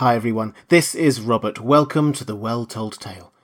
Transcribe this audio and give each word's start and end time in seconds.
Hi 0.00 0.16
everyone, 0.16 0.54
this 0.68 0.94
is 0.94 1.20
Robert. 1.20 1.60
Welcome 1.60 2.14
to 2.14 2.24
The 2.24 2.34
Well 2.34 2.64
Told 2.64 2.98
Tale. 2.98 3.34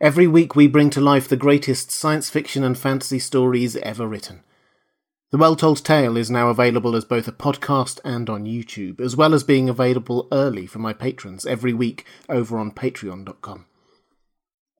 Every 0.00 0.26
week 0.26 0.56
we 0.56 0.66
bring 0.66 0.90
to 0.90 1.00
life 1.00 1.28
the 1.28 1.36
greatest 1.36 1.92
science 1.92 2.28
fiction 2.28 2.64
and 2.64 2.76
fantasy 2.76 3.20
stories 3.20 3.76
ever 3.76 4.08
written. 4.08 4.42
The 5.30 5.38
Well 5.38 5.54
Told 5.54 5.84
Tale 5.84 6.16
is 6.16 6.28
now 6.28 6.48
available 6.48 6.96
as 6.96 7.04
both 7.04 7.28
a 7.28 7.32
podcast 7.32 8.00
and 8.04 8.28
on 8.28 8.44
YouTube, 8.44 9.00
as 9.00 9.14
well 9.14 9.32
as 9.32 9.44
being 9.44 9.68
available 9.68 10.26
early 10.32 10.66
for 10.66 10.80
my 10.80 10.92
patrons 10.92 11.46
every 11.46 11.72
week 11.72 12.04
over 12.28 12.58
on 12.58 12.72
patreon.com. 12.72 13.66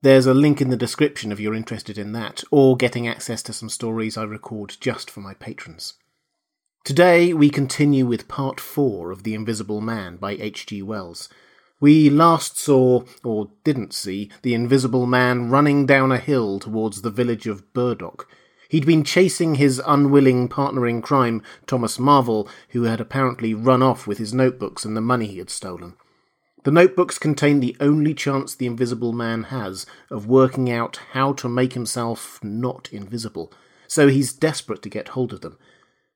There's 0.01 0.25
a 0.25 0.33
link 0.33 0.59
in 0.59 0.69
the 0.69 0.75
description 0.75 1.31
if 1.31 1.39
you're 1.39 1.55
interested 1.55 1.97
in 1.97 2.11
that, 2.11 2.43
or 2.51 2.75
getting 2.75 3.07
access 3.07 3.41
to 3.43 3.53
some 3.53 3.69
stories 3.69 4.17
I 4.17 4.23
record 4.23 4.75
just 4.81 5.09
for 5.09 5.21
my 5.21 5.35
patrons. 5.35 5.93
Today 6.83 7.31
we 7.31 7.51
continue 7.51 8.07
with 8.07 8.27
part 8.27 8.59
4 8.59 9.11
of 9.11 9.21
The 9.21 9.35
Invisible 9.35 9.81
Man 9.81 10.17
by 10.17 10.31
H.G. 10.31 10.81
Wells. 10.81 11.29
We 11.79 12.09
last 12.09 12.57
saw, 12.57 13.03
or 13.23 13.51
didn't 13.63 13.93
see, 13.93 14.31
the 14.41 14.55
Invisible 14.55 15.05
Man 15.05 15.51
running 15.51 15.85
down 15.85 16.11
a 16.11 16.17
hill 16.17 16.57
towards 16.59 17.03
the 17.03 17.11
village 17.11 17.45
of 17.45 17.71
Burdock. 17.73 18.27
He'd 18.67 18.87
been 18.87 19.03
chasing 19.03 19.55
his 19.55 19.79
unwilling 19.85 20.47
partner 20.47 20.87
in 20.87 21.03
crime, 21.03 21.43
Thomas 21.67 21.99
Marvel, 21.99 22.49
who 22.69 22.83
had 22.83 22.99
apparently 22.99 23.53
run 23.53 23.83
off 23.83 24.07
with 24.07 24.17
his 24.17 24.33
notebooks 24.33 24.83
and 24.83 24.97
the 24.97 25.01
money 25.01 25.27
he 25.27 25.37
had 25.37 25.51
stolen. 25.51 25.93
The 26.63 26.71
notebooks 26.71 27.19
contain 27.19 27.59
the 27.59 27.77
only 27.79 28.15
chance 28.15 28.55
the 28.55 28.65
Invisible 28.65 29.13
Man 29.13 29.43
has 29.43 29.85
of 30.09 30.25
working 30.25 30.71
out 30.71 30.99
how 31.11 31.33
to 31.33 31.47
make 31.47 31.73
himself 31.73 32.39
not 32.41 32.89
invisible, 32.91 33.53
so 33.87 34.07
he's 34.07 34.33
desperate 34.33 34.81
to 34.81 34.89
get 34.89 35.09
hold 35.09 35.31
of 35.31 35.41
them 35.41 35.59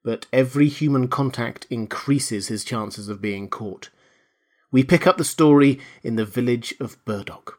but 0.05 0.27
every 0.31 0.69
human 0.69 1.07
contact 1.07 1.65
increases 1.71 2.47
his 2.47 2.63
chances 2.63 3.09
of 3.09 3.19
being 3.19 3.49
caught. 3.49 3.89
We 4.71 4.83
pick 4.83 5.07
up 5.07 5.17
the 5.17 5.23
story 5.25 5.79
in 6.03 6.15
the 6.15 6.25
village 6.25 6.75
of 6.79 7.03
Burdock. 7.05 7.57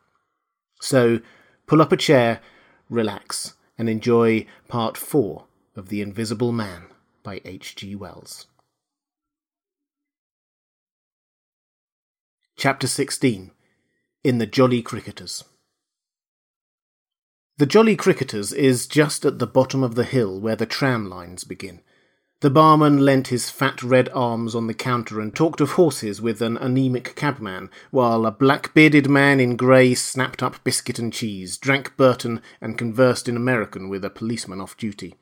So 0.81 1.19
pull 1.67 1.83
up 1.83 1.91
a 1.91 1.97
chair, 1.97 2.41
relax, 2.89 3.55
and 3.77 3.89
enjoy 3.89 4.47
part 4.69 4.97
four 4.97 5.47
of 5.75 5.89
The 5.89 6.01
Invisible 6.01 6.53
Man 6.53 6.85
by 7.25 7.41
H.G. 7.45 7.97
Wells. 7.97 8.47
Chapter 12.57 12.87
16 12.87 13.51
In 14.23 14.39
the 14.39 14.47
Jolly 14.47 14.83
Cricketers. 14.83 15.43
The 17.59 17.67
Jolly 17.67 17.97
Cricketers 17.97 18.53
is 18.53 18.87
just 18.87 19.25
at 19.25 19.41
the 19.41 19.49
bottom 19.49 19.83
of 19.83 19.97
the 19.97 20.05
hill 20.05 20.39
where 20.41 20.57
the 20.57 20.65
tram 20.65 21.11
lines 21.11 21.43
begin. 21.43 21.81
The 22.41 22.51
barman 22.51 23.03
leant 23.03 23.29
his 23.29 23.49
fat 23.49 23.83
red 23.83 24.11
arms 24.11 24.55
on 24.55 24.67
the 24.67 24.75
counter 24.75 25.21
and 25.21 25.35
talked 25.35 25.63
of 25.63 25.73
horses 25.73 26.21
with 26.21 26.43
an 26.43 26.59
anemic 26.59 27.17
cabman, 27.17 27.71
while 27.91 28.27
a 28.27 28.31
black 28.31 28.75
bearded 28.75 29.09
man 29.09 29.41
in 29.41 29.57
grey 29.57 29.95
snapped 29.95 30.43
up 30.43 30.63
biscuit 30.63 30.99
and 30.99 31.11
cheese, 31.11 31.57
drank 31.57 31.97
Burton, 31.97 32.43
and 32.61 32.77
conversed 32.77 33.27
in 33.27 33.37
American 33.37 33.89
with 33.89 34.05
a 34.05 34.11
policeman 34.11 34.61
off 34.61 34.77
duty. 34.77 35.15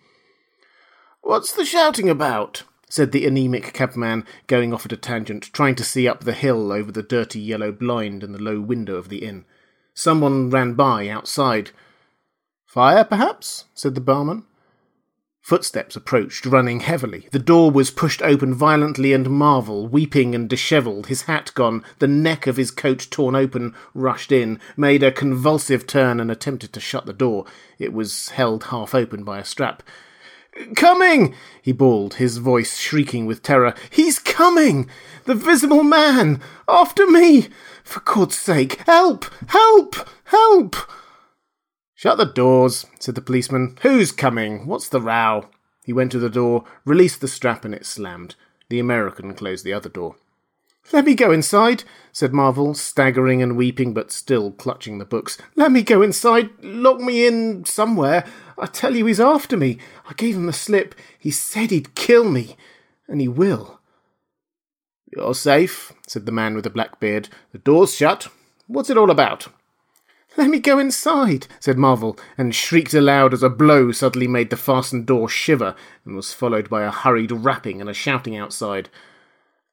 What's 1.23 1.53
the 1.53 1.65
shouting 1.65 2.09
about? 2.09 2.65
said 2.91 3.13
the 3.13 3.27
anemic 3.27 3.73
cabman, 3.73 4.27
going 4.49 4.75
off 4.75 4.85
at 4.85 4.93
a 4.93 4.97
tangent, 4.97 5.53
trying 5.53 5.77
to 5.77 5.85
see 5.85 6.09
up 6.09 6.25
the 6.25 6.33
hill 6.33 6.73
over 6.73 6.91
the 6.91 7.03
dirty 7.03 7.41
yellow 7.41 7.71
blind 7.71 8.25
and 8.25 8.35
the 8.35 8.43
low 8.43 8.61
window 8.61 8.97
of 8.97 9.09
the 9.09 9.25
inn. 9.25 9.45
Someone 9.95 10.51
ran 10.51 10.75
by 10.75 11.09
outside. 11.09 11.71
Fire, 12.67 13.05
perhaps? 13.05 13.67
said 13.73 13.95
the 13.95 14.01
barman. 14.01 14.45
Footsteps 15.45 15.95
approached, 15.95 16.47
running 16.47 16.81
heavily. 16.81 17.29
The 17.31 17.39
door 17.39 17.71
was 17.71 17.91
pushed 17.91 18.23
open 18.23 18.55
violently, 18.55 19.13
and 19.13 19.29
Marvel, 19.29 19.87
weeping 19.87 20.35
and 20.35 20.49
dishevelled, 20.49 21.09
his 21.09 21.25
hat 21.25 21.53
gone, 21.55 21.85
the 21.99 22.09
neck 22.09 22.47
of 22.47 22.57
his 22.57 22.71
coat 22.71 23.07
torn 23.11 23.37
open, 23.37 23.75
rushed 23.93 24.33
in, 24.33 24.59
made 24.75 25.03
a 25.03 25.13
convulsive 25.13 25.87
turn, 25.87 26.19
and 26.19 26.31
attempted 26.31 26.73
to 26.73 26.81
shut 26.81 27.05
the 27.05 27.13
door. 27.13 27.45
It 27.79 27.93
was 27.93 28.31
held 28.31 28.65
half 28.65 28.95
open 28.95 29.23
by 29.23 29.39
a 29.39 29.45
strap. 29.45 29.83
Coming! 30.77 31.35
he 31.61 31.73
bawled, 31.73 32.15
his 32.15 32.39
voice 32.39 32.79
shrieking 32.79 33.27
with 33.27 33.43
terror. 33.43 33.75
He's 33.91 34.19
coming! 34.19 34.89
The 35.27 35.35
visible 35.35 35.85
man! 35.85 36.41
After 36.67 37.07
me! 37.07 37.49
For 37.83 38.01
God's 38.01 38.39
sake, 38.39 38.77
help! 38.87 39.27
Help! 39.49 40.09
Help! 40.25 40.77
Shut 42.05 42.19
the 42.19 42.27
doors, 42.27 42.85
said 43.01 43.15
the 43.15 43.23
policeman. 43.23 43.79
Who's 43.81 44.13
coming? 44.13 44.67
What's 44.67 44.91
the 44.91 45.01
row? 45.01 45.49
He 45.87 45.95
went 45.95 46.13
to 46.13 46.19
the 46.19 46.29
door, 46.29 46.65
released 46.85 47.23
the 47.23 47.29
strap, 47.29 47.65
and 47.65 47.75
it 47.75 47.87
slammed. 47.87 48.35
The 48.69 48.79
American 48.79 49.33
closed 49.33 49.65
the 49.65 49.73
other 49.73 49.89
door. 49.89 50.17
Let 50.93 51.07
me 51.07 51.15
go 51.15 51.33
inside, 51.33 51.85
said 52.13 52.35
Marvel, 52.35 52.75
staggering 52.75 53.43
and 53.43 53.57
weeping, 53.57 53.95
but 53.95 54.13
still 54.13 54.51
clutching 54.51 54.99
the 54.99 55.07
books. 55.07 55.39
Let 55.57 55.73
me 55.73 55.81
go 55.83 56.03
inside. 56.03 56.51
Lock 56.63 57.01
me 57.01 57.27
in 57.27 57.65
somewhere. 57.65 58.27
I 58.59 58.67
tell 58.67 58.95
you, 58.95 59.07
he's 59.07 59.19
after 59.19 59.57
me. 59.57 59.79
I 60.07 60.13
gave 60.13 60.37
him 60.37 60.45
the 60.45 60.53
slip. 60.53 60.95
He 61.19 61.31
said 61.31 61.71
he'd 61.71 61.95
kill 61.95 62.29
me. 62.29 62.59
And 63.09 63.23
he 63.23 63.29
will. 63.29 63.81
You're 65.17 65.35
safe, 65.35 65.95
said 66.07 66.27
the 66.27 66.33
man 66.33 66.55
with 66.55 66.65
the 66.65 66.71
black 66.71 67.01
beard. 67.01 67.31
The 67.53 67.59
door's 67.59 67.95
shut. 67.95 68.29
What's 68.67 68.91
it 68.91 68.99
all 68.99 69.11
about? 69.11 69.49
Let 70.37 70.51
me 70.51 70.59
go 70.59 70.79
inside, 70.79 71.47
said 71.61 71.79
Marvel, 71.79 72.19
and 72.37 72.55
shrieked 72.55 72.93
aloud 72.93 73.33
as 73.33 73.43
a 73.43 73.49
blow 73.49 73.93
suddenly 73.93 74.27
made 74.27 74.51
the 74.51 74.57
fastened 74.57 75.07
door 75.07 75.29
shiver, 75.29 75.77
and 76.05 76.17
was 76.17 76.35
followed 76.35 76.69
by 76.69 76.83
a 76.83 76.91
hurried 76.91 77.31
rapping 77.31 77.81
and 77.81 77.89
a 77.89 77.95
shouting 77.95 78.37
outside. 78.37 78.89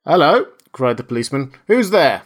Hello, 0.06 0.46
cried 0.72 0.98
the 0.98 1.04
policeman. 1.04 1.54
Who's 1.68 1.90
there? 1.90 2.24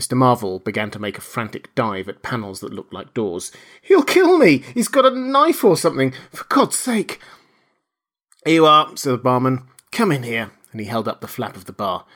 Mr. 0.00 0.16
Marvel 0.16 0.58
began 0.58 0.90
to 0.90 0.98
make 0.98 1.18
a 1.18 1.22
frantic 1.22 1.74
dive 1.74 2.08
at 2.08 2.22
panels 2.22 2.60
that 2.60 2.72
looked 2.72 2.92
like 2.92 3.14
doors. 3.14 3.52
He'll 3.82 4.02
kill 4.02 4.38
me! 4.38 4.58
He's 4.74 4.88
got 4.88 5.04
a 5.04 5.10
knife 5.10 5.62
or 5.62 5.76
something! 5.76 6.12
For 6.32 6.44
God's 6.44 6.78
sake! 6.78 7.20
Here 8.44 8.54
you 8.54 8.66
are, 8.66 8.96
said 8.96 9.12
the 9.12 9.18
barman. 9.18 9.68
Come 9.92 10.10
in 10.10 10.22
here. 10.22 10.52
And 10.72 10.80
he 10.80 10.86
held 10.86 11.06
up 11.06 11.20
the 11.20 11.28
flap 11.28 11.56
of 11.56 11.66
the 11.66 11.72
bar. 11.72 12.06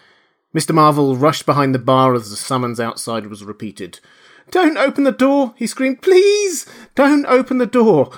Mr. 0.56 0.74
Marvel 0.74 1.16
rushed 1.16 1.44
behind 1.44 1.74
the 1.74 1.78
bar 1.80 2.14
as 2.14 2.30
the 2.30 2.36
summons 2.36 2.80
outside 2.80 3.26
was 3.26 3.44
repeated. 3.44 4.00
Don't 4.50 4.76
open 4.76 5.04
the 5.04 5.12
door, 5.12 5.54
he 5.56 5.66
screamed. 5.66 6.02
Please, 6.02 6.66
don't 6.94 7.26
open 7.26 7.58
the 7.58 7.66
door. 7.66 8.10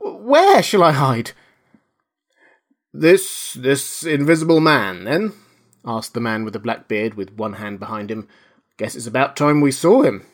Where 0.00 0.62
shall 0.62 0.82
I 0.82 0.92
hide? 0.92 1.32
This, 2.92 3.54
this 3.54 4.04
invisible 4.04 4.60
man, 4.60 5.04
then? 5.04 5.32
asked 5.84 6.14
the 6.14 6.20
man 6.20 6.44
with 6.44 6.52
the 6.52 6.58
black 6.58 6.88
beard 6.88 7.14
with 7.14 7.36
one 7.36 7.54
hand 7.54 7.78
behind 7.78 8.10
him. 8.10 8.28
Guess 8.76 8.96
it's 8.96 9.06
about 9.06 9.36
time 9.36 9.60
we 9.60 9.72
saw 9.72 10.02
him. 10.02 10.24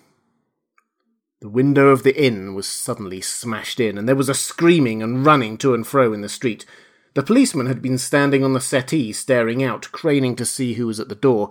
The 1.40 1.48
window 1.48 1.88
of 1.88 2.02
the 2.02 2.20
inn 2.20 2.54
was 2.54 2.66
suddenly 2.66 3.20
smashed 3.20 3.78
in, 3.78 3.98
and 3.98 4.08
there 4.08 4.16
was 4.16 4.28
a 4.28 4.34
screaming 4.34 5.02
and 5.02 5.24
running 5.24 5.58
to 5.58 5.74
and 5.74 5.86
fro 5.86 6.12
in 6.12 6.22
the 6.22 6.28
street. 6.28 6.64
The 7.14 7.22
policeman 7.22 7.66
had 7.66 7.82
been 7.82 7.98
standing 7.98 8.42
on 8.42 8.52
the 8.52 8.60
settee, 8.60 9.12
staring 9.12 9.62
out, 9.62 9.90
craning 9.92 10.34
to 10.36 10.44
see 10.46 10.74
who 10.74 10.86
was 10.86 10.98
at 10.98 11.08
the 11.08 11.14
door. 11.14 11.50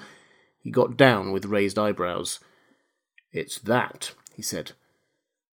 He 0.60 0.72
got 0.72 0.98
down 0.98 1.32
with 1.32 1.46
raised 1.46 1.78
eyebrows. 1.78 2.40
It's 3.36 3.60
that, 3.60 4.14
he 4.34 4.42
said. 4.42 4.72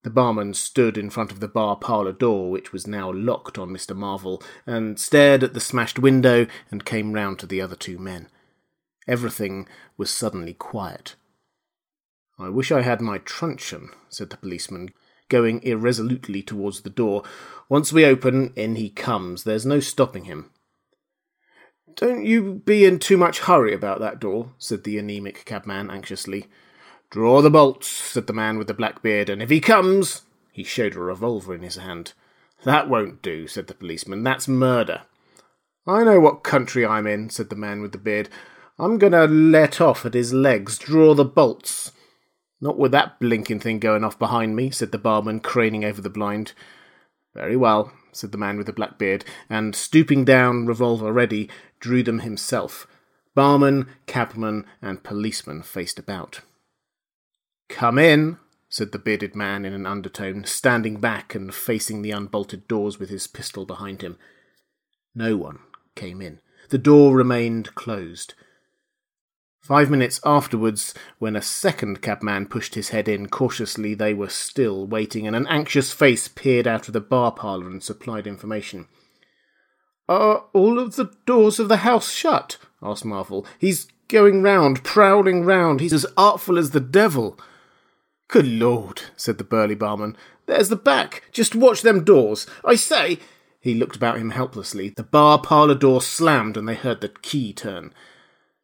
The 0.04 0.10
barman 0.10 0.54
stood 0.54 0.96
in 0.96 1.10
front 1.10 1.32
of 1.32 1.40
the 1.40 1.48
bar 1.48 1.74
parlour 1.74 2.12
door, 2.12 2.48
which 2.48 2.72
was 2.72 2.86
now 2.86 3.10
locked 3.12 3.58
on 3.58 3.70
Mr. 3.70 3.94
Marvel, 3.96 4.40
and 4.64 5.00
stared 5.00 5.42
at 5.42 5.52
the 5.52 5.60
smashed 5.60 5.98
window 5.98 6.46
and 6.70 6.84
came 6.84 7.12
round 7.12 7.40
to 7.40 7.46
the 7.46 7.60
other 7.60 7.74
two 7.74 7.98
men. 7.98 8.28
Everything 9.08 9.66
was 9.96 10.12
suddenly 10.12 10.54
quiet. 10.54 11.16
I 12.38 12.50
wish 12.50 12.70
I 12.70 12.82
had 12.82 13.00
my 13.00 13.18
truncheon, 13.18 13.90
said 14.08 14.30
the 14.30 14.36
policeman, 14.36 14.90
going 15.28 15.60
irresolutely 15.64 16.42
towards 16.42 16.82
the 16.82 16.90
door. 16.90 17.24
Once 17.68 17.92
we 17.92 18.04
open, 18.04 18.52
in 18.54 18.76
he 18.76 18.90
comes. 18.90 19.42
There's 19.42 19.66
no 19.66 19.80
stopping 19.80 20.26
him. 20.26 20.50
Don't 21.96 22.24
you 22.24 22.62
be 22.64 22.84
in 22.84 23.00
too 23.00 23.16
much 23.16 23.40
hurry 23.40 23.74
about 23.74 23.98
that 23.98 24.20
door, 24.20 24.52
said 24.56 24.84
the 24.84 24.98
anemic 24.98 25.44
cabman 25.44 25.90
anxiously. 25.90 26.46
Draw 27.12 27.42
the 27.42 27.50
bolts, 27.50 27.88
said 27.88 28.26
the 28.26 28.32
man 28.32 28.56
with 28.56 28.68
the 28.68 28.74
black 28.74 29.02
beard, 29.02 29.28
and 29.28 29.42
if 29.42 29.50
he 29.50 29.60
comes. 29.60 30.22
He 30.50 30.64
showed 30.64 30.96
a 30.96 30.98
revolver 30.98 31.54
in 31.54 31.60
his 31.60 31.76
hand. 31.76 32.14
That 32.64 32.88
won't 32.88 33.20
do, 33.20 33.46
said 33.46 33.66
the 33.66 33.74
policeman. 33.74 34.22
That's 34.22 34.48
murder. 34.48 35.02
I 35.86 36.04
know 36.04 36.20
what 36.20 36.42
country 36.42 36.86
I'm 36.86 37.06
in, 37.06 37.28
said 37.28 37.50
the 37.50 37.54
man 37.54 37.82
with 37.82 37.92
the 37.92 37.98
beard. 37.98 38.30
I'm 38.78 38.96
going 38.96 39.12
to 39.12 39.26
let 39.26 39.78
off 39.78 40.06
at 40.06 40.14
his 40.14 40.32
legs. 40.32 40.78
Draw 40.78 41.12
the 41.12 41.26
bolts. 41.26 41.92
Not 42.62 42.78
with 42.78 42.92
that 42.92 43.20
blinking 43.20 43.60
thing 43.60 43.78
going 43.78 44.04
off 44.04 44.18
behind 44.18 44.56
me, 44.56 44.70
said 44.70 44.90
the 44.90 44.96
barman, 44.96 45.40
craning 45.40 45.84
over 45.84 46.00
the 46.00 46.08
blind. 46.08 46.52
Very 47.34 47.56
well, 47.56 47.92
said 48.12 48.32
the 48.32 48.38
man 48.38 48.56
with 48.56 48.66
the 48.66 48.72
black 48.72 48.96
beard, 48.96 49.22
and 49.50 49.76
stooping 49.76 50.24
down, 50.24 50.64
revolver 50.64 51.12
ready, 51.12 51.50
drew 51.78 52.02
them 52.02 52.20
himself. 52.20 52.86
Barman, 53.34 53.88
cabman, 54.06 54.64
and 54.80 55.02
policeman 55.02 55.62
faced 55.62 55.98
about. 55.98 56.40
Come 57.68 57.98
in, 57.98 58.38
said 58.68 58.92
the 58.92 58.98
bearded 58.98 59.34
man 59.34 59.64
in 59.64 59.72
an 59.72 59.86
undertone, 59.86 60.44
standing 60.44 61.00
back 61.00 61.34
and 61.34 61.54
facing 61.54 62.02
the 62.02 62.10
unbolted 62.10 62.66
doors 62.68 62.98
with 62.98 63.10
his 63.10 63.26
pistol 63.26 63.66
behind 63.66 64.02
him. 64.02 64.16
No 65.14 65.36
one 65.36 65.60
came 65.94 66.22
in. 66.22 66.40
The 66.70 66.78
door 66.78 67.14
remained 67.14 67.74
closed. 67.74 68.34
Five 69.60 69.90
minutes 69.90 70.20
afterwards, 70.24 70.92
when 71.18 71.36
a 71.36 71.42
second 71.42 72.02
cabman 72.02 72.46
pushed 72.46 72.74
his 72.74 72.88
head 72.88 73.08
in 73.08 73.28
cautiously, 73.28 73.94
they 73.94 74.12
were 74.12 74.28
still 74.28 74.86
waiting, 74.86 75.26
and 75.26 75.36
an 75.36 75.46
anxious 75.48 75.92
face 75.92 76.26
peered 76.26 76.66
out 76.66 76.88
of 76.88 76.94
the 76.94 77.00
bar 77.00 77.30
parlour 77.30 77.68
and 77.68 77.82
supplied 77.82 78.26
information. 78.26 78.88
Are 80.08 80.46
all 80.52 80.80
of 80.80 80.96
the 80.96 81.12
doors 81.26 81.60
of 81.60 81.68
the 81.68 81.78
house 81.78 82.10
shut? 82.10 82.56
asked 82.82 83.04
Marvel. 83.04 83.46
He's 83.58 83.86
going 84.08 84.42
round, 84.42 84.82
prowling 84.82 85.44
round. 85.44 85.80
He's 85.80 85.92
as 85.92 86.06
artful 86.16 86.58
as 86.58 86.70
the 86.70 86.80
devil. 86.80 87.38
Good 88.32 88.48
Lord, 88.48 89.02
said 89.14 89.36
the 89.36 89.44
burly 89.44 89.74
barman. 89.74 90.16
There's 90.46 90.70
the 90.70 90.76
back. 90.76 91.24
Just 91.32 91.54
watch 91.54 91.82
them 91.82 92.02
doors. 92.02 92.46
I 92.64 92.76
say. 92.76 93.18
He 93.60 93.74
looked 93.74 93.94
about 93.94 94.16
him 94.16 94.30
helplessly. 94.30 94.88
The 94.88 95.02
bar 95.02 95.38
parlour 95.38 95.74
door 95.74 96.00
slammed, 96.00 96.56
and 96.56 96.66
they 96.66 96.74
heard 96.74 97.02
the 97.02 97.10
key 97.10 97.52
turn. 97.52 97.92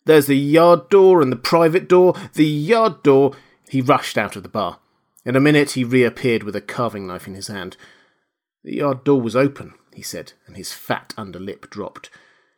There's 0.06 0.25
the 0.25 0.38
yard 0.38 0.88
door 0.88 1.20
and 1.20 1.31
the 1.31 1.37
private 1.37 1.87
door. 1.87 2.15
The 2.32 2.47
yard 2.47 3.03
door. 3.03 3.32
He 3.69 3.82
rushed 3.82 4.17
out 4.17 4.37
of 4.37 4.43
the 4.43 4.49
bar. 4.49 4.79
In 5.26 5.37
a 5.37 5.41
minute 5.41 5.73
he 5.73 5.85
reappeared 5.85 6.44
with 6.44 6.56
a 6.56 6.62
carving 6.62 7.06
knife 7.06 7.29
in 7.29 7.35
his 7.35 7.49
hand. 7.49 7.76
The 8.64 8.76
yard 8.76 9.05
door 9.05 9.21
was 9.21 9.37
open, 9.37 9.75
he 9.93 10.00
said, 10.00 10.32
and 10.47 10.56
his 10.56 10.73
fat 10.73 11.12
under 11.19 11.38
lip 11.38 11.69
dropped. 11.69 12.09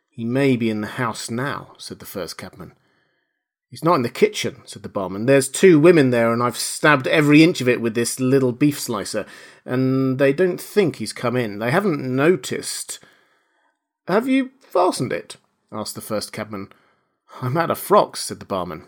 He 0.09 0.23
may 0.23 0.55
be 0.55 0.69
in 0.69 0.79
the 0.79 0.87
house 0.87 1.29
now, 1.29 1.73
said 1.77 1.99
the 1.99 2.05
first 2.05 2.37
cabman. 2.37 2.71
He's 3.71 3.85
not 3.85 3.95
in 3.95 4.01
the 4.01 4.09
kitchen, 4.09 4.61
said 4.65 4.83
the 4.83 4.89
barman. 4.89 5.27
There's 5.27 5.47
two 5.47 5.79
women 5.79 6.09
there, 6.09 6.33
and 6.33 6.43
I've 6.43 6.57
stabbed 6.57 7.07
every 7.07 7.41
inch 7.41 7.61
of 7.61 7.69
it 7.69 7.79
with 7.79 7.95
this 7.95 8.19
little 8.19 8.51
beef 8.51 8.77
slicer, 8.77 9.25
and 9.63 10.19
they 10.19 10.33
don't 10.33 10.59
think 10.59 10.97
he's 10.97 11.13
come 11.13 11.37
in. 11.37 11.59
They 11.59 11.71
haven't 11.71 12.01
noticed. 12.01 12.99
Have 14.09 14.27
you 14.27 14.51
fastened 14.59 15.13
it? 15.13 15.37
asked 15.71 15.95
the 15.95 16.01
first 16.01 16.33
cabman. 16.33 16.67
I'm 17.41 17.55
out 17.55 17.71
of 17.71 17.79
frocks, 17.79 18.19
said 18.19 18.41
the 18.41 18.45
barman. 18.45 18.87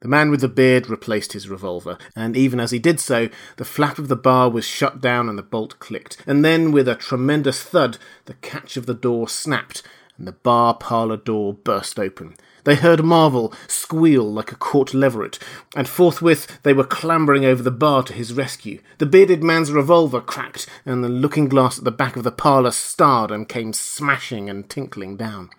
The 0.00 0.08
man 0.08 0.30
with 0.30 0.40
the 0.40 0.48
beard 0.48 0.88
replaced 0.88 1.34
his 1.34 1.50
revolver, 1.50 1.98
and 2.16 2.38
even 2.38 2.58
as 2.58 2.70
he 2.70 2.78
did 2.78 3.00
so, 3.00 3.28
the 3.58 3.66
flap 3.66 3.98
of 3.98 4.08
the 4.08 4.16
bar 4.16 4.48
was 4.48 4.64
shut 4.64 5.02
down 5.02 5.28
and 5.28 5.36
the 5.36 5.42
bolt 5.42 5.78
clicked. 5.78 6.16
And 6.26 6.42
then, 6.42 6.72
with 6.72 6.88
a 6.88 6.94
tremendous 6.94 7.62
thud, 7.62 7.98
the 8.24 8.32
catch 8.32 8.78
of 8.78 8.86
the 8.86 8.94
door 8.94 9.28
snapped, 9.28 9.82
and 10.16 10.26
the 10.26 10.32
bar 10.32 10.72
parlour 10.72 11.18
door 11.18 11.52
burst 11.52 11.98
open. 11.98 12.36
They 12.64 12.74
heard 12.74 13.04
Marvel 13.04 13.54
squeal 13.66 14.30
like 14.30 14.52
a 14.52 14.56
caught 14.56 14.94
leveret, 14.94 15.38
and 15.74 15.88
forthwith 15.88 16.62
they 16.62 16.72
were 16.72 16.84
clambering 16.84 17.44
over 17.44 17.62
the 17.62 17.70
bar 17.70 18.02
to 18.04 18.12
his 18.12 18.32
rescue. 18.32 18.80
The 18.98 19.06
bearded 19.06 19.42
man's 19.42 19.72
revolver 19.72 20.20
cracked, 20.20 20.66
and 20.84 21.02
the 21.02 21.08
looking 21.08 21.48
glass 21.48 21.78
at 21.78 21.84
the 21.84 21.90
back 21.90 22.16
of 22.16 22.24
the 22.24 22.32
parlour 22.32 22.70
starred 22.70 23.30
and 23.30 23.48
came 23.48 23.72
smashing 23.72 24.50
and 24.50 24.68
tinkling 24.68 25.16
down. 25.16 25.50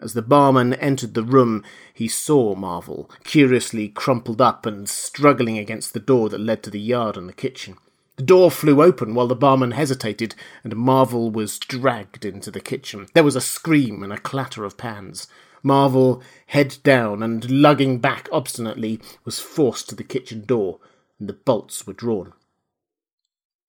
As 0.00 0.14
the 0.14 0.22
barman 0.22 0.74
entered 0.74 1.14
the 1.14 1.22
room, 1.22 1.62
he 1.94 2.08
saw 2.08 2.54
Marvel, 2.54 3.08
curiously 3.22 3.88
crumpled 3.88 4.40
up 4.40 4.66
and 4.66 4.88
struggling 4.88 5.56
against 5.56 5.94
the 5.94 6.00
door 6.00 6.28
that 6.30 6.40
led 6.40 6.62
to 6.64 6.70
the 6.70 6.80
yard 6.80 7.16
and 7.16 7.28
the 7.28 7.32
kitchen. 7.32 7.76
The 8.16 8.22
door 8.22 8.50
flew 8.50 8.82
open 8.82 9.14
while 9.14 9.26
the 9.26 9.34
barman 9.34 9.70
hesitated, 9.72 10.34
and 10.62 10.76
Marvel 10.76 11.30
was 11.30 11.58
dragged 11.58 12.24
into 12.24 12.50
the 12.50 12.60
kitchen. 12.60 13.06
There 13.14 13.24
was 13.24 13.34
a 13.34 13.40
scream 13.40 14.02
and 14.02 14.12
a 14.12 14.18
clatter 14.18 14.64
of 14.64 14.76
pans. 14.76 15.26
Marvel, 15.64 16.22
head 16.46 16.76
down 16.84 17.22
and 17.22 17.50
lugging 17.50 17.98
back 17.98 18.28
obstinately, 18.30 19.00
was 19.24 19.40
forced 19.40 19.88
to 19.88 19.94
the 19.94 20.04
kitchen 20.04 20.44
door, 20.44 20.78
and 21.18 21.28
the 21.28 21.32
bolts 21.32 21.86
were 21.86 21.94
drawn. 21.94 22.34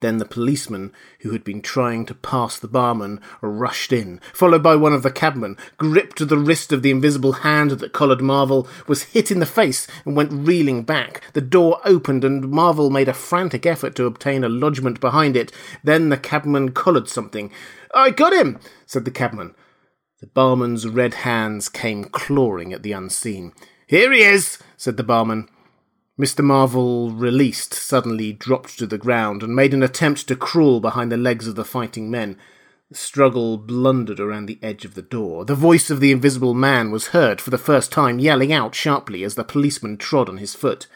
Then 0.02 0.18
the 0.18 0.26
policeman, 0.26 0.92
who 1.22 1.32
had 1.32 1.46
been 1.46 1.62
trying 1.62 2.06
to 2.08 2.14
pass 2.14 2.60
the 2.60 2.68
barman, 2.68 3.22
rushed 3.42 3.94
in, 3.94 4.20
followed 4.34 4.62
by 4.62 4.76
one 4.76 4.94
of 4.94 5.04
the 5.04 5.10
cabmen, 5.10 5.58
gripped 5.78 6.28
the 6.28 6.38
wrist 6.38 6.74
of 6.74 6.84
the 6.84 6.92
invisible 6.92 7.32
hand 7.32 7.72
that 7.72 7.94
collared 7.94 8.22
Marvel, 8.22 8.68
was 8.88 9.04
hit 9.04 9.32
in 9.32 9.40
the 9.40 9.46
face, 9.46 9.88
and 10.04 10.16
went 10.16 10.34
reeling 10.34 10.84
back. 10.84 11.22
The 11.32 11.42
door 11.42 11.80
opened, 11.86 12.26
and 12.26 12.52
Marvel 12.52 12.90
made 12.90 13.08
a 13.08 13.14
frantic 13.14 13.66
effort 13.66 13.96
to 13.96 14.06
obtain 14.06 14.44
a 14.44 14.50
lodgment 14.50 15.00
behind 15.00 15.38
it. 15.38 15.52
Then 15.82 16.10
the 16.10 16.18
cabman 16.18 16.74
collared 16.74 17.08
something. 17.08 17.50
I 17.94 18.10
got 18.10 18.34
him, 18.34 18.60
said 18.86 19.06
the 19.06 19.12
cabman. 19.12 19.56
The 20.26 20.32
barman's 20.32 20.88
red 20.88 21.14
hands 21.14 21.70
came 21.70 22.06
clawing 22.06 22.74
at 22.74 22.82
the 22.82 22.94
unseen. 22.94 23.54
Here 23.86 24.12
he 24.12 24.24
is, 24.24 24.58
said 24.76 24.98
the 24.98 25.04
barman. 25.04 25.48
Mr. 26.20 26.44
Marvel, 26.44 27.12
released, 27.12 27.76
suddenly 27.76 28.34
dropped 28.34 28.80
to 28.80 28.88
the 28.88 28.98
ground 28.98 29.44
and 29.44 29.56
made 29.56 29.72
an 29.72 29.84
attempt 29.84 30.28
to 30.28 30.36
crawl 30.36 30.80
behind 30.80 31.12
the 31.12 31.16
legs 31.16 31.48
of 31.48 31.54
the 31.54 31.64
fighting 31.64 32.10
men. 32.10 32.40
The 32.90 32.98
struggle 32.98 33.60
blundered 33.60 34.20
around 34.20 34.48
the 34.48 34.58
edge 34.64 34.84
of 34.84 34.96
the 34.96 35.04
door. 35.04 35.46
The 35.46 35.54
voice 35.54 35.92
of 35.92 36.00
the 36.00 36.12
invisible 36.12 36.56
man 36.56 36.90
was 36.90 37.10
heard 37.10 37.40
for 37.40 37.52
the 37.52 37.60
first 37.60 37.92
time, 37.92 38.18
yelling 38.18 38.52
out 38.52 38.74
sharply 38.74 39.24
as 39.24 39.36
the 39.36 39.44
policeman 39.44 39.96
trod 39.96 40.28
on 40.28 40.38
his 40.38 40.56
foot. 40.56 40.88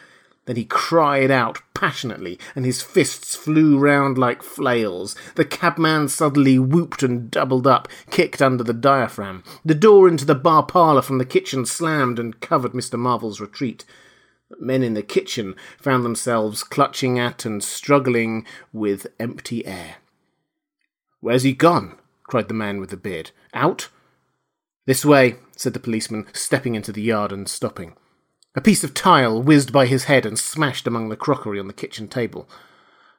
Then 0.50 0.56
he 0.56 0.66
cried 0.66 1.30
out 1.30 1.62
passionately, 1.76 2.40
and 2.56 2.66
his 2.66 2.82
fists 2.82 3.36
flew 3.36 3.78
round 3.78 4.18
like 4.18 4.42
flails. 4.42 5.16
The 5.36 5.46
cabman 5.46 6.08
suddenly 6.08 6.58
whooped 6.58 7.04
and 7.04 7.30
doubled 7.30 7.68
up, 7.68 7.88
kicked 8.10 8.42
under 8.42 8.64
the 8.64 8.74
diaphragm. 8.74 9.44
The 9.64 9.76
door 9.76 10.08
into 10.08 10.26
the 10.26 10.34
bar 10.34 10.64
parlour 10.64 11.04
from 11.04 11.20
the 11.20 11.24
kitchen 11.24 11.68
slammed 11.68 12.18
and 12.18 12.40
covered 12.40 12.72
Mr. 12.72 12.98
Marvel's 12.98 13.40
retreat 13.40 13.86
men 14.60 14.82
in 14.82 14.96
the 14.96 15.04
kitchen 15.04 15.54
found 15.78 16.04
themselves 16.04 16.64
clutching 16.64 17.20
at 17.20 17.46
and 17.46 17.64
struggling 17.64 18.44
with 18.74 19.06
empty 19.20 19.64
air. 19.68 19.98
Where's 21.20 21.44
he 21.44 21.54
gone? 21.54 22.00
cried 22.24 22.48
the 22.48 22.56
man 22.56 22.80
with 22.80 22.90
the 22.90 22.98
beard. 22.98 23.30
Out? 23.54 23.90
This 24.88 25.06
way, 25.06 25.36
said 25.56 25.74
the 25.74 25.80
policeman, 25.80 26.26
stepping 26.34 26.74
into 26.74 26.92
the 26.92 27.04
yard 27.04 27.32
and 27.32 27.48
stopping. 27.48 27.96
A 28.56 28.62
piece 28.62 28.84
of 28.84 28.94
tile 28.94 29.42
whizzed 29.42 29.72
by 29.72 29.86
his 29.86 30.06
head 30.06 30.26
and 30.26 30.38
smashed 30.38 30.88
among 30.88 31.10
the 31.10 31.16
crockery 31.16 31.60
on 31.60 31.68
the 31.68 31.74
kitchen 31.74 32.08
table. 32.08 32.50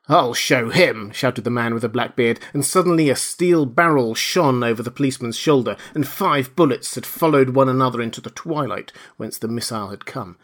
I'll 0.08 0.34
show 0.34 0.70
him, 0.70 1.12
shouted 1.12 1.44
the 1.44 1.50
man 1.50 1.72
with 1.72 1.82
the 1.82 1.88
black 1.88 2.16
beard, 2.16 2.40
and 2.52 2.64
suddenly 2.64 3.08
a 3.08 3.16
steel 3.16 3.64
barrel 3.64 4.16
shone 4.16 4.64
over 4.64 4.82
the 4.82 4.90
policeman's 4.90 5.36
shoulder, 5.36 5.76
and 5.94 6.06
five 6.06 6.56
bullets 6.56 6.96
had 6.96 7.06
followed 7.06 7.50
one 7.50 7.68
another 7.68 8.02
into 8.02 8.20
the 8.20 8.30
twilight 8.30 8.92
whence 9.18 9.38
the 9.38 9.46
missile 9.46 9.90
had 9.90 10.06
come. 10.06 10.36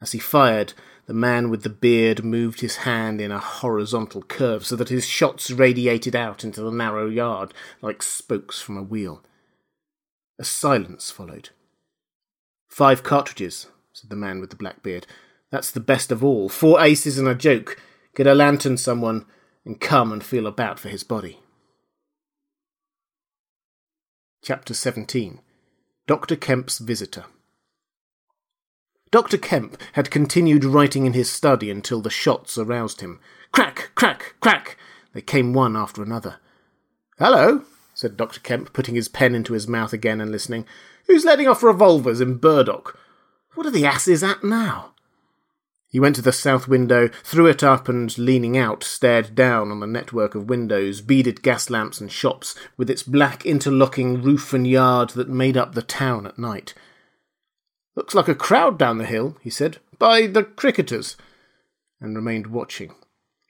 As 0.00 0.12
he 0.12 0.20
fired, 0.20 0.74
the 1.06 1.14
man 1.14 1.50
with 1.50 1.64
the 1.64 1.70
beard 1.70 2.24
moved 2.24 2.60
his 2.60 2.76
hand 2.76 3.20
in 3.20 3.32
a 3.32 3.38
horizontal 3.38 4.22
curve 4.22 4.64
so 4.64 4.76
that 4.76 4.90
his 4.90 5.06
shots 5.06 5.50
radiated 5.50 6.14
out 6.14 6.44
into 6.44 6.62
the 6.62 6.70
narrow 6.70 7.08
yard 7.08 7.52
like 7.82 8.02
spokes 8.02 8.60
from 8.60 8.76
a 8.76 8.82
wheel. 8.82 9.24
A 10.38 10.44
silence 10.44 11.10
followed. 11.10 11.50
Five 12.68 13.02
cartridges, 13.02 13.66
said 13.94 14.10
the 14.10 14.16
man 14.16 14.40
with 14.40 14.50
the 14.50 14.56
black 14.56 14.82
beard. 14.82 15.06
That's 15.50 15.70
the 15.70 15.78
best 15.78 16.10
of 16.10 16.24
all. 16.24 16.48
Four 16.48 16.80
aces 16.80 17.16
and 17.16 17.28
a 17.28 17.34
joke. 17.34 17.80
Get 18.16 18.26
a 18.26 18.34
lantern, 18.34 18.76
someone, 18.76 19.24
and 19.64 19.80
come 19.80 20.12
and 20.12 20.22
feel 20.22 20.48
about 20.48 20.80
for 20.80 20.88
his 20.88 21.04
body. 21.04 21.38
Chapter 24.42 24.74
17 24.74 25.40
Dr. 26.08 26.34
Kemp's 26.34 26.78
Visitor 26.78 27.26
Dr. 29.12 29.38
Kemp 29.38 29.80
had 29.92 30.10
continued 30.10 30.64
writing 30.64 31.06
in 31.06 31.12
his 31.12 31.30
study 31.30 31.70
until 31.70 32.00
the 32.00 32.10
shots 32.10 32.58
aroused 32.58 33.00
him. 33.00 33.20
Crack, 33.52 33.92
crack, 33.94 34.34
crack! 34.40 34.76
They 35.12 35.22
came 35.22 35.52
one 35.52 35.76
after 35.76 36.02
another. 36.02 36.40
Hello, 37.16 37.62
said 37.94 38.16
Dr. 38.16 38.40
Kemp, 38.40 38.72
putting 38.72 38.96
his 38.96 39.06
pen 39.06 39.36
into 39.36 39.52
his 39.52 39.68
mouth 39.68 39.92
again 39.92 40.20
and 40.20 40.32
listening. 40.32 40.66
Who's 41.06 41.24
letting 41.24 41.46
off 41.46 41.62
revolvers 41.62 42.20
in 42.20 42.38
Burdock? 42.38 42.98
What 43.54 43.66
are 43.66 43.70
the 43.70 43.86
asses 43.86 44.22
at 44.22 44.42
now? 44.42 44.94
He 45.88 46.00
went 46.00 46.16
to 46.16 46.22
the 46.22 46.32
south 46.32 46.66
window, 46.66 47.08
threw 47.22 47.46
it 47.46 47.62
up, 47.62 47.88
and 47.88 48.18
leaning 48.18 48.58
out, 48.58 48.82
stared 48.82 49.36
down 49.36 49.70
on 49.70 49.78
the 49.78 49.86
network 49.86 50.34
of 50.34 50.48
windows, 50.48 51.00
beaded 51.00 51.40
gas 51.40 51.70
lamps, 51.70 52.00
and 52.00 52.10
shops, 52.10 52.56
with 52.76 52.90
its 52.90 53.04
black 53.04 53.46
interlocking 53.46 54.20
roof 54.20 54.52
and 54.52 54.66
yard 54.66 55.10
that 55.10 55.28
made 55.28 55.56
up 55.56 55.74
the 55.74 55.82
town 55.82 56.26
at 56.26 56.36
night. 56.36 56.74
Looks 57.94 58.12
like 58.12 58.26
a 58.26 58.34
crowd 58.34 58.76
down 58.76 58.98
the 58.98 59.06
hill, 59.06 59.36
he 59.40 59.50
said, 59.50 59.78
by 59.96 60.26
the 60.26 60.42
cricketers, 60.42 61.16
and 62.00 62.16
remained 62.16 62.48
watching. 62.48 62.92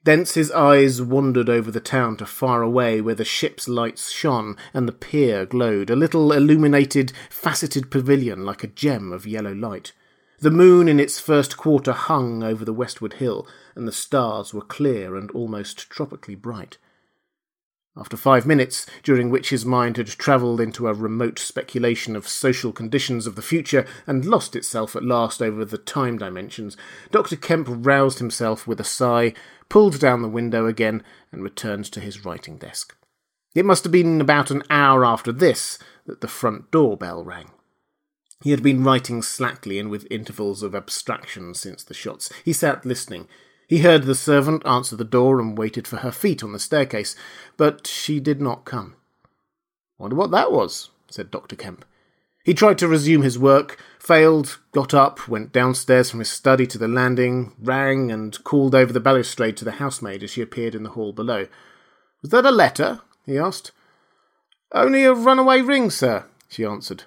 Thence 0.05 0.35
his 0.35 0.53
eyes 0.53 1.01
wandered 1.01 1.49
over 1.49 1.71
the 1.71 1.81
town 1.81 2.19
to 2.19 2.27
far 2.27 2.63
away 2.63 3.01
where 3.01 3.15
the 3.15 3.25
ship's 3.25 3.69
lights 3.69 4.11
shone 4.11 4.57
and 4.75 4.87
the 4.87 4.93
pier 4.93 5.47
glowed, 5.47 5.89
a 5.89 5.97
little 5.97 6.31
illuminated, 6.31 7.13
faceted 7.31 7.91
pavilion 7.91 8.45
like 8.45 8.63
a 8.63 8.69
gem 8.69 9.13
of 9.13 9.27
yellow 9.27 9.55
light. 9.55 9.93
The 10.41 10.51
moon 10.51 10.89
in 10.89 11.01
its 11.01 11.19
first 11.19 11.57
quarter 11.57 11.93
hung 11.93 12.43
over 12.43 12.67
the 12.67 12.75
westward 12.75 13.15
hill, 13.15 13.49
and 13.75 13.89
the 13.89 13.93
stars 13.93 14.53
were 14.53 14.61
clear 14.61 15.17
and 15.17 15.31
almost 15.31 15.89
tropically 15.89 16.35
bright. 16.35 16.77
After 17.97 18.17
five 18.17 18.45
minutes, 18.45 18.87
during 19.05 19.31
which 19.31 19.51
his 19.51 19.65
mind 19.65 19.99
had 19.99 20.09
travelled 20.09 20.61
into 20.61 20.89
a 20.89 20.95
remote 20.95 21.39
speculation 21.39 22.17
of 22.17 22.27
social 22.27 22.73
conditions 22.73 23.25
of 23.27 23.37
the 23.37 23.43
future 23.43 23.87
and 24.05 24.25
lost 24.25 24.57
itself 24.57 24.97
at 24.97 25.05
last 25.05 25.41
over 25.41 25.65
the 25.65 25.79
time 25.79 26.19
dimensions, 26.19 26.77
Dr. 27.13 27.37
Kemp 27.37 27.69
roused 27.71 28.19
himself 28.19 28.67
with 28.67 28.81
a 28.81 28.85
sigh, 28.85 29.33
pulled 29.69 30.01
down 30.01 30.23
the 30.23 30.29
window 30.29 30.67
again, 30.67 31.05
and 31.31 31.45
returned 31.45 31.85
to 31.93 32.01
his 32.01 32.25
writing 32.25 32.57
desk. 32.57 32.97
It 33.55 33.65
must 33.65 33.85
have 33.85 33.93
been 33.93 34.21
about 34.21 34.51
an 34.51 34.65
hour 34.69 35.05
after 35.05 35.31
this 35.31 35.79
that 36.07 36.21
the 36.21 36.27
front 36.27 36.73
door 36.73 36.97
bell 36.97 37.23
rang. 37.25 37.53
He 38.43 38.51
had 38.51 38.63
been 38.63 38.83
writing 38.83 39.23
slackly 39.23 39.79
and 39.79 39.89
with 39.89 40.07
intervals 40.11 40.65
of 40.65 40.75
abstraction 40.75 41.55
since 41.55 41.85
the 41.85 41.95
shots. 41.95 42.31
He 42.45 42.53
sat 42.53 42.85
listening. 42.85 43.29
He 43.67 43.79
heard 43.79 44.05
the 44.05 44.15
servant 44.15 44.67
answer 44.67 44.97
the 44.97 45.05
door 45.05 45.41
and 45.41 45.57
waited 45.57 45.89
for 45.89 45.97
her 45.99 46.13
feet 46.13 46.43
on 46.43 46.53
the 46.53 46.59
staircase, 46.59 47.17
but 47.57 47.87
she 47.87 48.21
did 48.21 48.41
not 48.41 48.65
come. 48.65 48.97
Wonder 49.99 50.17
what 50.17 50.31
that 50.33 50.53
was, 50.53 50.91
said 51.09 51.31
Dr. 51.31 51.57
Kemp. 51.57 51.85
He 52.45 52.53
tried 52.53 52.77
to 52.79 52.89
resume 52.89 53.23
his 53.23 53.39
work, 53.39 53.79
failed, 53.99 54.59
got 54.73 54.93
up, 54.93 55.29
went 55.29 55.51
downstairs 55.51 56.11
from 56.11 56.19
his 56.19 56.29
study 56.29 56.67
to 56.67 56.77
the 56.77 56.89
landing, 56.89 57.53
rang, 57.59 58.13
and 58.13 58.43
called 58.45 58.75
over 58.75 58.93
the 58.93 59.01
balustrade 59.01 59.57
to 59.57 59.65
the 59.65 59.73
housemaid 59.73 60.23
as 60.23 60.31
she 60.31 60.43
appeared 60.43 60.75
in 60.75 60.83
the 60.83 60.91
hall 60.91 61.15
below. 61.15 61.47
Was 62.21 62.31
that 62.33 62.45
a 62.45 62.51
letter? 62.51 63.01
he 63.25 63.39
asked. 63.39 63.73
Only 64.73 65.05
a 65.05 65.15
runaway 65.15 65.63
ring, 65.63 65.89
sir, 65.89 66.27
she 66.49 66.65
answered. 66.67 67.05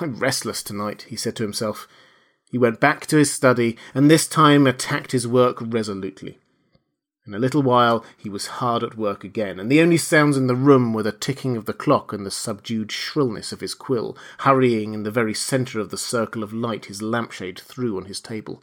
I'm 0.00 0.20
restless 0.20 0.62
tonight, 0.62 1.06
he 1.08 1.16
said 1.16 1.34
to 1.36 1.42
himself. 1.42 1.88
He 2.54 2.58
went 2.58 2.78
back 2.78 3.08
to 3.08 3.16
his 3.16 3.32
study, 3.32 3.76
and 3.96 4.08
this 4.08 4.28
time 4.28 4.64
attacked 4.64 5.10
his 5.10 5.26
work 5.26 5.58
resolutely. 5.60 6.38
In 7.26 7.34
a 7.34 7.38
little 7.40 7.64
while 7.64 8.04
he 8.16 8.28
was 8.28 8.46
hard 8.62 8.84
at 8.84 8.96
work 8.96 9.24
again, 9.24 9.58
and 9.58 9.68
the 9.68 9.80
only 9.80 9.96
sounds 9.96 10.36
in 10.36 10.46
the 10.46 10.54
room 10.54 10.92
were 10.92 11.02
the 11.02 11.10
ticking 11.10 11.56
of 11.56 11.64
the 11.64 11.72
clock 11.72 12.12
and 12.12 12.24
the 12.24 12.30
subdued 12.30 12.92
shrillness 12.92 13.50
of 13.50 13.58
his 13.58 13.74
quill, 13.74 14.16
hurrying 14.38 14.94
in 14.94 15.02
the 15.02 15.10
very 15.10 15.34
centre 15.34 15.80
of 15.80 15.90
the 15.90 15.98
circle 15.98 16.44
of 16.44 16.52
light 16.52 16.84
his 16.84 17.02
lampshade 17.02 17.58
threw 17.58 17.96
on 17.96 18.04
his 18.04 18.20
table. 18.20 18.62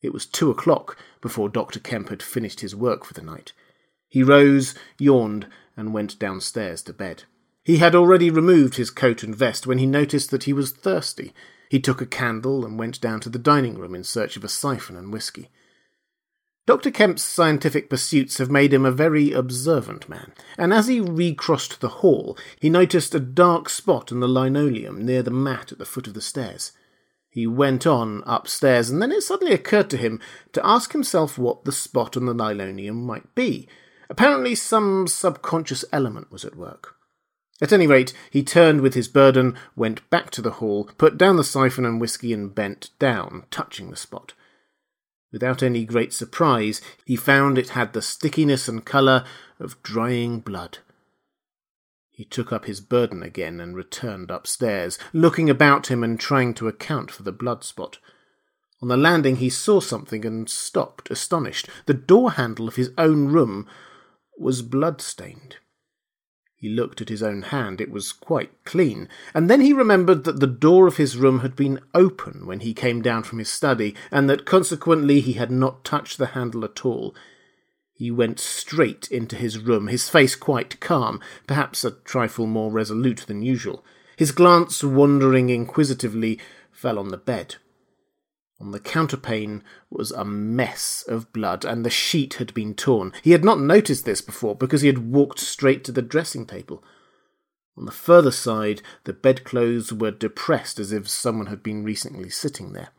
It 0.00 0.12
was 0.12 0.24
two 0.24 0.48
o'clock 0.48 0.96
before 1.20 1.48
Dr. 1.48 1.80
Kemp 1.80 2.10
had 2.10 2.22
finished 2.22 2.60
his 2.60 2.76
work 2.76 3.04
for 3.04 3.14
the 3.14 3.22
night. 3.22 3.52
He 4.08 4.22
rose, 4.22 4.76
yawned, 5.00 5.48
and 5.76 5.92
went 5.92 6.16
downstairs 6.20 6.80
to 6.82 6.92
bed. 6.92 7.24
He 7.64 7.78
had 7.78 7.96
already 7.96 8.30
removed 8.30 8.76
his 8.76 8.90
coat 8.90 9.24
and 9.24 9.34
vest 9.34 9.66
when 9.66 9.78
he 9.78 9.86
noticed 9.86 10.30
that 10.30 10.44
he 10.44 10.52
was 10.52 10.70
thirsty. 10.70 11.32
He 11.72 11.80
took 11.80 12.02
a 12.02 12.06
candle 12.06 12.66
and 12.66 12.78
went 12.78 13.00
down 13.00 13.20
to 13.20 13.30
the 13.30 13.38
dining 13.38 13.78
room 13.78 13.94
in 13.94 14.04
search 14.04 14.36
of 14.36 14.44
a 14.44 14.48
siphon 14.50 14.94
and 14.94 15.10
whisky. 15.10 15.48
Dr. 16.66 16.90
Kemp's 16.90 17.22
scientific 17.22 17.88
pursuits 17.88 18.36
have 18.36 18.50
made 18.50 18.74
him 18.74 18.84
a 18.84 18.90
very 18.90 19.32
observant 19.32 20.06
man, 20.06 20.34
and 20.58 20.74
as 20.74 20.88
he 20.88 21.00
recrossed 21.00 21.80
the 21.80 21.88
hall, 21.88 22.36
he 22.60 22.68
noticed 22.68 23.14
a 23.14 23.20
dark 23.20 23.70
spot 23.70 24.12
in 24.12 24.20
the 24.20 24.28
linoleum 24.28 25.02
near 25.02 25.22
the 25.22 25.30
mat 25.30 25.72
at 25.72 25.78
the 25.78 25.86
foot 25.86 26.06
of 26.06 26.12
the 26.12 26.20
stairs. 26.20 26.72
He 27.30 27.46
went 27.46 27.86
on 27.86 28.22
upstairs, 28.26 28.90
and 28.90 29.00
then 29.00 29.10
it 29.10 29.22
suddenly 29.22 29.54
occurred 29.54 29.88
to 29.88 29.96
him 29.96 30.20
to 30.52 30.66
ask 30.66 30.92
himself 30.92 31.38
what 31.38 31.64
the 31.64 31.72
spot 31.72 32.18
on 32.18 32.26
the 32.26 32.34
linoleum 32.34 33.02
might 33.02 33.34
be. 33.34 33.66
Apparently, 34.10 34.54
some 34.54 35.06
subconscious 35.06 35.86
element 35.90 36.30
was 36.30 36.44
at 36.44 36.54
work. 36.54 36.96
At 37.62 37.72
any 37.72 37.86
rate, 37.86 38.12
he 38.28 38.42
turned 38.42 38.80
with 38.80 38.94
his 38.94 39.06
burden, 39.06 39.56
went 39.76 40.10
back 40.10 40.30
to 40.32 40.42
the 40.42 40.50
hall, 40.50 40.90
put 40.98 41.16
down 41.16 41.36
the 41.36 41.44
siphon 41.44 41.86
and 41.86 42.00
whisky, 42.00 42.32
and 42.32 42.52
bent 42.52 42.90
down, 42.98 43.44
touching 43.52 43.88
the 43.88 43.96
spot. 43.96 44.34
Without 45.30 45.62
any 45.62 45.84
great 45.84 46.12
surprise, 46.12 46.80
he 47.04 47.14
found 47.14 47.56
it 47.56 47.70
had 47.70 47.92
the 47.92 48.02
stickiness 48.02 48.66
and 48.66 48.84
colour 48.84 49.24
of 49.60 49.80
drying 49.84 50.40
blood. 50.40 50.78
He 52.10 52.24
took 52.24 52.52
up 52.52 52.64
his 52.64 52.80
burden 52.80 53.22
again 53.22 53.60
and 53.60 53.76
returned 53.76 54.32
upstairs, 54.32 54.98
looking 55.12 55.48
about 55.48 55.88
him 55.88 56.02
and 56.02 56.18
trying 56.18 56.54
to 56.54 56.66
account 56.66 57.12
for 57.12 57.22
the 57.22 57.30
blood 57.30 57.62
spot. 57.62 57.98
On 58.82 58.88
the 58.88 58.96
landing 58.96 59.36
he 59.36 59.48
saw 59.48 59.78
something 59.78 60.26
and 60.26 60.50
stopped, 60.50 61.12
astonished. 61.12 61.68
The 61.86 61.94
door 61.94 62.32
handle 62.32 62.66
of 62.66 62.74
his 62.74 62.90
own 62.98 63.28
room 63.28 63.68
was 64.36 64.62
blood-stained. 64.62 65.58
He 66.62 66.68
looked 66.68 67.00
at 67.00 67.08
his 67.08 67.24
own 67.24 67.42
hand. 67.42 67.80
It 67.80 67.90
was 67.90 68.12
quite 68.12 68.52
clean. 68.64 69.08
And 69.34 69.50
then 69.50 69.62
he 69.62 69.72
remembered 69.72 70.22
that 70.22 70.38
the 70.38 70.46
door 70.46 70.86
of 70.86 70.96
his 70.96 71.16
room 71.16 71.40
had 71.40 71.56
been 71.56 71.80
open 71.92 72.46
when 72.46 72.60
he 72.60 72.72
came 72.72 73.02
down 73.02 73.24
from 73.24 73.40
his 73.40 73.50
study, 73.50 73.96
and 74.12 74.30
that 74.30 74.44
consequently 74.44 75.18
he 75.18 75.32
had 75.32 75.50
not 75.50 75.84
touched 75.84 76.18
the 76.18 76.26
handle 76.38 76.64
at 76.64 76.86
all. 76.86 77.16
He 77.92 78.12
went 78.12 78.38
straight 78.38 79.08
into 79.10 79.34
his 79.34 79.58
room, 79.58 79.88
his 79.88 80.08
face 80.08 80.36
quite 80.36 80.78
calm, 80.78 81.18
perhaps 81.48 81.82
a 81.82 81.90
trifle 81.90 82.46
more 82.46 82.70
resolute 82.70 83.24
than 83.26 83.42
usual. 83.42 83.84
His 84.16 84.30
glance, 84.30 84.84
wandering 84.84 85.50
inquisitively, 85.50 86.38
fell 86.70 86.96
on 86.96 87.08
the 87.08 87.16
bed. 87.16 87.56
On 88.62 88.70
the 88.70 88.78
counterpane 88.78 89.62
was 89.90 90.12
a 90.12 90.24
mess 90.24 91.04
of 91.08 91.32
blood, 91.32 91.64
and 91.64 91.84
the 91.84 91.90
sheet 91.90 92.34
had 92.34 92.54
been 92.54 92.74
torn. 92.74 93.12
He 93.20 93.32
had 93.32 93.44
not 93.44 93.58
noticed 93.58 94.04
this 94.04 94.20
before 94.20 94.54
because 94.54 94.82
he 94.82 94.86
had 94.86 95.10
walked 95.10 95.40
straight 95.40 95.82
to 95.84 95.92
the 95.92 96.00
dressing 96.00 96.46
table. 96.46 96.84
On 97.76 97.86
the 97.86 97.90
further 97.90 98.30
side, 98.30 98.80
the 99.02 99.12
bedclothes 99.12 99.92
were 99.92 100.12
depressed 100.12 100.78
as 100.78 100.92
if 100.92 101.08
someone 101.08 101.48
had 101.48 101.64
been 101.64 101.82
recently 101.82 102.30
sitting 102.30 102.72
there. 102.72 102.90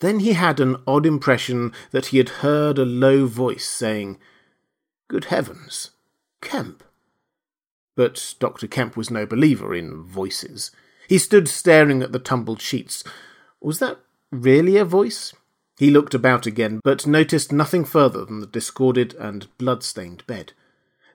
Then 0.00 0.20
he 0.20 0.32
had 0.32 0.58
an 0.58 0.78
odd 0.86 1.04
impression 1.04 1.72
that 1.90 2.06
he 2.06 2.16
had 2.16 2.40
heard 2.40 2.78
a 2.78 2.86
low 2.86 3.26
voice 3.26 3.68
saying, 3.68 4.18
Good 5.06 5.26
heavens, 5.26 5.90
Kemp. 6.40 6.82
But 7.94 8.36
Dr. 8.40 8.66
Kemp 8.68 8.96
was 8.96 9.10
no 9.10 9.26
believer 9.26 9.74
in 9.74 10.02
voices. 10.02 10.70
He 11.08 11.18
stood 11.18 11.46
staring 11.46 12.02
at 12.02 12.12
the 12.12 12.18
tumbled 12.18 12.62
sheets. 12.62 13.04
Was 13.60 13.78
that 13.80 13.98
really 14.32 14.76
a 14.76 14.84
voice? 14.84 15.32
He 15.78 15.90
looked 15.90 16.14
about 16.14 16.46
again, 16.46 16.80
but 16.82 17.06
noticed 17.06 17.52
nothing 17.52 17.84
further 17.84 18.24
than 18.24 18.40
the 18.40 18.46
discorded 18.46 19.14
and 19.14 19.46
blood-stained 19.58 20.26
bed. 20.26 20.52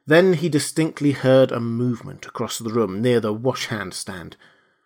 Then 0.05 0.33
he 0.33 0.47
distinctly 0.47 1.11
heard 1.11 1.51
a 1.51 1.59
movement 1.59 2.25
across 2.25 2.57
the 2.57 2.69
room 2.69 3.01
near 3.01 3.19
the 3.19 3.33
wash-hand 3.33 3.93
stand. 3.93 4.37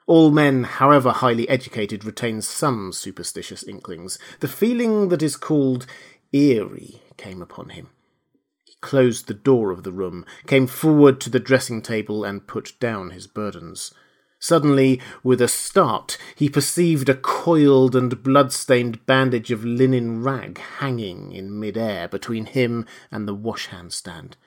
All 0.07 0.31
men, 0.31 0.63
however 0.63 1.11
highly 1.11 1.47
educated, 1.47 2.03
retain 2.03 2.41
some 2.41 2.91
superstitious 2.91 3.63
inklings. 3.63 4.17
The 4.39 4.47
feeling 4.47 5.09
that 5.09 5.21
is 5.21 5.37
called 5.37 5.85
eerie 6.33 7.01
came 7.17 7.41
upon 7.41 7.69
him. 7.69 7.89
He 8.65 8.73
closed 8.81 9.27
the 9.27 9.33
door 9.33 9.71
of 9.71 9.83
the 9.83 9.91
room, 9.91 10.25
came 10.47 10.65
forward 10.65 11.21
to 11.21 11.29
the 11.29 11.39
dressing 11.39 11.81
table, 11.81 12.23
and 12.23 12.47
put 12.47 12.73
down 12.79 13.11
his 13.11 13.27
burdens. 13.27 13.93
Suddenly, 14.43 14.99
with 15.23 15.39
a 15.39 15.47
start, 15.47 16.17
he 16.35 16.49
perceived 16.49 17.07
a 17.09 17.13
coiled 17.13 17.95
and 17.95 18.23
blood-stained 18.23 19.05
bandage 19.05 19.51
of 19.51 19.63
linen 19.63 20.23
rag 20.23 20.57
hanging 20.79 21.31
in 21.31 21.59
mid-air 21.59 22.07
between 22.07 22.47
him 22.47 22.87
and 23.11 23.27
the 23.27 23.35
wash-hand 23.35 23.93
stand. 23.93 24.37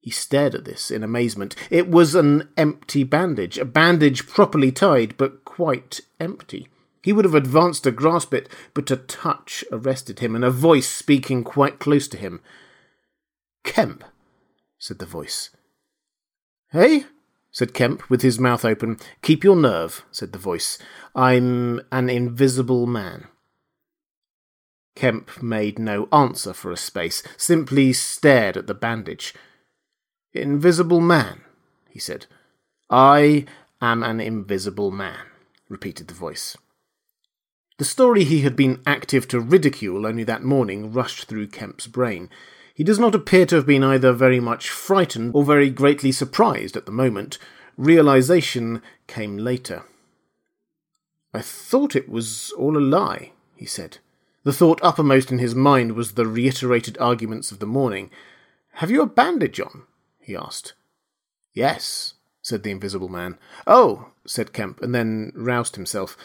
He 0.00 0.10
stared 0.10 0.56
at 0.56 0.64
this 0.64 0.90
in 0.90 1.04
amazement. 1.04 1.54
It 1.70 1.88
was 1.88 2.16
an 2.16 2.48
empty 2.56 3.04
bandage, 3.04 3.58
a 3.58 3.64
bandage 3.64 4.26
properly 4.26 4.72
tied, 4.72 5.16
but 5.16 5.44
quite 5.44 6.00
empty. 6.18 6.66
He 7.00 7.12
would 7.12 7.24
have 7.24 7.34
advanced 7.34 7.84
to 7.84 7.92
grasp 7.92 8.34
it, 8.34 8.48
but 8.74 8.90
a 8.90 8.96
touch 8.96 9.64
arrested 9.70 10.18
him, 10.18 10.34
and 10.34 10.44
a 10.44 10.50
voice 10.50 10.88
speaking 10.88 11.44
quite 11.44 11.78
close 11.78 12.08
to 12.08 12.16
him. 12.16 12.40
Kemp, 13.62 14.02
said 14.80 14.98
the 14.98 15.06
voice. 15.06 15.50
Hey? 16.72 17.04
Said 17.54 17.72
Kemp, 17.72 18.10
with 18.10 18.20
his 18.20 18.38
mouth 18.38 18.64
open. 18.64 18.98
Keep 19.22 19.44
your 19.44 19.54
nerve, 19.54 20.04
said 20.10 20.32
the 20.32 20.38
voice. 20.38 20.76
I'm 21.14 21.80
an 21.92 22.10
invisible 22.10 22.86
man. 22.86 23.28
Kemp 24.96 25.40
made 25.40 25.78
no 25.78 26.08
answer 26.12 26.52
for 26.52 26.72
a 26.72 26.76
space, 26.76 27.22
simply 27.36 27.92
stared 27.92 28.56
at 28.56 28.66
the 28.66 28.74
bandage. 28.74 29.34
Invisible 30.32 31.00
man, 31.00 31.42
he 31.88 32.00
said. 32.00 32.26
I 32.90 33.46
am 33.80 34.02
an 34.02 34.20
invisible 34.20 34.90
man, 34.90 35.26
repeated 35.68 36.08
the 36.08 36.14
voice. 36.14 36.56
The 37.78 37.84
story 37.84 38.24
he 38.24 38.40
had 38.40 38.56
been 38.56 38.82
active 38.84 39.28
to 39.28 39.40
ridicule 39.40 40.06
only 40.06 40.24
that 40.24 40.42
morning 40.42 40.92
rushed 40.92 41.26
through 41.26 41.48
Kemp's 41.48 41.86
brain. 41.86 42.30
He 42.74 42.82
does 42.82 42.98
not 42.98 43.14
appear 43.14 43.46
to 43.46 43.54
have 43.54 43.66
been 43.66 43.84
either 43.84 44.12
very 44.12 44.40
much 44.40 44.68
frightened 44.68 45.30
or 45.32 45.44
very 45.44 45.70
greatly 45.70 46.10
surprised 46.10 46.76
at 46.76 46.86
the 46.86 46.92
moment. 46.92 47.38
Realization 47.76 48.82
came 49.06 49.38
later. 49.38 49.84
I 51.32 51.40
thought 51.40 51.94
it 51.94 52.08
was 52.08 52.52
all 52.58 52.76
a 52.76 52.80
lie, 52.80 53.30
he 53.54 53.64
said. 53.64 53.98
The 54.42 54.52
thought 54.52 54.80
uppermost 54.82 55.30
in 55.30 55.38
his 55.38 55.54
mind 55.54 55.92
was 55.92 56.12
the 56.12 56.26
reiterated 56.26 56.98
arguments 56.98 57.52
of 57.52 57.60
the 57.60 57.66
morning. 57.66 58.10
Have 58.74 58.90
you 58.90 59.02
a 59.02 59.06
bandage 59.06 59.60
on? 59.60 59.84
he 60.20 60.34
asked. 60.34 60.74
Yes, 61.52 62.14
said 62.42 62.64
the 62.64 62.72
invisible 62.72 63.08
man. 63.08 63.38
Oh, 63.68 64.10
said 64.26 64.52
Kemp, 64.52 64.82
and 64.82 64.92
then 64.92 65.32
roused 65.36 65.76
himself. 65.76 66.16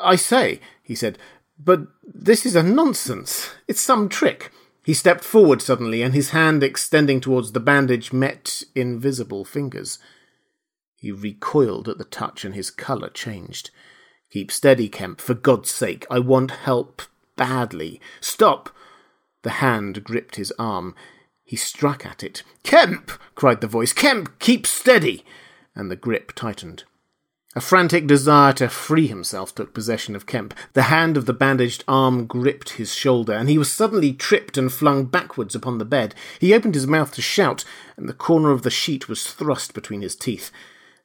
I 0.00 0.14
say, 0.14 0.60
he 0.82 0.94
said, 0.94 1.18
but 1.58 1.88
this 2.02 2.46
is 2.46 2.54
a 2.54 2.62
nonsense. 2.62 3.50
It's 3.66 3.80
some 3.80 4.08
trick. 4.08 4.52
He 4.84 4.94
stepped 4.94 5.22
forward 5.22 5.62
suddenly, 5.62 6.02
and 6.02 6.12
his 6.12 6.30
hand 6.30 6.62
extending 6.62 7.20
towards 7.20 7.52
the 7.52 7.60
bandage 7.60 8.12
met 8.12 8.62
invisible 8.74 9.44
fingers. 9.44 9.98
He 10.96 11.12
recoiled 11.12 11.88
at 11.88 11.98
the 11.98 12.04
touch, 12.04 12.44
and 12.44 12.54
his 12.54 12.70
colour 12.70 13.08
changed. 13.08 13.70
Keep 14.30 14.50
steady, 14.50 14.88
Kemp, 14.88 15.20
for 15.20 15.34
God's 15.34 15.70
sake. 15.70 16.06
I 16.10 16.18
want 16.18 16.50
help 16.50 17.02
badly. 17.36 18.00
Stop! 18.20 18.70
The 19.42 19.50
hand 19.50 20.04
gripped 20.04 20.36
his 20.36 20.52
arm. 20.58 20.94
He 21.44 21.56
struck 21.56 22.06
at 22.06 22.22
it. 22.22 22.42
Kemp! 22.62 23.10
cried 23.34 23.60
the 23.60 23.66
voice. 23.66 23.92
Kemp, 23.92 24.38
keep 24.38 24.66
steady! 24.66 25.24
And 25.74 25.90
the 25.90 25.96
grip 25.96 26.32
tightened. 26.34 26.84
A 27.54 27.60
frantic 27.60 28.06
desire 28.06 28.54
to 28.54 28.70
free 28.70 29.06
himself 29.08 29.54
took 29.54 29.74
possession 29.74 30.16
of 30.16 30.24
Kemp. 30.24 30.54
The 30.72 30.84
hand 30.84 31.18
of 31.18 31.26
the 31.26 31.34
bandaged 31.34 31.84
arm 31.86 32.24
gripped 32.24 32.70
his 32.70 32.94
shoulder, 32.94 33.34
and 33.34 33.46
he 33.46 33.58
was 33.58 33.70
suddenly 33.70 34.14
tripped 34.14 34.56
and 34.56 34.72
flung 34.72 35.04
backwards 35.04 35.54
upon 35.54 35.76
the 35.76 35.84
bed. 35.84 36.14
He 36.40 36.54
opened 36.54 36.74
his 36.74 36.86
mouth 36.86 37.12
to 37.12 37.20
shout, 37.20 37.62
and 37.98 38.08
the 38.08 38.14
corner 38.14 38.52
of 38.52 38.62
the 38.62 38.70
sheet 38.70 39.06
was 39.06 39.30
thrust 39.30 39.74
between 39.74 40.00
his 40.00 40.16
teeth. 40.16 40.50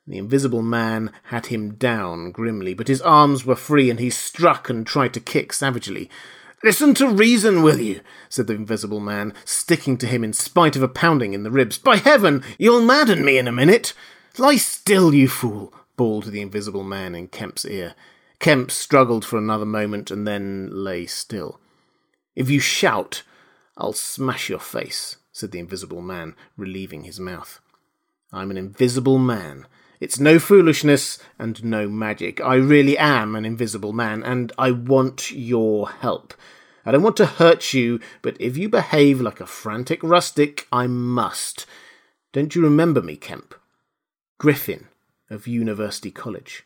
The 0.08 0.18
invisible 0.18 0.62
man 0.62 1.12
had 1.24 1.48
him 1.48 1.74
down 1.74 2.32
grimly, 2.32 2.74
but 2.74 2.88
his 2.88 3.02
arms 3.02 3.46
were 3.46 3.58
free, 3.58 3.90
and 3.90 4.00
he 4.00 4.10
struck 4.10 4.70
and 4.70 4.88
tried 4.88 5.14
to 5.16 5.20
kick 5.20 5.52
savagely. 5.52 6.10
Listen 6.64 6.94
to 6.94 7.10
reason, 7.10 7.62
will 7.62 7.82
you? 7.82 8.00
said 8.30 8.48
the 8.48 8.54
invisible 8.54 9.02
man, 9.02 9.34
sticking 9.44 9.98
to 9.98 10.08
him 10.08 10.24
in 10.24 10.32
spite 10.32 10.78
of 10.78 10.82
a 10.82 10.88
pounding 10.88 11.34
in 11.34 11.44
the 11.44 11.52
ribs. 11.52 11.78
By 11.78 11.98
heaven, 11.98 12.42
you'll 12.58 12.82
madden 12.82 13.26
me 13.26 13.38
in 13.38 13.50
a 13.50 13.52
minute. 13.52 13.94
Lie 14.38 14.56
still, 14.56 15.14
you 15.14 15.28
fool 15.28 15.74
bawled 15.98 16.26
the 16.26 16.42
invisible 16.42 16.84
man 16.84 17.16
in 17.16 17.28
Kemp's 17.28 17.66
ear. 17.66 17.96
Kemp 18.40 18.72
struggled 18.72 19.26
for 19.26 19.38
another 19.38 19.66
moment 19.66 20.12
and 20.12 20.28
then 20.28 20.70
lay 20.72 21.06
still. 21.08 21.60
If 22.36 22.50
you 22.50 22.60
shout, 22.60 23.24
I'll 23.76 23.94
smash 23.94 24.50
your 24.50 24.60
face, 24.60 25.18
said 25.32 25.52
the 25.52 25.60
invisible 25.60 26.02
man, 26.02 26.36
relieving 26.56 27.04
his 27.04 27.20
mouth. 27.20 27.60
I'm 28.32 28.52
an 28.52 28.58
invisible 28.58 29.18
man. 29.18 29.66
It's 30.00 30.20
no 30.20 30.38
foolishness 30.38 31.18
and 31.40 31.64
no 31.64 31.90
magic. 31.90 32.40
I 32.42 32.56
really 32.56 32.98
am 32.98 33.36
an 33.36 33.46
invisible 33.46 33.94
man, 33.94 34.22
and 34.22 34.52
I 34.58 34.70
want 34.72 35.32
your 35.32 35.90
help. 35.90 36.36
I 36.86 36.92
don't 36.92 37.04
want 37.04 37.18
to 37.18 37.26
hurt 37.26 37.74
you, 37.74 38.00
but 38.22 38.40
if 38.40 38.56
you 38.56 38.70
behave 38.70 39.20
like 39.20 39.42
a 39.42 39.48
frantic 39.48 40.04
rustic, 40.04 40.68
I 40.72 40.86
must. 40.86 41.66
Don't 42.34 42.54
you 42.54 42.62
remember 42.62 43.02
me, 43.02 43.16
Kemp? 43.16 43.56
Griffin 44.38 44.88
of 45.30 45.48
University 45.48 46.12
College. 46.12 46.64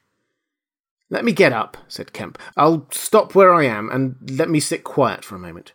Let 1.09 1.25
me 1.25 1.33
get 1.33 1.51
up, 1.51 1.77
said 1.87 2.13
Kemp. 2.13 2.37
I'll 2.55 2.87
stop 2.91 3.35
where 3.35 3.53
I 3.53 3.65
am 3.65 3.89
and 3.89 4.15
let 4.37 4.49
me 4.49 4.59
sit 4.59 4.83
quiet 4.83 5.25
for 5.25 5.35
a 5.35 5.39
moment. 5.39 5.73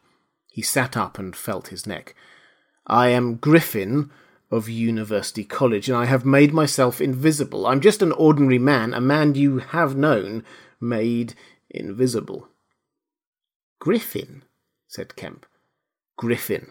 He 0.51 0.63
sat 0.63 0.97
up 0.97 1.19
and 1.19 1.37
felt 1.37 1.69
his 1.69 1.87
neck. 1.87 2.15
I 2.87 3.09
am 3.09 3.37
Griffin 3.37 4.11
of 4.51 4.69
University 4.69 5.45
College, 5.45 5.89
and 5.89 5.99
I 5.99 6.07
have 6.07 6.25
made 6.25 6.55
myself 6.55 7.01
invisible. 7.01 7.67
I'm 7.67 7.81
just 7.81 8.01
an 8.01 8.13
ordinary 8.13 8.59
man, 8.59 8.95
a 8.95 9.01
man 9.01 9.35
you 9.35 9.59
have 9.59 9.97
known, 9.97 10.45
made 10.81 11.35
invisible. 11.69 12.49
Griffin, 13.81 14.43
said 14.87 15.17
Kemp. 15.17 15.45
Griffin, 16.17 16.71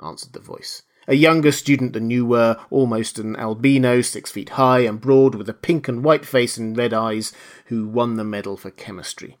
answered 0.00 0.34
the 0.34 0.40
voice 0.40 0.82
a 1.06 1.14
younger 1.14 1.52
student 1.52 1.92
than 1.92 2.10
you 2.10 2.26
were, 2.26 2.58
almost 2.70 3.18
an 3.18 3.36
albino, 3.36 4.00
six 4.00 4.30
feet 4.30 4.50
high 4.50 4.80
and 4.80 5.00
broad, 5.00 5.34
with 5.34 5.48
a 5.48 5.54
pink 5.54 5.88
and 5.88 6.04
white 6.04 6.24
face 6.24 6.56
and 6.56 6.76
red 6.76 6.92
eyes, 6.92 7.32
who 7.66 7.86
won 7.86 8.14
the 8.14 8.24
medal 8.24 8.56
for 8.56 8.70
chemistry. 8.70 9.36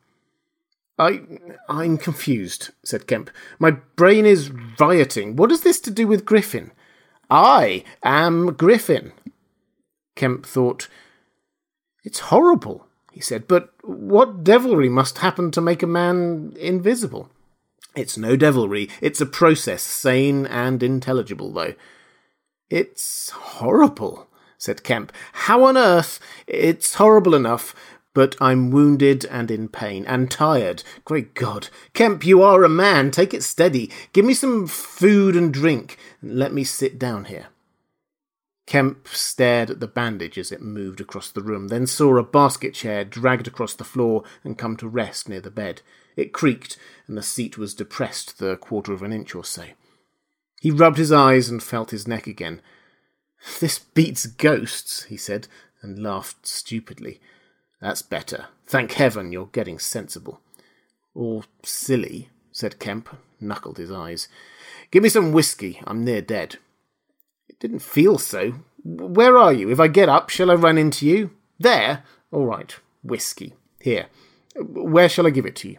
I. 0.98 1.22
I'm 1.68 1.98
confused, 1.98 2.70
said 2.84 3.06
Kemp. 3.06 3.30
My 3.58 3.72
brain 3.72 4.26
is 4.26 4.52
rioting. 4.78 5.36
What 5.36 5.50
has 5.50 5.62
this 5.62 5.80
to 5.80 5.90
do 5.90 6.06
with 6.06 6.24
Griffin? 6.24 6.70
I 7.30 7.84
am 8.02 8.52
Griffin. 8.54 9.12
Kemp 10.14 10.46
thought. 10.46 10.88
It's 12.04 12.20
horrible, 12.20 12.86
he 13.12 13.20
said, 13.20 13.48
but 13.48 13.70
what 13.82 14.44
devilry 14.44 14.90
must 14.90 15.18
happen 15.18 15.50
to 15.52 15.60
make 15.60 15.82
a 15.82 15.86
man 15.86 16.52
invisible? 16.58 17.30
It's 17.96 18.18
no 18.18 18.36
devilry. 18.36 18.88
It's 19.00 19.20
a 19.20 19.26
process, 19.26 19.82
sane 19.82 20.46
and 20.46 20.82
intelligible, 20.82 21.52
though. 21.52 21.74
It's 22.70 23.30
horrible, 23.30 24.28
said 24.58 24.82
Kemp. 24.82 25.12
How 25.32 25.64
on 25.64 25.76
earth? 25.76 26.18
It's 26.46 26.94
horrible 26.94 27.34
enough, 27.34 27.74
but 28.14 28.36
I'm 28.40 28.70
wounded 28.70 29.24
and 29.26 29.50
in 29.50 29.68
pain 29.68 30.04
and 30.06 30.30
tired. 30.30 30.82
Great 31.04 31.34
God. 31.34 31.68
Kemp, 31.92 32.24
you 32.26 32.42
are 32.42 32.64
a 32.64 32.68
man. 32.68 33.10
Take 33.10 33.34
it 33.34 33.42
steady. 33.42 33.90
Give 34.12 34.24
me 34.24 34.34
some 34.34 34.66
food 34.66 35.36
and 35.36 35.52
drink, 35.52 35.98
and 36.20 36.38
let 36.38 36.52
me 36.52 36.64
sit 36.64 36.98
down 36.98 37.26
here. 37.26 37.46
Kemp 38.66 39.08
stared 39.08 39.70
at 39.70 39.80
the 39.80 39.86
bandage 39.86 40.38
as 40.38 40.50
it 40.50 40.62
moved 40.62 41.00
across 41.00 41.30
the 41.30 41.42
room, 41.42 41.68
then 41.68 41.86
saw 41.86 42.16
a 42.16 42.22
basket 42.22 42.72
chair 42.72 43.04
dragged 43.04 43.46
across 43.46 43.74
the 43.74 43.84
floor 43.84 44.24
and 44.42 44.56
come 44.56 44.76
to 44.78 44.88
rest 44.88 45.28
near 45.28 45.40
the 45.40 45.50
bed. 45.50 45.82
It 46.16 46.32
creaked, 46.32 46.76
and 47.06 47.16
the 47.16 47.22
seat 47.22 47.58
was 47.58 47.74
depressed 47.74 48.38
the 48.38 48.56
quarter 48.56 48.92
of 48.92 49.02
an 49.02 49.12
inch 49.12 49.34
or 49.34 49.44
so. 49.44 49.64
He 50.60 50.70
rubbed 50.70 50.98
his 50.98 51.12
eyes 51.12 51.48
and 51.48 51.62
felt 51.62 51.90
his 51.90 52.08
neck 52.08 52.26
again. 52.26 52.60
This 53.60 53.78
beats 53.78 54.26
ghosts, 54.26 55.04
he 55.04 55.16
said, 55.16 55.48
and 55.82 56.02
laughed 56.02 56.46
stupidly. 56.46 57.20
That's 57.80 58.02
better. 58.02 58.46
Thank 58.66 58.92
heaven 58.92 59.30
you're 59.30 59.46
getting 59.46 59.78
sensible. 59.78 60.40
Or 61.14 61.44
silly, 61.62 62.30
said 62.50 62.78
Kemp, 62.78 63.14
knuckled 63.40 63.76
his 63.76 63.92
eyes. 63.92 64.28
Give 64.90 65.02
me 65.02 65.08
some 65.10 65.32
whisky. 65.32 65.80
I'm 65.86 66.04
near 66.04 66.22
dead. 66.22 66.56
It 67.48 67.58
didn't 67.58 67.80
feel 67.80 68.16
so. 68.16 68.54
Where 68.82 69.36
are 69.36 69.52
you? 69.52 69.70
If 69.70 69.80
I 69.80 69.88
get 69.88 70.08
up, 70.08 70.30
shall 70.30 70.50
I 70.50 70.54
run 70.54 70.78
into 70.78 71.06
you? 71.06 71.32
There? 71.58 72.04
All 72.30 72.46
right. 72.46 72.74
Whisky. 73.02 73.52
Here. 73.80 74.06
Where 74.56 75.08
shall 75.08 75.26
I 75.26 75.30
give 75.30 75.46
it 75.46 75.56
to 75.56 75.70
you? 75.70 75.78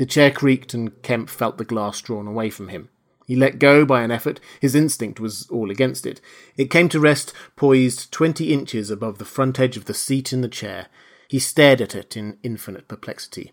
The 0.00 0.06
chair 0.06 0.30
creaked, 0.30 0.72
and 0.72 1.02
Kemp 1.02 1.28
felt 1.28 1.58
the 1.58 1.64
glass 1.66 2.00
drawn 2.00 2.26
away 2.26 2.48
from 2.48 2.68
him. 2.68 2.88
He 3.26 3.36
let 3.36 3.58
go 3.58 3.84
by 3.84 4.00
an 4.00 4.10
effort. 4.10 4.40
His 4.58 4.74
instinct 4.74 5.20
was 5.20 5.46
all 5.50 5.70
against 5.70 6.06
it. 6.06 6.22
It 6.56 6.70
came 6.70 6.88
to 6.88 6.98
rest 6.98 7.34
poised 7.54 8.10
twenty 8.10 8.50
inches 8.50 8.90
above 8.90 9.18
the 9.18 9.26
front 9.26 9.60
edge 9.60 9.76
of 9.76 9.84
the 9.84 9.92
seat 9.92 10.32
in 10.32 10.40
the 10.40 10.48
chair. 10.48 10.86
He 11.28 11.38
stared 11.38 11.82
at 11.82 11.94
it 11.94 12.16
in 12.16 12.38
infinite 12.42 12.88
perplexity. 12.88 13.52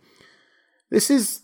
This 0.89 1.11
is. 1.11 1.41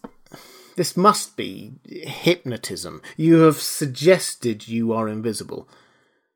This 0.77 0.95
must 0.95 1.35
be 1.35 1.73
hypnotism. 1.83 3.01
You 3.17 3.39
have 3.39 3.57
suggested 3.57 4.69
you 4.69 4.93
are 4.93 5.09
invisible. 5.09 5.67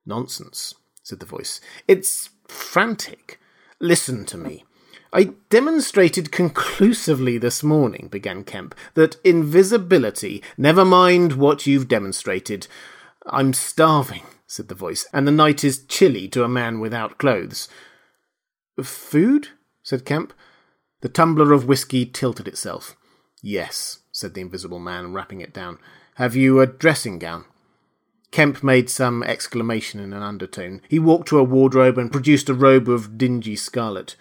Nonsense, 0.06 0.76
said 1.04 1.22
the 1.22 1.26
voice. 1.26 1.62
It's 1.88 2.32
frantic. 2.50 3.40
Listen 3.80 4.26
to 4.26 4.38
me. 4.38 4.66
I 5.14 5.36
demonstrated 5.50 6.32
conclusively 6.32 7.38
this 7.38 7.64
morning, 7.64 8.10
began 8.12 8.44
Kemp, 8.44 8.76
that 8.94 9.18
invisibility, 9.24 10.44
never 10.58 10.84
mind 10.84 11.34
what 11.34 11.66
you've 11.66 11.88
demonstrated. 11.88 12.68
I'm 13.26 13.54
starving, 13.54 14.24
said 14.46 14.68
the 14.68 14.76
voice, 14.76 15.08
and 15.14 15.28
the 15.28 15.32
night 15.32 15.64
is 15.64 15.86
chilly 15.86 16.28
to 16.30 16.44
a 16.44 16.50
man 16.50 16.80
without 16.80 17.18
clothes. 17.18 17.70
Food? 18.82 19.50
said 19.82 20.06
Kemp. 20.06 20.34
The 21.02 21.10
tumbler 21.10 21.54
of 21.54 21.68
whisky 21.68 22.06
tilted 22.06 22.48
itself. 22.48 22.96
Yes, 23.42 24.00
said 24.12 24.34
the 24.34 24.42
invisible 24.42 24.80
man, 24.80 25.14
rapping 25.14 25.42
it 25.42 25.54
down. 25.54 25.78
Have 26.16 26.36
you 26.36 26.60
a 26.60 26.68
dressing 26.68 27.20
gown? 27.20 27.46
Kemp 28.32 28.62
made 28.64 28.90
some 28.90 29.24
exclamation 29.24 30.00
in 30.00 30.12
an 30.12 30.22
undertone. 30.22 30.82
He 30.90 31.00
walked 31.00 31.30
to 31.30 31.40
a 31.40 31.44
wardrobe 31.44 31.98
and 31.98 32.12
produced 32.12 32.50
a 32.50 32.54
robe 32.54 32.90
of 32.90 33.18
dingy 33.18 33.56
scarlet. 33.56 34.16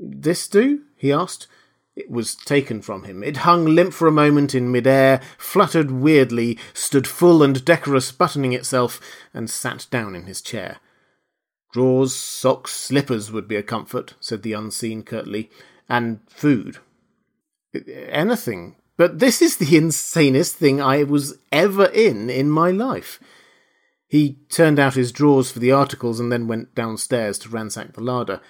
This 0.00 0.48
do? 0.48 0.84
he 0.96 1.12
asked. 1.12 1.46
It 1.94 2.10
was 2.10 2.34
taken 2.34 2.80
from 2.80 3.04
him. 3.04 3.22
It 3.22 3.38
hung 3.38 3.66
limp 3.66 3.92
for 3.92 4.08
a 4.08 4.12
moment 4.12 4.54
in 4.54 4.72
mid-air, 4.72 5.20
fluttered 5.36 5.90
weirdly, 5.90 6.58
stood 6.72 7.06
full 7.06 7.42
and 7.42 7.62
decorous, 7.62 8.10
buttoning 8.10 8.54
itself, 8.54 9.00
and 9.34 9.50
sat 9.50 9.86
down 9.90 10.16
in 10.16 10.24
his 10.24 10.40
chair. 10.40 10.78
Drawers, 11.72 12.14
socks, 12.14 12.72
slippers 12.72 13.30
would 13.30 13.46
be 13.46 13.56
a 13.56 13.62
comfort, 13.62 14.14
said 14.18 14.42
the 14.42 14.54
unseen 14.54 15.02
curtly, 15.02 15.50
and 15.88 16.20
food. 16.28 16.78
Anything. 18.08 18.76
But 18.96 19.18
this 19.18 19.42
is 19.42 19.56
the 19.58 19.76
insanest 19.76 20.54
thing 20.54 20.80
I 20.80 21.02
was 21.04 21.38
ever 21.52 21.86
in 21.86 22.30
in 22.30 22.50
my 22.50 22.70
life. 22.70 23.20
He 24.08 24.38
turned 24.48 24.78
out 24.78 24.94
his 24.94 25.12
drawers 25.12 25.52
for 25.52 25.58
the 25.58 25.72
articles 25.72 26.18
and 26.18 26.32
then 26.32 26.48
went 26.48 26.74
downstairs 26.74 27.38
to 27.40 27.48
ransack 27.48 27.92
the 27.92 28.00
larder. 28.00 28.40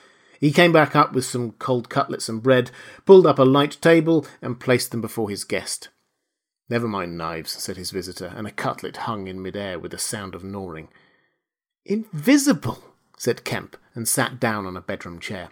He 0.40 0.52
came 0.52 0.72
back 0.72 0.96
up 0.96 1.12
with 1.12 1.26
some 1.26 1.52
cold 1.52 1.90
cutlets 1.90 2.28
and 2.28 2.42
bread, 2.42 2.70
pulled 3.04 3.26
up 3.26 3.38
a 3.38 3.44
light 3.44 3.76
table, 3.82 4.26
and 4.40 4.58
placed 4.58 4.90
them 4.90 5.02
before 5.02 5.28
his 5.28 5.44
guest. 5.44 5.90
Never 6.70 6.88
mind 6.88 7.18
knives, 7.18 7.52
said 7.52 7.76
his 7.76 7.90
visitor, 7.90 8.32
and 8.34 8.46
a 8.46 8.50
cutlet 8.50 8.96
hung 8.96 9.26
in 9.26 9.42
mid-air 9.42 9.78
with 9.78 9.92
a 9.92 9.98
sound 9.98 10.34
of 10.34 10.42
gnawing. 10.42 10.88
Invisible, 11.84 12.82
said 13.18 13.44
Kemp, 13.44 13.76
and 13.94 14.08
sat 14.08 14.40
down 14.40 14.64
on 14.64 14.78
a 14.78 14.80
bedroom 14.80 15.20
chair. 15.20 15.50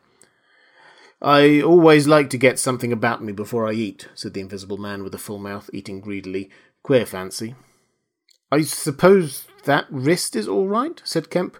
I 1.20 1.61
always 1.61 2.07
like 2.07 2.31
to 2.31 2.38
get 2.38 2.59
something 2.59 2.92
about 2.92 3.22
me 3.22 3.33
before 3.33 3.68
I 3.68 3.72
eat, 3.72 4.09
said 4.14 4.33
the 4.33 4.40
invisible 4.40 4.79
man 4.79 5.03
with 5.03 5.14
a 5.14 5.18
full 5.18 5.38
mouth, 5.38 5.68
eating 5.72 6.01
greedily. 6.01 6.51
Queer 6.83 7.05
fancy. 7.05 7.57
I 8.51 8.62
suppose 8.62 9.44
that 9.64 9.87
wrist 9.90 10.35
is 10.35 10.48
all 10.48 10.68
right, 10.68 11.03
said 11.05 11.29
Kemp. 11.29 11.59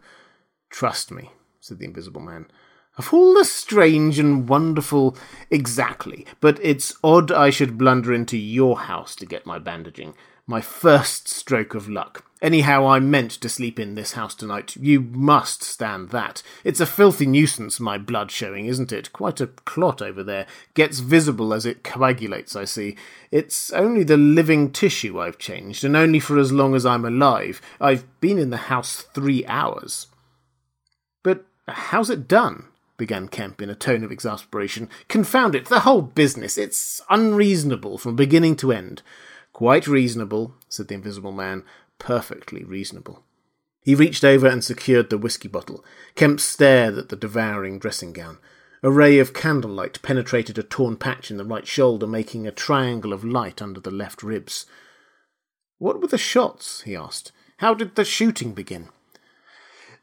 Trust 0.71 1.11
me, 1.11 1.33
said 1.61 1.79
the 1.79 1.85
invisible 1.85 2.23
man. 2.23 2.47
Of 2.99 3.15
all 3.15 3.35
the 3.35 3.45
strange 3.45 4.19
and 4.19 4.49
wonderful. 4.49 5.17
Exactly. 5.51 6.27
But 6.41 6.59
it's 6.61 6.95
odd 7.05 7.31
I 7.31 7.51
should 7.51 7.79
blunder 7.79 8.13
into 8.13 8.37
your 8.37 8.81
house 8.81 9.15
to 9.17 9.27
get 9.27 9.47
my 9.47 9.61
bandaging. 9.61 10.15
My 10.49 10.61
first 10.61 11.29
stroke 11.29 11.75
of 11.75 11.89
luck. 11.89 12.25
Anyhow, 12.41 12.87
I 12.87 13.01
meant 13.01 13.33
to 13.33 13.49
sleep 13.49 13.79
in 13.79 13.95
this 13.95 14.13
house 14.13 14.35
tonight. 14.35 14.77
You 14.77 15.01
must 15.01 15.63
stand 15.63 16.11
that. 16.11 16.43
It's 16.65 16.81
a 16.81 16.87
filthy 16.87 17.27
nuisance, 17.27 17.79
my 17.79 17.99
blood 17.99 18.31
showing, 18.31 18.67
isn't 18.67 18.93
it? 18.93 19.13
Quite 19.13 19.41
a 19.41 19.49
clot 19.49 20.01
over 20.01 20.23
there. 20.23 20.47
Gets 20.75 21.01
visible 21.01 21.53
as 21.53 21.67
it 21.67 21.85
coagulates, 21.85 22.57
I 22.57 22.65
see. 22.65 22.97
It's 23.31 23.73
only 23.73 24.05
the 24.05 24.17
living 24.17 24.71
tissue 24.71 25.21
I've 25.21 25.39
changed, 25.39 25.85
and 25.85 25.97
only 25.97 26.21
for 26.21 26.39
as 26.39 26.53
long 26.53 26.75
as 26.75 26.87
I'm 26.87 27.05
alive. 27.05 27.61
I've 27.81 28.07
been 28.21 28.39
in 28.39 28.51
the 28.51 28.57
house 28.57 29.03
three 29.03 29.45
hours. 29.47 30.07
But 31.23 31.45
how's 31.67 32.09
it 32.11 32.27
done? 32.29 32.65
Began 32.99 33.29
Kemp 33.29 33.63
in 33.63 33.71
a 33.71 33.75
tone 33.75 34.05
of 34.05 34.13
exasperation. 34.13 34.91
Confound 35.09 35.55
it, 35.55 35.67
the 35.67 35.81
whole 35.81 36.03
business. 36.03 36.59
It's 36.59 37.01
unreasonable 37.09 37.97
from 37.97 38.17
beginning 38.17 38.57
to 38.57 38.73
end. 38.73 39.01
Quite 39.55 39.87
reasonable, 39.87 40.55
said 40.69 40.89
the 40.89 40.95
invisible 40.95 41.33
man. 41.33 41.65
Perfectly 41.99 42.65
reasonable. 42.65 43.25
He 43.81 43.95
reached 43.95 44.25
over 44.25 44.47
and 44.47 44.63
secured 44.63 45.09
the 45.09 45.17
whisky 45.17 45.49
bottle. 45.49 45.83
Kemp 46.15 46.41
stared 46.41 46.99
at 46.99 47.09
the 47.09 47.17
devouring 47.17 47.79
dressing 47.79 48.13
gown. 48.13 48.39
A 48.83 48.91
ray 48.91 49.19
of 49.19 49.33
candlelight 49.33 50.03
penetrated 50.03 50.59
a 50.59 50.63
torn 50.63 50.97
patch 50.97 51.31
in 51.31 51.37
the 51.37 51.45
right 51.45 51.67
shoulder, 51.67 52.07
making 52.07 52.47
a 52.47 52.53
triangle 52.53 53.13
of 53.13 53.25
light 53.25 53.63
under 53.63 53.81
the 53.81 53.91
left 53.91 54.23
ribs. 54.23 54.67
What 55.79 56.01
were 56.01 56.07
the 56.07 56.19
shots? 56.19 56.83
he 56.83 56.95
asked. 56.95 57.33
How 57.59 57.75
did 57.75 57.95
the 57.95 58.05
shooting 58.05 58.53
begin? 58.53 58.91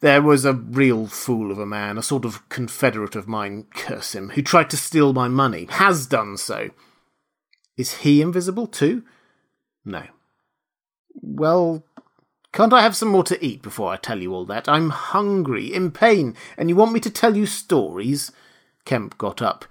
There 0.01 0.21
was 0.21 0.45
a 0.45 0.53
real 0.53 1.08
fool 1.08 1.51
of 1.51 1.60
a 1.60 1.65
man, 1.65 1.97
a 1.97 2.03
sort 2.03 2.25
of 2.25 2.47
confederate 2.49 3.15
of 3.15 3.27
mine, 3.27 3.65
curse 3.73 4.13
him, 4.13 4.29
who 4.31 4.41
tried 4.41 4.69
to 4.71 4.77
steal 4.77 5.13
my 5.13 5.27
money, 5.27 5.67
has 5.71 6.05
done 6.05 6.38
so. 6.38 6.69
Is 7.77 7.97
he 7.99 8.21
invisible 8.21 8.67
too? 8.67 9.03
No. 9.84 10.03
Well, 11.13 11.84
can't 12.51 12.73
I 12.73 12.81
have 12.81 12.95
some 12.95 13.10
more 13.10 13.23
to 13.23 13.45
eat 13.45 13.62
before 13.62 13.91
I 13.91 13.97
tell 13.97 14.21
you 14.21 14.34
all 14.34 14.45
that? 14.45 14.69
I'm 14.69 14.89
hungry, 14.89 15.73
in 15.73 15.91
pain, 15.91 16.36
and 16.58 16.69
you 16.69 16.75
want 16.75 16.93
me 16.93 16.99
to 17.01 17.10
tell 17.10 17.36
you 17.36 17.45
stories? 17.45 18.31
Kemp 18.86 19.17
got 19.17 19.41
up. 19.41 19.65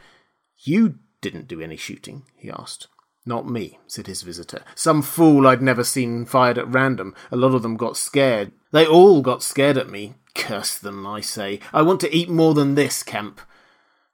You 0.59 0.99
didn't 1.21 1.49
do 1.49 1.61
any 1.61 1.77
shooting? 1.77 2.25
he 2.37 2.51
asked. 2.51 2.89
Not 3.27 3.49
me, 3.49 3.79
said 3.87 4.07
his 4.07 4.23
visitor. 4.23 4.63
Some 4.75 5.01
fool 5.01 5.47
I'd 5.47 5.63
never 5.63 5.83
seen 5.83 6.27
fired 6.27 6.59
at 6.59 6.69
random. 6.69 7.15
A 7.31 7.37
lot 7.37 7.55
of 7.55 7.63
them 7.63 7.77
got 7.77 7.97
scared. 7.97 8.53
They 8.71 8.87
all 8.87 9.23
got 9.23 9.43
scared 9.43 9.79
at 9.79 9.89
me. 9.89 10.15
Curse 10.35 10.79
them, 10.79 11.07
I 11.07 11.21
say. 11.21 11.61
I 11.73 11.83
want 11.83 12.01
to 12.01 12.15
eat 12.15 12.29
more 12.29 12.55
than 12.55 12.75
this, 12.75 13.03
Kemp. 13.03 13.41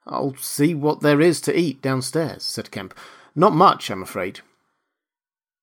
I'll 0.07 0.35
see 0.35 0.73
what 0.73 1.01
there 1.01 1.19
is 1.19 1.41
to 1.41 1.57
eat 1.57 1.81
downstairs, 1.81 2.43
said 2.43 2.71
Kemp. 2.71 2.97
Not 3.35 3.53
much, 3.53 3.89
I'm 3.89 4.03
afraid. 4.03 4.39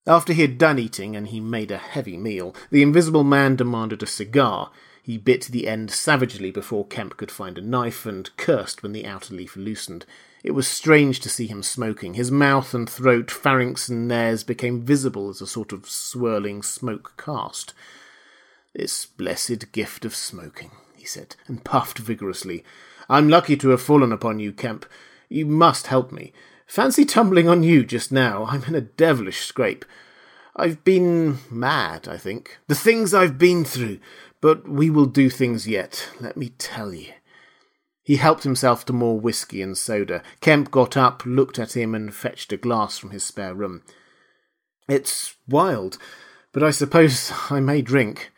After 0.07 0.33
he 0.33 0.43
had 0.43 0.59
done 0.59 0.79
eating, 0.79 1.17
and 1.17 1.29
he 1.29 1.41
made 1.41 1.71
a 1.71 1.79
heavy 1.79 2.17
meal, 2.17 2.55
the 2.71 2.83
invisible 2.83 3.25
man 3.25 3.57
demanded 3.57 4.03
a 4.03 4.07
cigar. 4.07 4.71
He 5.03 5.17
bit 5.17 5.47
the 5.47 5.69
end 5.69 5.91
savagely 5.91 6.51
before 6.51 6.87
Kemp 6.87 7.17
could 7.17 7.31
find 7.31 7.57
a 7.57 7.63
knife, 7.63 8.05
and 8.05 8.35
cursed 8.37 8.83
when 8.83 8.93
the 8.93 9.07
outer 9.07 9.35
leaf 9.35 9.57
loosened. 9.57 10.05
It 10.45 10.53
was 10.53 10.69
strange 10.69 11.21
to 11.21 11.29
see 11.29 11.47
him 11.47 11.63
smoking. 11.63 12.15
His 12.15 12.31
mouth 12.31 12.73
and 12.73 12.89
throat, 12.89 13.31
pharynx 13.31 13.89
and 13.89 14.07
nares 14.07 14.45
became 14.45 14.83
visible 14.83 15.29
as 15.29 15.41
a 15.41 15.47
sort 15.47 15.73
of 15.73 15.89
swirling 15.89 16.63
smoke 16.63 17.15
cast. 17.17 17.75
This 18.75 19.07
blessed 19.07 19.73
gift 19.73 20.05
of 20.05 20.15
smoking, 20.15 20.71
he 20.97 21.05
said, 21.05 21.35
and 21.47 21.65
puffed 21.65 21.99
vigorously. 21.99 22.65
I'm 23.09 23.29
lucky 23.29 23.57
to 23.57 23.71
have 23.71 23.83
fallen 23.83 24.13
upon 24.13 24.39
you, 24.39 24.53
Kemp. 24.53 24.87
You 25.29 25.47
must 25.47 25.89
help 25.89 26.13
me. 26.13 26.33
Fancy 26.67 27.05
tumbling 27.05 27.49
on 27.49 27.63
you 27.63 27.85
just 27.85 28.13
now. 28.13 28.45
I'm 28.45 28.63
in 28.65 28.75
a 28.75 28.81
devilish 28.81 29.41
scrape. 29.41 29.85
I've 30.55 30.85
been 30.85 31.39
mad, 31.51 32.07
I 32.07 32.17
think. 32.17 32.59
The 32.67 32.75
things 32.75 33.15
I've 33.15 33.39
been 33.39 33.65
through. 33.65 33.99
But 34.41 34.69
we 34.69 34.89
will 34.91 35.07
do 35.07 35.31
things 35.31 35.67
yet, 35.67 36.09
let 36.21 36.37
me 36.37 36.51
tell 36.59 36.95
you. 36.95 37.13
He 38.09 38.17
helped 38.17 38.43
himself 38.43 38.87
to 38.87 38.95
more 38.95 39.21
whisky 39.21 39.61
and 39.61 39.77
soda. 39.77 40.23
Kemp 40.41 40.71
got 40.71 40.97
up, 40.97 41.27
looked 41.27 41.59
at 41.59 41.77
him, 41.77 41.95
and 41.95 42.15
fetched 42.15 42.51
a 42.55 42.57
glass 42.57 42.97
from 42.97 43.11
his 43.11 43.23
spare 43.23 43.55
room. 43.55 43.83
It's 44.89 45.37
wild, 45.47 45.99
but 46.53 46.63
I 46.63 46.71
suppose 46.71 47.31
I 47.51 47.61
may 47.61 47.83
drink. 47.83 48.33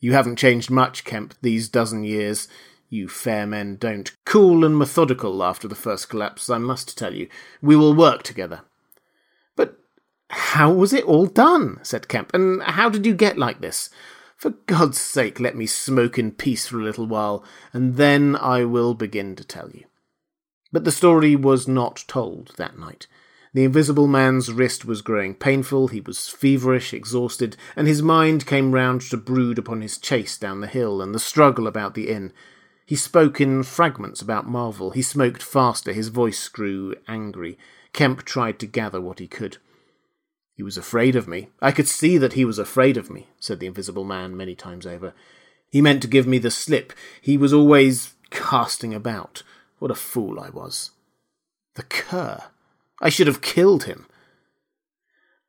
You 0.00 0.14
haven't 0.14 0.34
changed 0.34 0.68
much, 0.68 1.04
Kemp, 1.04 1.34
these 1.42 1.68
dozen 1.68 2.02
years. 2.02 2.48
You 2.88 3.06
fair 3.06 3.46
men 3.46 3.76
don't. 3.76 4.10
Cool 4.26 4.64
and 4.64 4.76
methodical 4.76 5.44
after 5.44 5.68
the 5.68 5.76
first 5.76 6.08
collapse, 6.08 6.50
I 6.50 6.58
must 6.58 6.98
tell 6.98 7.14
you. 7.14 7.28
We 7.62 7.76
will 7.76 7.94
work 7.94 8.24
together. 8.24 8.62
But 9.54 9.78
how 10.28 10.72
was 10.72 10.92
it 10.92 11.04
all 11.04 11.26
done? 11.26 11.78
said 11.84 12.08
Kemp. 12.08 12.34
And 12.34 12.60
how 12.64 12.88
did 12.88 13.06
you 13.06 13.14
get 13.14 13.38
like 13.38 13.60
this? 13.60 13.90
For 14.44 14.50
God's 14.66 15.00
sake, 15.00 15.40
let 15.40 15.56
me 15.56 15.64
smoke 15.64 16.18
in 16.18 16.30
peace 16.30 16.66
for 16.66 16.78
a 16.78 16.84
little 16.84 17.06
while, 17.06 17.42
and 17.72 17.96
then 17.96 18.36
I 18.36 18.66
will 18.66 18.92
begin 18.92 19.36
to 19.36 19.42
tell 19.42 19.70
you. 19.70 19.86
But 20.70 20.84
the 20.84 20.92
story 20.92 21.34
was 21.34 21.66
not 21.66 22.04
told 22.06 22.52
that 22.58 22.78
night. 22.78 23.06
The 23.54 23.64
invisible 23.64 24.06
man's 24.06 24.52
wrist 24.52 24.84
was 24.84 25.00
growing 25.00 25.34
painful, 25.34 25.88
he 25.88 26.02
was 26.02 26.28
feverish, 26.28 26.92
exhausted, 26.92 27.56
and 27.74 27.88
his 27.88 28.02
mind 28.02 28.44
came 28.44 28.72
round 28.72 29.00
to 29.08 29.16
brood 29.16 29.58
upon 29.58 29.80
his 29.80 29.96
chase 29.96 30.36
down 30.36 30.60
the 30.60 30.66
hill 30.66 31.00
and 31.00 31.14
the 31.14 31.18
struggle 31.18 31.66
about 31.66 31.94
the 31.94 32.10
inn. 32.10 32.30
He 32.84 32.96
spoke 32.96 33.40
in 33.40 33.62
fragments 33.62 34.20
about 34.20 34.46
Marvel. 34.46 34.90
He 34.90 35.00
smoked 35.00 35.42
faster, 35.42 35.94
his 35.94 36.08
voice 36.08 36.48
grew 36.48 36.94
angry. 37.08 37.56
Kemp 37.94 38.24
tried 38.26 38.58
to 38.58 38.66
gather 38.66 39.00
what 39.00 39.20
he 39.20 39.26
could. 39.26 39.56
He 40.54 40.62
was 40.62 40.76
afraid 40.76 41.16
of 41.16 41.26
me. 41.26 41.48
I 41.60 41.72
could 41.72 41.88
see 41.88 42.16
that 42.18 42.34
he 42.34 42.44
was 42.44 42.58
afraid 42.58 42.96
of 42.96 43.10
me, 43.10 43.28
said 43.40 43.60
the 43.60 43.66
invisible 43.66 44.04
man 44.04 44.36
many 44.36 44.54
times 44.54 44.86
over. 44.86 45.12
He 45.68 45.82
meant 45.82 46.00
to 46.02 46.08
give 46.08 46.26
me 46.26 46.38
the 46.38 46.50
slip. 46.50 46.92
He 47.20 47.36
was 47.36 47.52
always 47.52 48.14
casting 48.30 48.94
about. 48.94 49.42
What 49.80 49.90
a 49.90 49.96
fool 49.96 50.38
I 50.38 50.50
was. 50.50 50.92
The 51.74 51.82
cur. 51.82 52.44
I 53.00 53.08
should 53.08 53.26
have 53.26 53.42
killed 53.42 53.84
him. 53.84 54.06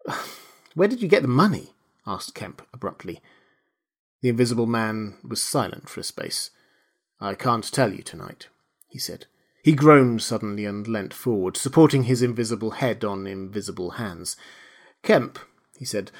Where 0.73 0.87
did 0.87 1.01
you 1.01 1.07
get 1.07 1.21
the 1.21 1.27
money? 1.27 1.73
asked 2.07 2.33
Kemp 2.33 2.63
abruptly. 2.73 3.21
The 4.21 4.29
invisible 4.29 4.65
man 4.65 5.17
was 5.23 5.41
silent 5.41 5.87
for 5.87 5.99
a 5.99 6.03
space. 6.03 6.49
I 7.21 7.35
can't 7.35 7.71
tell 7.71 7.93
you 7.93 8.01
tonight, 8.01 8.47
he 8.87 8.97
said. 8.97 9.27
He 9.63 9.73
groaned 9.73 10.21
suddenly 10.21 10.65
and 10.65 10.87
leant 10.87 11.13
forward, 11.13 11.57
supporting 11.57 12.03
his 12.03 12.21
invisible 12.21 12.71
head 12.71 13.05
on 13.05 13.27
invisible 13.27 13.91
hands. 13.91 14.35
Kemp, 15.05 15.39
he 15.77 15.85
said, 15.85 16.11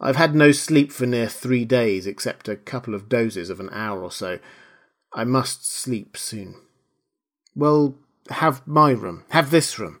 I've 0.00 0.16
had 0.16 0.34
no 0.34 0.52
sleep 0.52 0.92
for 0.92 1.06
near 1.06 1.28
three 1.28 1.64
days, 1.64 2.06
except 2.06 2.48
a 2.48 2.56
couple 2.56 2.94
of 2.94 3.08
dozes 3.08 3.48
of 3.48 3.58
an 3.58 3.70
hour 3.72 4.02
or 4.02 4.12
so. 4.12 4.38
I 5.14 5.24
must 5.24 5.66
sleep 5.66 6.16
soon. 6.16 6.56
Well, 7.56 7.96
have 8.28 8.66
my 8.66 8.90
room, 8.90 9.24
have 9.30 9.50
this 9.50 9.78
room. 9.78 10.00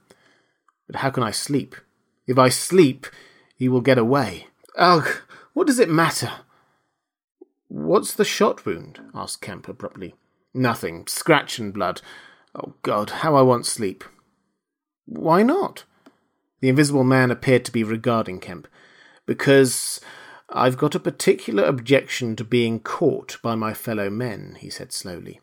But 0.86 0.96
how 0.96 1.10
can 1.10 1.22
I 1.22 1.30
sleep? 1.30 1.74
If 2.26 2.38
I 2.38 2.50
sleep, 2.50 3.06
he 3.56 3.68
will 3.68 3.80
get 3.80 3.98
away. 3.98 4.48
Ugh, 4.76 5.08
what 5.54 5.66
does 5.66 5.78
it 5.78 5.88
matter? 5.88 6.32
What's 7.68 8.12
the 8.12 8.24
shot 8.24 8.66
wound? 8.66 9.00
asked 9.14 9.40
Kemp 9.40 9.68
abruptly. 9.68 10.14
Nothing. 10.52 11.06
Scratch 11.06 11.58
and 11.58 11.72
blood. 11.72 12.02
Oh, 12.54 12.74
God, 12.82 13.10
how 13.10 13.34
I 13.34 13.42
want 13.42 13.66
sleep. 13.66 14.04
Why 15.06 15.42
not? 15.42 15.84
The 16.60 16.68
invisible 16.68 17.04
man 17.04 17.30
appeared 17.30 17.64
to 17.66 17.72
be 17.72 17.84
regarding 17.84 18.40
Kemp. 18.40 18.68
Because 19.26 20.00
I've 20.48 20.76
got 20.76 20.94
a 20.94 21.00
particular 21.00 21.64
objection 21.64 22.36
to 22.36 22.44
being 22.44 22.80
caught 22.80 23.38
by 23.42 23.54
my 23.54 23.74
fellow 23.74 24.10
men, 24.10 24.56
he 24.60 24.70
said 24.70 24.92
slowly. 24.92 25.40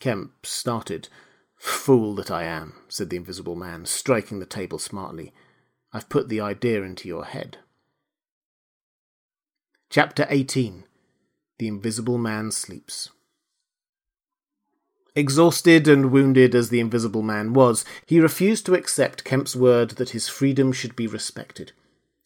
Kemp 0.00 0.46
started. 0.46 1.08
Fool 1.56 2.14
that 2.16 2.30
I 2.30 2.44
am, 2.44 2.74
said 2.88 3.10
the 3.10 3.16
invisible 3.16 3.56
man, 3.56 3.86
striking 3.86 4.38
the 4.38 4.46
table 4.46 4.78
smartly. 4.78 5.32
I've 5.92 6.08
put 6.08 6.28
the 6.28 6.40
idea 6.40 6.82
into 6.82 7.08
your 7.08 7.24
head. 7.24 7.58
Chapter 9.88 10.26
18 10.28 10.84
The 11.58 11.68
Invisible 11.68 12.18
Man 12.18 12.50
Sleeps. 12.50 13.10
Exhausted 15.18 15.88
and 15.88 16.10
wounded 16.12 16.54
as 16.54 16.68
the 16.68 16.78
Invisible 16.78 17.22
Man 17.22 17.54
was, 17.54 17.86
he 18.04 18.20
refused 18.20 18.66
to 18.66 18.74
accept 18.74 19.24
Kemp's 19.24 19.56
word 19.56 19.92
that 19.92 20.10
his 20.10 20.28
freedom 20.28 20.72
should 20.72 20.94
be 20.94 21.06
respected. 21.06 21.72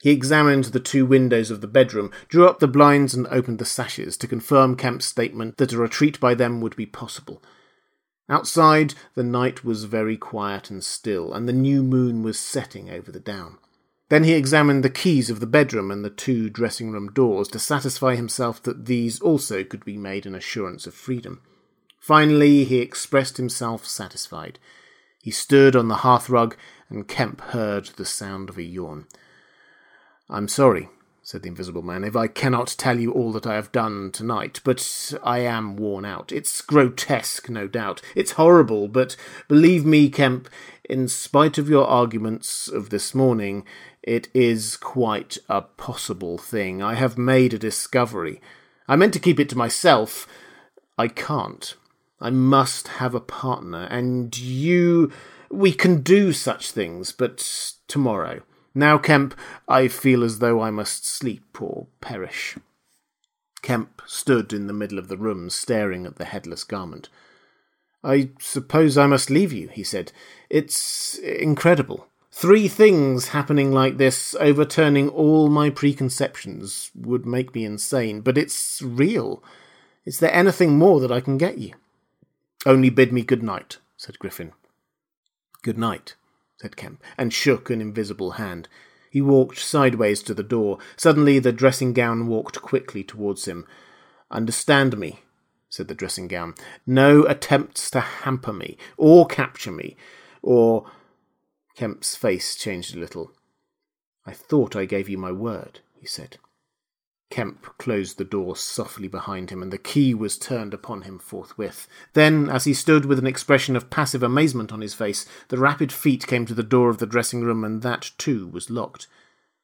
He 0.02 0.10
examined 0.10 0.64
the 0.64 0.80
two 0.80 1.06
windows 1.06 1.52
of 1.52 1.60
the 1.60 1.68
bedroom, 1.68 2.10
drew 2.26 2.48
up 2.48 2.58
the 2.58 2.66
blinds, 2.66 3.14
and 3.14 3.28
opened 3.28 3.60
the 3.60 3.64
sashes 3.64 4.16
to 4.16 4.26
confirm 4.26 4.74
Kemp's 4.74 5.06
statement 5.06 5.56
that 5.58 5.72
a 5.72 5.78
retreat 5.78 6.18
by 6.18 6.34
them 6.34 6.60
would 6.60 6.74
be 6.74 6.84
possible. 6.84 7.40
Outside, 8.28 8.94
the 9.14 9.22
night 9.22 9.64
was 9.64 9.84
very 9.84 10.16
quiet 10.16 10.68
and 10.68 10.82
still, 10.82 11.32
and 11.32 11.48
the 11.48 11.52
new 11.52 11.84
moon 11.84 12.24
was 12.24 12.40
setting 12.40 12.90
over 12.90 13.12
the 13.12 13.20
down. 13.20 13.58
Then 14.08 14.24
he 14.24 14.32
examined 14.32 14.82
the 14.82 14.90
keys 14.90 15.30
of 15.30 15.38
the 15.38 15.46
bedroom 15.46 15.92
and 15.92 16.04
the 16.04 16.10
two 16.10 16.50
dressing 16.50 16.90
room 16.90 17.12
doors 17.12 17.46
to 17.48 17.60
satisfy 17.60 18.16
himself 18.16 18.60
that 18.64 18.86
these 18.86 19.20
also 19.20 19.62
could 19.62 19.84
be 19.84 19.96
made 19.96 20.26
an 20.26 20.34
assurance 20.34 20.88
of 20.88 20.94
freedom. 20.94 21.42
Finally, 22.00 22.64
he 22.64 22.78
expressed 22.78 23.36
himself 23.36 23.86
satisfied. 23.86 24.58
He 25.22 25.30
stood 25.30 25.76
on 25.76 25.88
the 25.88 25.96
hearthrug, 25.96 26.56
and 26.88 27.06
Kemp 27.06 27.42
heard 27.42 27.86
the 27.96 28.06
sound 28.06 28.48
of 28.48 28.56
a 28.56 28.62
yawn. 28.62 29.06
I'm 30.30 30.48
sorry, 30.48 30.88
said 31.22 31.42
the 31.42 31.48
Invisible 31.48 31.82
Man, 31.82 32.02
if 32.02 32.16
I 32.16 32.26
cannot 32.26 32.74
tell 32.78 32.98
you 32.98 33.12
all 33.12 33.32
that 33.32 33.46
I 33.46 33.54
have 33.54 33.70
done 33.70 34.10
tonight, 34.12 34.60
but 34.64 35.14
I 35.22 35.40
am 35.40 35.76
worn 35.76 36.06
out. 36.06 36.32
It's 36.32 36.62
grotesque, 36.62 37.50
no 37.50 37.68
doubt. 37.68 38.00
It's 38.16 38.32
horrible, 38.32 38.88
but 38.88 39.14
believe 39.46 39.84
me, 39.84 40.08
Kemp, 40.08 40.48
in 40.88 41.06
spite 41.06 41.58
of 41.58 41.68
your 41.68 41.86
arguments 41.86 42.66
of 42.66 42.88
this 42.88 43.14
morning, 43.14 43.66
it 44.02 44.28
is 44.32 44.78
quite 44.78 45.36
a 45.50 45.60
possible 45.60 46.38
thing. 46.38 46.82
I 46.82 46.94
have 46.94 47.18
made 47.18 47.52
a 47.52 47.58
discovery. 47.58 48.40
I 48.88 48.96
meant 48.96 49.12
to 49.12 49.20
keep 49.20 49.38
it 49.38 49.50
to 49.50 49.58
myself. 49.58 50.26
I 50.96 51.06
can't. 51.08 51.74
I 52.20 52.30
must 52.30 52.88
have 52.88 53.14
a 53.14 53.20
partner, 53.20 53.84
and 53.90 54.36
you. 54.36 55.10
We 55.50 55.72
can 55.72 56.02
do 56.02 56.32
such 56.32 56.70
things, 56.70 57.10
but 57.10 57.74
tomorrow. 57.88 58.42
Now, 58.74 58.98
Kemp, 58.98 59.34
I 59.66 59.88
feel 59.88 60.22
as 60.22 60.38
though 60.38 60.60
I 60.60 60.70
must 60.70 61.04
sleep 61.04 61.60
or 61.60 61.88
perish. 62.00 62.56
Kemp 63.62 64.00
stood 64.06 64.52
in 64.52 64.68
the 64.68 64.72
middle 64.72 64.98
of 64.98 65.08
the 65.08 65.16
room, 65.16 65.50
staring 65.50 66.06
at 66.06 66.16
the 66.16 66.24
headless 66.24 66.62
garment. 66.62 67.08
I 68.02 68.30
suppose 68.38 68.96
I 68.96 69.06
must 69.06 69.28
leave 69.28 69.52
you, 69.52 69.68
he 69.68 69.82
said. 69.82 70.12
It's 70.48 71.18
incredible. 71.18 72.06
Three 72.30 72.68
things 72.68 73.28
happening 73.28 73.72
like 73.72 73.98
this, 73.98 74.34
overturning 74.38 75.08
all 75.08 75.48
my 75.48 75.68
preconceptions, 75.68 76.90
would 76.94 77.26
make 77.26 77.54
me 77.54 77.64
insane, 77.64 78.20
but 78.20 78.38
it's 78.38 78.80
real. 78.80 79.42
Is 80.04 80.20
there 80.20 80.32
anything 80.32 80.78
more 80.78 81.00
that 81.00 81.12
I 81.12 81.20
can 81.20 81.36
get 81.36 81.58
you? 81.58 81.74
Only 82.66 82.90
bid 82.90 83.12
me 83.12 83.22
good 83.22 83.42
night, 83.42 83.78
said 83.96 84.18
Griffin. 84.18 84.52
Good 85.62 85.78
night, 85.78 86.14
said 86.60 86.76
Kemp, 86.76 87.02
and 87.16 87.32
shook 87.32 87.70
an 87.70 87.80
invisible 87.80 88.32
hand. 88.32 88.68
He 89.10 89.20
walked 89.20 89.58
sideways 89.58 90.22
to 90.24 90.34
the 90.34 90.42
door. 90.42 90.78
Suddenly 90.96 91.38
the 91.38 91.52
dressing 91.52 91.92
gown 91.92 92.26
walked 92.26 92.62
quickly 92.62 93.02
towards 93.02 93.46
him. 93.46 93.66
Understand 94.30 94.98
me, 94.98 95.20
said 95.68 95.88
the 95.88 95.94
dressing 95.94 96.28
gown. 96.28 96.54
No 96.86 97.24
attempts 97.24 97.90
to 97.90 98.00
hamper 98.00 98.52
me, 98.52 98.76
or 98.96 99.26
capture 99.26 99.72
me, 99.72 99.96
or 100.42 100.86
Kemp's 101.76 102.14
face 102.14 102.54
changed 102.54 102.94
a 102.94 103.00
little. 103.00 103.32
I 104.26 104.32
thought 104.32 104.76
I 104.76 104.84
gave 104.84 105.08
you 105.08 105.16
my 105.16 105.32
word, 105.32 105.80
he 105.98 106.06
said. 106.06 106.36
Kemp 107.30 107.64
closed 107.78 108.18
the 108.18 108.24
door 108.24 108.56
softly 108.56 109.06
behind 109.06 109.50
him, 109.50 109.62
and 109.62 109.72
the 109.72 109.78
key 109.78 110.14
was 110.14 110.36
turned 110.36 110.74
upon 110.74 111.02
him 111.02 111.18
forthwith. 111.18 111.86
Then, 112.12 112.50
as 112.50 112.64
he 112.64 112.74
stood 112.74 113.04
with 113.04 113.18
an 113.18 113.26
expression 113.26 113.76
of 113.76 113.88
passive 113.88 114.22
amazement 114.22 114.72
on 114.72 114.80
his 114.80 114.94
face, 114.94 115.26
the 115.48 115.58
rapid 115.58 115.92
feet 115.92 116.26
came 116.26 116.44
to 116.46 116.54
the 116.54 116.62
door 116.62 116.90
of 116.90 116.98
the 116.98 117.06
dressing 117.06 117.42
room, 117.42 117.62
and 117.64 117.82
that, 117.82 118.10
too, 118.18 118.48
was 118.48 118.68
locked. 118.68 119.06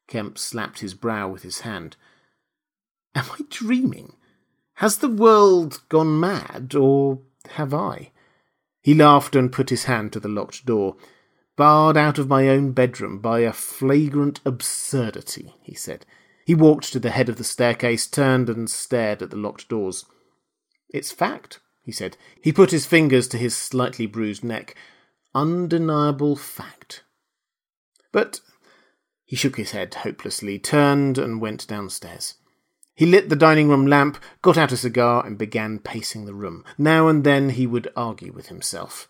Kemp 0.06 0.38
slapped 0.38 0.78
his 0.78 0.94
brow 0.94 1.28
with 1.28 1.42
his 1.42 1.60
hand. 1.60 1.96
Am 3.14 3.24
I 3.32 3.40
dreaming? 3.50 4.14
Has 4.74 4.98
the 4.98 5.08
world 5.08 5.82
gone 5.88 6.20
mad, 6.20 6.74
or 6.74 7.20
have 7.50 7.74
I? 7.74 8.12
He 8.80 8.94
laughed 8.94 9.34
and 9.34 9.52
put 9.52 9.70
his 9.70 9.84
hand 9.84 10.12
to 10.12 10.20
the 10.20 10.28
locked 10.28 10.64
door 10.64 10.96
barred 11.56 11.96
out 11.96 12.18
of 12.18 12.28
my 12.28 12.48
own 12.48 12.72
bedroom 12.72 13.18
by 13.18 13.40
a 13.40 13.52
flagrant 13.52 14.40
absurdity, 14.44 15.54
he 15.62 15.74
said. 15.74 16.04
He 16.46 16.54
walked 16.54 16.92
to 16.92 17.00
the 17.00 17.10
head 17.10 17.28
of 17.28 17.38
the 17.38 17.44
staircase, 17.44 18.06
turned 18.06 18.48
and 18.48 18.70
stared 18.70 19.20
at 19.20 19.30
the 19.30 19.36
locked 19.36 19.68
doors. 19.68 20.04
It's 20.88 21.10
fact, 21.10 21.58
he 21.82 21.90
said. 21.90 22.16
He 22.40 22.52
put 22.52 22.70
his 22.70 22.86
fingers 22.86 23.26
to 23.28 23.36
his 23.36 23.56
slightly 23.56 24.06
bruised 24.06 24.44
neck. 24.44 24.76
Undeniable 25.34 26.36
fact. 26.36 27.02
But 28.12 28.40
he 29.24 29.34
shook 29.34 29.56
his 29.56 29.72
head 29.72 29.92
hopelessly, 29.92 30.60
turned 30.60 31.18
and 31.18 31.40
went 31.40 31.66
downstairs. 31.66 32.34
He 32.94 33.06
lit 33.06 33.28
the 33.28 33.34
dining 33.34 33.68
room 33.68 33.88
lamp, 33.88 34.16
got 34.40 34.56
out 34.56 34.70
a 34.70 34.76
cigar, 34.76 35.26
and 35.26 35.36
began 35.36 35.80
pacing 35.80 36.26
the 36.26 36.32
room. 36.32 36.64
Now 36.78 37.08
and 37.08 37.24
then 37.24 37.50
he 37.50 37.66
would 37.66 37.90
argue 37.96 38.32
with 38.32 38.46
himself. 38.46 39.08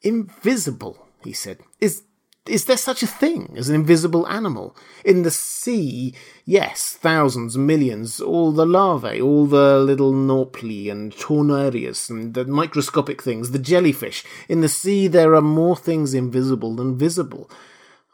Invisible, 0.00 1.06
he 1.22 1.34
said. 1.34 1.58
Is 1.82 2.04
is 2.48 2.64
there 2.64 2.76
such 2.76 3.02
a 3.02 3.06
thing 3.06 3.54
as 3.56 3.68
an 3.68 3.74
invisible 3.74 4.26
animal? 4.28 4.76
In 5.04 5.22
the 5.22 5.30
sea, 5.30 6.14
yes, 6.44 6.96
thousands, 7.00 7.56
millions, 7.56 8.20
all 8.20 8.52
the 8.52 8.66
larvae, 8.66 9.20
all 9.20 9.46
the 9.46 9.78
little 9.78 10.12
Nauplii 10.12 10.90
and 10.90 11.12
Tornarias 11.12 12.10
and 12.10 12.34
the 12.34 12.44
microscopic 12.44 13.22
things, 13.22 13.50
the 13.50 13.58
jellyfish. 13.58 14.24
In 14.48 14.60
the 14.60 14.68
sea, 14.68 15.08
there 15.08 15.34
are 15.34 15.42
more 15.42 15.76
things 15.76 16.14
invisible 16.14 16.74
than 16.74 16.98
visible. 16.98 17.50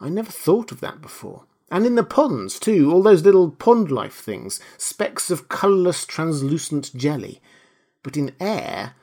I 0.01 0.09
never 0.09 0.31
thought 0.31 0.73
of 0.73 0.81
that 0.81 1.01
before. 1.01 1.45
And 1.71 1.87
in 1.87 1.95
the 1.95 2.05
ponds, 2.05 2.59
too, 2.59 2.93
all 2.93 3.03
those 3.03 3.25
little 3.25 3.51
pond 3.51 3.91
life 3.91 4.15
things, 4.15 4.61
specks 4.77 5.31
of 5.31 5.49
colourless, 5.49 6.05
translucent 6.05 6.95
jelly. 6.95 7.41
But 8.03 8.17
in 8.17 8.33
air, 8.39 8.95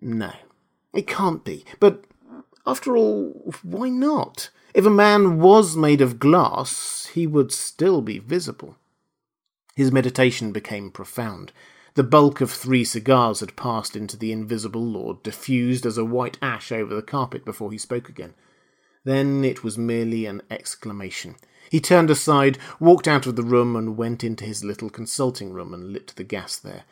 no. 0.00 0.32
It 0.92 1.06
can't 1.06 1.44
be. 1.44 1.64
But 1.80 2.04
after 2.66 2.96
all, 2.96 3.52
why 3.62 3.88
not? 3.88 4.50
If 4.74 4.84
a 4.84 4.90
man 4.90 5.38
was 5.38 5.76
made 5.76 6.00
of 6.00 6.18
glass, 6.18 7.08
he 7.14 7.28
would 7.28 7.52
still 7.52 8.02
be 8.02 8.18
visible. 8.18 8.76
His 9.76 9.92
meditation 9.92 10.50
became 10.50 10.90
profound. 10.90 11.52
The 11.94 12.02
bulk 12.02 12.40
of 12.40 12.50
three 12.50 12.84
cigars 12.84 13.38
had 13.38 13.54
passed 13.54 13.94
into 13.94 14.16
the 14.16 14.32
invisible 14.32 14.84
lord, 14.84 15.22
diffused 15.22 15.86
as 15.86 15.96
a 15.96 16.04
white 16.04 16.38
ash 16.42 16.72
over 16.72 16.92
the 16.92 17.02
carpet 17.02 17.44
before 17.44 17.70
he 17.70 17.78
spoke 17.78 18.08
again. 18.08 18.34
Then 19.04 19.44
it 19.44 19.62
was 19.62 19.78
merely 19.78 20.26
an 20.26 20.42
exclamation. 20.50 21.36
He 21.70 21.78
turned 21.78 22.10
aside, 22.10 22.58
walked 22.80 23.06
out 23.06 23.26
of 23.26 23.36
the 23.36 23.44
room, 23.44 23.76
and 23.76 23.96
went 23.96 24.24
into 24.24 24.44
his 24.44 24.64
little 24.64 24.90
consulting 24.90 25.52
room 25.52 25.72
and 25.72 25.92
lit 25.92 26.12
the 26.16 26.24
gas 26.24 26.56
there. 26.58 26.82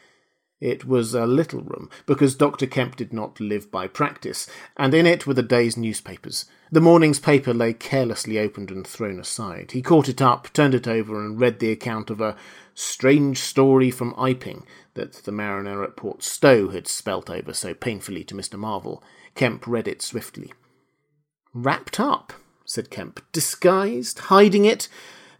It 0.62 0.84
was 0.84 1.12
a 1.12 1.26
little 1.26 1.60
room, 1.60 1.90
because 2.06 2.36
Dr. 2.36 2.68
Kemp 2.68 2.94
did 2.94 3.12
not 3.12 3.40
live 3.40 3.68
by 3.72 3.88
practice, 3.88 4.48
and 4.76 4.94
in 4.94 5.06
it 5.06 5.26
were 5.26 5.34
the 5.34 5.42
day's 5.42 5.76
newspapers. 5.76 6.44
The 6.70 6.80
morning's 6.80 7.18
paper 7.18 7.52
lay 7.52 7.72
carelessly 7.72 8.38
opened 8.38 8.70
and 8.70 8.86
thrown 8.86 9.18
aside. 9.18 9.72
He 9.72 9.82
caught 9.82 10.08
it 10.08 10.22
up, 10.22 10.52
turned 10.52 10.76
it 10.76 10.86
over, 10.86 11.20
and 11.20 11.40
read 11.40 11.58
the 11.58 11.72
account 11.72 12.10
of 12.10 12.20
a 12.20 12.36
strange 12.74 13.38
story 13.38 13.90
from 13.90 14.14
Iping 14.14 14.64
that 14.94 15.14
the 15.24 15.32
mariner 15.32 15.82
at 15.82 15.96
Port 15.96 16.22
Stowe 16.22 16.68
had 16.68 16.86
spelt 16.86 17.28
over 17.28 17.52
so 17.52 17.74
painfully 17.74 18.22
to 18.22 18.36
Mr. 18.36 18.56
Marvel. 18.56 19.02
Kemp 19.34 19.66
read 19.66 19.88
it 19.88 20.00
swiftly. 20.00 20.52
Wrapped 21.52 21.98
up, 21.98 22.34
said 22.64 22.88
Kemp. 22.88 23.20
Disguised? 23.32 24.20
Hiding 24.30 24.64
it? 24.64 24.88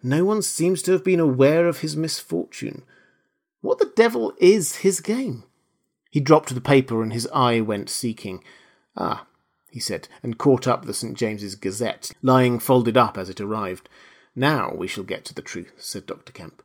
No 0.02 0.24
one 0.24 0.42
seems 0.42 0.82
to 0.82 0.90
have 0.90 1.04
been 1.04 1.20
aware 1.20 1.68
of 1.68 1.78
his 1.78 1.96
misfortune. 1.96 2.82
What 3.62 3.78
the 3.78 3.92
devil 3.96 4.34
is 4.38 4.76
his 4.76 5.00
game? 5.00 5.44
He 6.10 6.20
dropped 6.20 6.54
the 6.54 6.60
paper 6.60 7.02
and 7.02 7.12
his 7.12 7.28
eye 7.32 7.60
went 7.60 7.88
seeking. 7.88 8.44
Ah, 8.96 9.26
he 9.70 9.80
said, 9.80 10.08
and 10.22 10.36
caught 10.36 10.66
up 10.66 10.84
the 10.84 10.92
St. 10.92 11.16
James's 11.16 11.54
Gazette, 11.54 12.10
lying 12.20 12.58
folded 12.58 12.96
up 12.96 13.16
as 13.16 13.30
it 13.30 13.40
arrived. 13.40 13.88
Now 14.36 14.74
we 14.74 14.86
shall 14.86 15.04
get 15.04 15.24
to 15.26 15.34
the 15.34 15.40
truth, 15.40 15.72
said 15.78 16.04
Dr. 16.04 16.32
Kemp. 16.32 16.62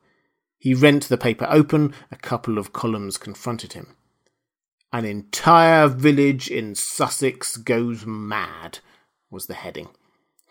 He 0.58 0.74
rent 0.74 1.08
the 1.08 1.18
paper 1.18 1.48
open, 1.50 1.94
a 2.12 2.18
couple 2.18 2.58
of 2.58 2.74
columns 2.74 3.18
confronted 3.18 3.74
him. 3.74 3.96
An 4.92 5.06
entire 5.06 5.88
village 5.88 6.50
in 6.50 6.74
Sussex 6.74 7.58
goes 7.58 8.06
mad, 8.06 8.80
was 9.30 9.46
the 9.46 9.54
heading. 9.54 9.90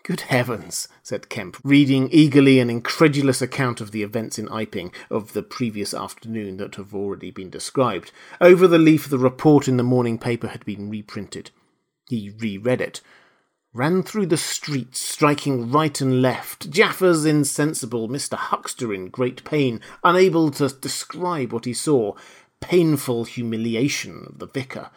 Good 0.07 0.21
heavens, 0.21 0.87
said 1.03 1.27
Kemp, 1.27 1.57
reading 1.65 2.07
eagerly 2.13 2.61
an 2.61 2.69
incredulous 2.69 3.41
account 3.41 3.81
of 3.81 3.91
the 3.91 4.03
events 4.03 4.39
in 4.39 4.47
Iping 4.47 4.93
of 5.09 5.33
the 5.33 5.43
previous 5.43 5.93
afternoon 5.93 6.55
that 6.55 6.75
have 6.75 6.95
already 6.95 7.29
been 7.29 7.49
described. 7.49 8.13
Over 8.39 8.69
the 8.69 8.77
leaf 8.77 9.09
the 9.09 9.17
report 9.17 9.67
in 9.67 9.75
the 9.75 9.83
morning 9.83 10.17
paper 10.17 10.47
had 10.47 10.63
been 10.63 10.89
reprinted. 10.89 11.51
He 12.07 12.29
reread 12.39 12.79
it. 12.79 13.01
Ran 13.73 14.01
through 14.01 14.27
the 14.27 14.37
streets, 14.37 15.01
striking 15.01 15.73
right 15.73 15.99
and 15.99 16.21
left. 16.21 16.69
Jaffers 16.69 17.25
insensible, 17.25 18.07
Mr. 18.07 18.37
Huxter 18.37 18.93
in 18.93 19.09
great 19.09 19.43
pain, 19.43 19.81
unable 20.05 20.51
to 20.51 20.69
describe 20.69 21.51
what 21.51 21.65
he 21.65 21.73
saw. 21.73 22.13
Painful 22.61 23.25
humiliation 23.25 24.27
of 24.29 24.39
the 24.39 24.47
vicar. 24.47 24.89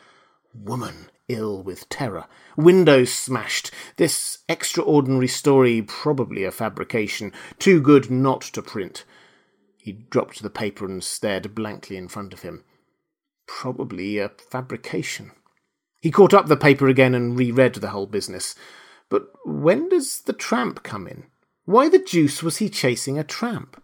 Woman 0.55 1.10
ill 1.33 1.63
with 1.63 1.89
terror. 1.89 2.27
Windows 2.57 3.13
smashed. 3.13 3.71
This 3.97 4.39
extraordinary 4.49 5.29
story 5.29 5.83
probably 5.83 6.45
a 6.45 6.51
fabrication, 6.51 7.33
too 7.59 7.81
good 7.81 8.11
not 8.11 8.43
to 8.43 8.63
print. 8.63 9.05
He 9.79 9.93
dropped 9.93 10.43
the 10.43 10.51
paper 10.51 10.85
and 10.85 11.03
stared 11.03 11.55
blankly 11.55 11.97
in 11.97 12.09
front 12.09 12.33
of 12.33 12.43
him. 12.43 12.65
Probably 13.47 14.19
a 14.19 14.29
fabrication. 14.29 15.33
He 16.01 16.11
caught 16.11 16.35
up 16.35 16.47
the 16.47 16.57
paper 16.57 16.89
again 16.89 17.15
and 17.15 17.37
reread 17.37 17.75
the 17.77 17.91
whole 17.91 18.07
business. 18.07 18.55
But 19.09 19.29
when 19.45 19.89
does 19.89 20.23
the 20.23 20.33
tramp 20.33 20.83
come 20.83 21.07
in? 21.07 21.25
Why 21.65 21.89
the 21.89 21.99
deuce 21.99 22.43
was 22.43 22.59
he 22.59 22.69
chasing 22.69 23.19
a 23.19 23.25
tramp? 23.25 23.83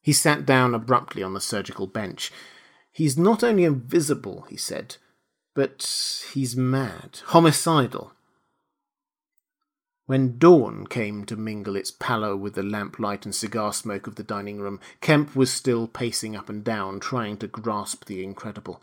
He 0.00 0.12
sat 0.12 0.44
down 0.44 0.74
abruptly 0.74 1.22
on 1.22 1.34
the 1.34 1.40
surgical 1.40 1.86
bench. 1.86 2.32
He's 2.90 3.16
not 3.16 3.42
only 3.42 3.64
invisible, 3.64 4.46
he 4.50 4.56
said, 4.56 4.96
but 5.54 6.24
he's 6.32 6.56
mad, 6.56 7.20
homicidal. 7.26 8.12
When 10.06 10.38
dawn 10.38 10.86
came 10.86 11.24
to 11.26 11.36
mingle 11.36 11.76
its 11.76 11.90
pallor 11.90 12.36
with 12.36 12.54
the 12.54 12.62
lamplight 12.62 13.24
and 13.24 13.34
cigar 13.34 13.72
smoke 13.72 14.06
of 14.06 14.16
the 14.16 14.24
dining 14.24 14.60
room, 14.60 14.80
Kemp 15.00 15.36
was 15.36 15.50
still 15.50 15.86
pacing 15.86 16.34
up 16.34 16.48
and 16.48 16.64
down, 16.64 17.00
trying 17.00 17.36
to 17.38 17.46
grasp 17.46 18.06
the 18.06 18.22
incredible. 18.22 18.82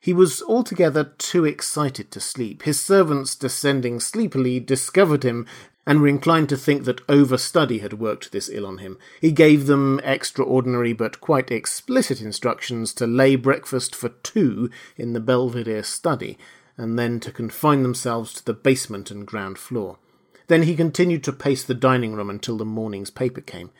He 0.00 0.12
was 0.12 0.42
altogether 0.42 1.04
too 1.18 1.44
excited 1.44 2.10
to 2.10 2.20
sleep. 2.20 2.62
His 2.62 2.80
servants, 2.80 3.36
descending 3.36 4.00
sleepily, 4.00 4.58
discovered 4.58 5.22
him 5.22 5.46
and 5.90 6.00
were 6.00 6.06
inclined 6.06 6.48
to 6.48 6.56
think 6.56 6.84
that 6.84 7.04
overstudy 7.08 7.80
had 7.80 7.94
worked 7.94 8.30
this 8.30 8.48
ill 8.48 8.64
on 8.64 8.78
him. 8.78 8.96
He 9.20 9.32
gave 9.32 9.66
them 9.66 10.00
extraordinary 10.04 10.92
but 10.92 11.20
quite 11.20 11.50
explicit 11.50 12.20
instructions 12.20 12.94
to 12.94 13.08
lay 13.08 13.34
breakfast 13.34 13.96
for 13.96 14.10
two 14.10 14.70
in 14.96 15.14
the 15.14 15.20
Belvedere 15.20 15.82
study, 15.82 16.38
and 16.76 16.96
then 16.96 17.18
to 17.18 17.32
confine 17.32 17.82
themselves 17.82 18.32
to 18.34 18.44
the 18.44 18.54
basement 18.54 19.10
and 19.10 19.26
ground 19.26 19.58
floor. 19.58 19.98
Then 20.46 20.62
he 20.62 20.76
continued 20.76 21.24
to 21.24 21.32
pace 21.32 21.64
the 21.64 21.74
dining 21.74 22.14
room 22.14 22.30
until 22.30 22.56
the 22.56 22.64
morning's 22.64 23.10
paper 23.10 23.40
came. 23.40 23.72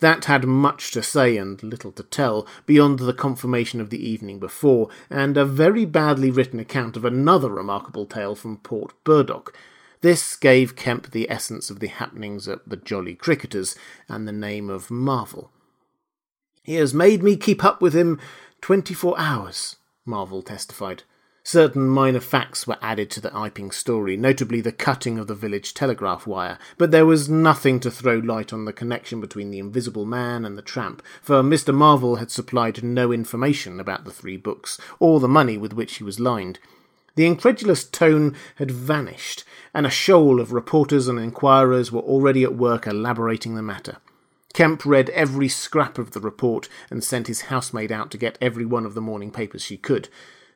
That 0.00 0.24
had 0.24 0.46
much 0.46 0.90
to 0.92 1.02
say 1.02 1.36
and 1.36 1.62
little 1.62 1.92
to 1.92 2.02
tell, 2.02 2.46
beyond 2.64 3.00
the 3.00 3.12
confirmation 3.12 3.78
of 3.78 3.90
the 3.90 4.02
evening 4.02 4.38
before, 4.38 4.88
and 5.10 5.36
a 5.36 5.44
very 5.44 5.84
badly 5.84 6.30
written 6.30 6.60
account 6.60 6.96
of 6.96 7.04
another 7.04 7.50
remarkable 7.50 8.06
tale 8.06 8.34
from 8.34 8.56
Port 8.56 8.94
Burdock. 9.04 9.54
This 10.02 10.34
gave 10.34 10.74
Kemp 10.74 11.12
the 11.12 11.30
essence 11.30 11.70
of 11.70 11.78
the 11.78 11.86
happenings 11.86 12.48
at 12.48 12.68
the 12.68 12.76
Jolly 12.76 13.14
Cricketers 13.14 13.76
and 14.08 14.26
the 14.26 14.32
name 14.32 14.68
of 14.68 14.90
Marvel. 14.90 15.52
He 16.64 16.74
has 16.74 16.92
made 16.92 17.22
me 17.22 17.36
keep 17.36 17.64
up 17.64 17.80
with 17.80 17.94
him 17.94 18.20
twenty 18.60 18.94
four 18.94 19.18
hours, 19.18 19.76
Marvel 20.04 20.42
testified. 20.42 21.04
Certain 21.44 21.88
minor 21.88 22.20
facts 22.20 22.66
were 22.66 22.78
added 22.82 23.10
to 23.10 23.20
the 23.20 23.30
Iping 23.30 23.70
story, 23.70 24.16
notably 24.16 24.60
the 24.60 24.72
cutting 24.72 25.18
of 25.18 25.28
the 25.28 25.34
village 25.34 25.72
telegraph 25.72 26.26
wire, 26.26 26.58
but 26.78 26.90
there 26.90 27.06
was 27.06 27.28
nothing 27.28 27.78
to 27.80 27.90
throw 27.90 28.16
light 28.18 28.52
on 28.52 28.64
the 28.64 28.72
connection 28.72 29.20
between 29.20 29.50
the 29.50 29.58
Invisible 29.58 30.06
Man 30.06 30.44
and 30.44 30.58
the 30.58 30.62
tramp, 30.62 31.02
for 31.20 31.42
Mr. 31.42 31.72
Marvel 31.74 32.16
had 32.16 32.30
supplied 32.30 32.82
no 32.82 33.12
information 33.12 33.78
about 33.78 34.04
the 34.04 34.12
three 34.12 34.36
books, 34.36 34.78
or 34.98 35.20
the 35.20 35.28
money 35.28 35.56
with 35.56 35.72
which 35.72 35.96
he 35.96 36.04
was 36.04 36.20
lined. 36.20 36.58
The 37.14 37.26
incredulous 37.26 37.84
tone 37.84 38.34
had 38.56 38.70
vanished, 38.70 39.44
and 39.74 39.86
a 39.86 39.90
shoal 39.90 40.40
of 40.40 40.52
reporters 40.52 41.08
and 41.08 41.18
inquirers 41.18 41.92
were 41.92 42.00
already 42.00 42.42
at 42.42 42.54
work 42.54 42.86
elaborating 42.86 43.54
the 43.54 43.62
matter. 43.62 43.98
Kemp 44.54 44.84
read 44.84 45.10
every 45.10 45.48
scrap 45.48 45.98
of 45.98 46.12
the 46.12 46.20
report 46.20 46.68
and 46.90 47.02
sent 47.02 47.26
his 47.26 47.42
housemaid 47.42 47.90
out 47.90 48.10
to 48.10 48.18
get 48.18 48.38
every 48.40 48.64
one 48.64 48.84
of 48.84 48.94
the 48.94 49.00
morning 49.00 49.30
papers 49.30 49.62
she 49.62 49.76
could. 49.76 50.08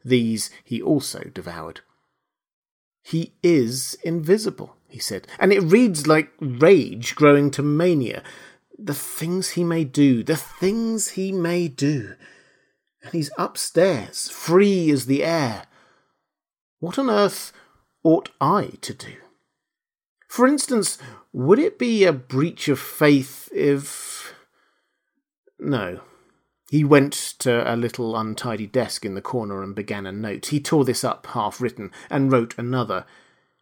These 0.04 0.50
he 0.64 0.80
also 0.80 1.30
devoured. 1.32 1.80
He 3.02 3.34
is 3.42 3.96
invisible, 4.02 4.76
he 4.88 4.98
said, 4.98 5.26
and 5.38 5.52
it 5.52 5.60
reads 5.60 6.06
like 6.06 6.32
rage 6.40 7.14
growing 7.14 7.50
to 7.52 7.62
mania. 7.62 8.22
The 8.78 8.94
things 8.94 9.50
he 9.50 9.64
may 9.64 9.84
do, 9.84 10.22
the 10.22 10.36
things 10.36 11.10
he 11.10 11.32
may 11.32 11.68
do. 11.68 12.14
And 13.02 13.12
he's 13.12 13.30
upstairs, 13.38 14.28
free 14.28 14.90
as 14.90 15.06
the 15.06 15.24
air. 15.24 15.65
What 16.78 16.98
on 16.98 17.10
earth 17.10 17.52
ought 18.02 18.30
I 18.40 18.72
to 18.82 18.94
do? 18.94 19.14
For 20.28 20.46
instance, 20.46 20.98
would 21.32 21.58
it 21.58 21.78
be 21.78 22.04
a 22.04 22.12
breach 22.12 22.68
of 22.68 22.78
faith 22.78 23.48
if. 23.52 24.34
No, 25.58 26.00
he 26.70 26.84
went 26.84 27.12
to 27.38 27.72
a 27.72 27.76
little 27.76 28.16
untidy 28.16 28.66
desk 28.66 29.04
in 29.04 29.14
the 29.14 29.22
corner 29.22 29.62
and 29.62 29.74
began 29.74 30.04
a 30.04 30.12
note. 30.12 30.46
He 30.46 30.60
tore 30.60 30.84
this 30.84 31.04
up 31.04 31.26
half 31.28 31.60
written 31.60 31.92
and 32.10 32.30
wrote 32.30 32.54
another. 32.58 33.06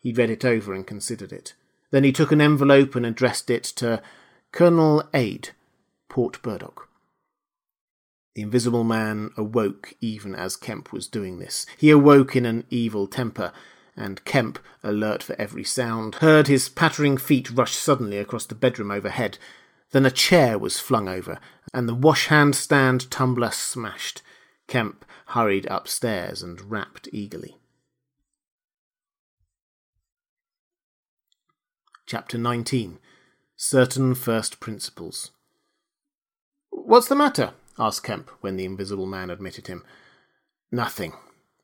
He 0.01 0.13
read 0.13 0.31
it 0.31 0.45
over 0.45 0.75
and 0.75 0.87
considered 0.87 1.33
it. 1.33 1.55
Then 1.91 2.03
he 2.03 2.13
took 2.13 2.33
an 2.33 2.41
envelope 2.41 2.97
and 2.97 3.07
addressed 3.07 3.51
it 3.51 3.63
to 3.77 4.03
Colonel 4.53 5.05
Adye, 5.13 5.51
Port 6.09 6.43
Burdock. 6.43 6.89
The 8.35 8.43
invisible 8.43 8.83
man 8.83 9.31
awoke 9.37 9.95
even 10.01 10.35
as 10.35 10.57
Kemp 10.57 10.93
was 10.93 11.07
doing 11.07 11.39
this. 11.39 11.67
He 11.79 11.91
awoke 11.91 12.35
in 12.35 12.45
an 12.45 12.67
evil 12.69 13.07
temper, 13.07 13.53
and 13.97 14.25
Kemp, 14.25 14.59
alert 14.83 15.23
for 15.23 15.37
every 15.39 15.63
sound, 15.63 16.17
heard 16.17 16.49
his 16.49 16.69
pattering 16.69 17.17
feet 17.17 17.51
rush 17.51 17.77
suddenly 17.77 18.19
across 18.19 18.45
the 18.45 18.57
bedroom 18.57 18.91
overhead. 18.91 19.39
Then 19.93 20.05
a 20.05 20.11
chair 20.11 20.59
was 20.59 20.81
flung 20.81 21.09
over, 21.09 21.39
and 21.73 21.89
the 21.89 21.95
washhand 21.95 22.57
stand 22.57 23.09
tumbler 23.09 23.53
smashed. 23.53 24.21
Kemp 24.67 25.05
hurried 25.27 25.67
upstairs 25.67 26.43
and 26.43 26.71
rapped 26.71 27.09
eagerly. 27.13 27.59
Chapter 32.07 32.37
19 32.37 32.99
Certain 33.57 34.17
First 34.17 34.59
Principles. 34.59 35.31
What's 36.71 37.07
the 37.07 37.15
matter? 37.15 37.53
Asked 37.79 38.05
Kemp 38.05 38.31
when 38.41 38.57
the 38.57 38.65
invisible 38.65 39.07
man 39.07 39.31
admitted 39.31 39.67
him. 39.67 39.85
Nothing, 40.71 41.13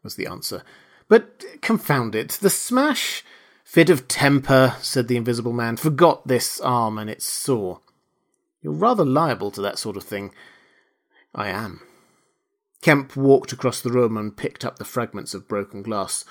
was 0.02 0.14
the 0.14 0.26
answer. 0.26 0.62
But 1.08 1.44
confound 1.60 2.14
it, 2.14 2.30
the 2.30 2.50
smash. 2.50 3.24
Fit 3.64 3.90
of 3.90 4.08
temper, 4.08 4.76
said 4.80 5.06
the 5.06 5.16
invisible 5.16 5.52
man. 5.52 5.76
Forgot 5.76 6.26
this 6.26 6.60
arm 6.60 6.98
and 6.98 7.08
it's 7.08 7.24
sore. 7.24 7.80
You're 8.62 8.72
rather 8.72 9.04
liable 9.04 9.50
to 9.52 9.62
that 9.62 9.78
sort 9.78 9.96
of 9.96 10.02
thing. 10.02 10.32
I 11.34 11.48
am. 11.48 11.80
Kemp 12.82 13.14
walked 13.16 13.52
across 13.52 13.80
the 13.80 13.92
room 13.92 14.16
and 14.16 14.36
picked 14.36 14.64
up 14.64 14.78
the 14.78 14.84
fragments 14.84 15.34
of 15.34 15.48
broken 15.48 15.82
glass. 15.82 16.24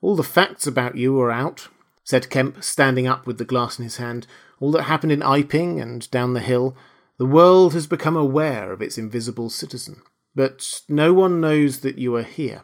All 0.00 0.16
the 0.16 0.22
facts 0.22 0.66
about 0.66 0.96
you 0.96 1.18
are 1.20 1.30
out, 1.30 1.68
said 2.04 2.30
Kemp, 2.30 2.62
standing 2.62 3.06
up 3.06 3.26
with 3.26 3.38
the 3.38 3.44
glass 3.44 3.78
in 3.78 3.84
his 3.84 3.96
hand. 3.96 4.26
All 4.60 4.70
that 4.72 4.82
happened 4.82 5.12
in 5.12 5.22
Iping 5.22 5.80
and 5.80 6.10
down 6.10 6.34
the 6.34 6.40
hill. 6.40 6.76
The 7.18 7.26
world 7.26 7.72
has 7.72 7.86
become 7.86 8.16
aware 8.16 8.72
of 8.72 8.82
its 8.82 8.98
invisible 8.98 9.50
citizen. 9.50 10.02
But 10.34 10.82
no 10.88 11.14
one 11.14 11.40
knows 11.40 11.80
that 11.80 11.98
you 11.98 12.14
are 12.16 12.22
here. 12.22 12.62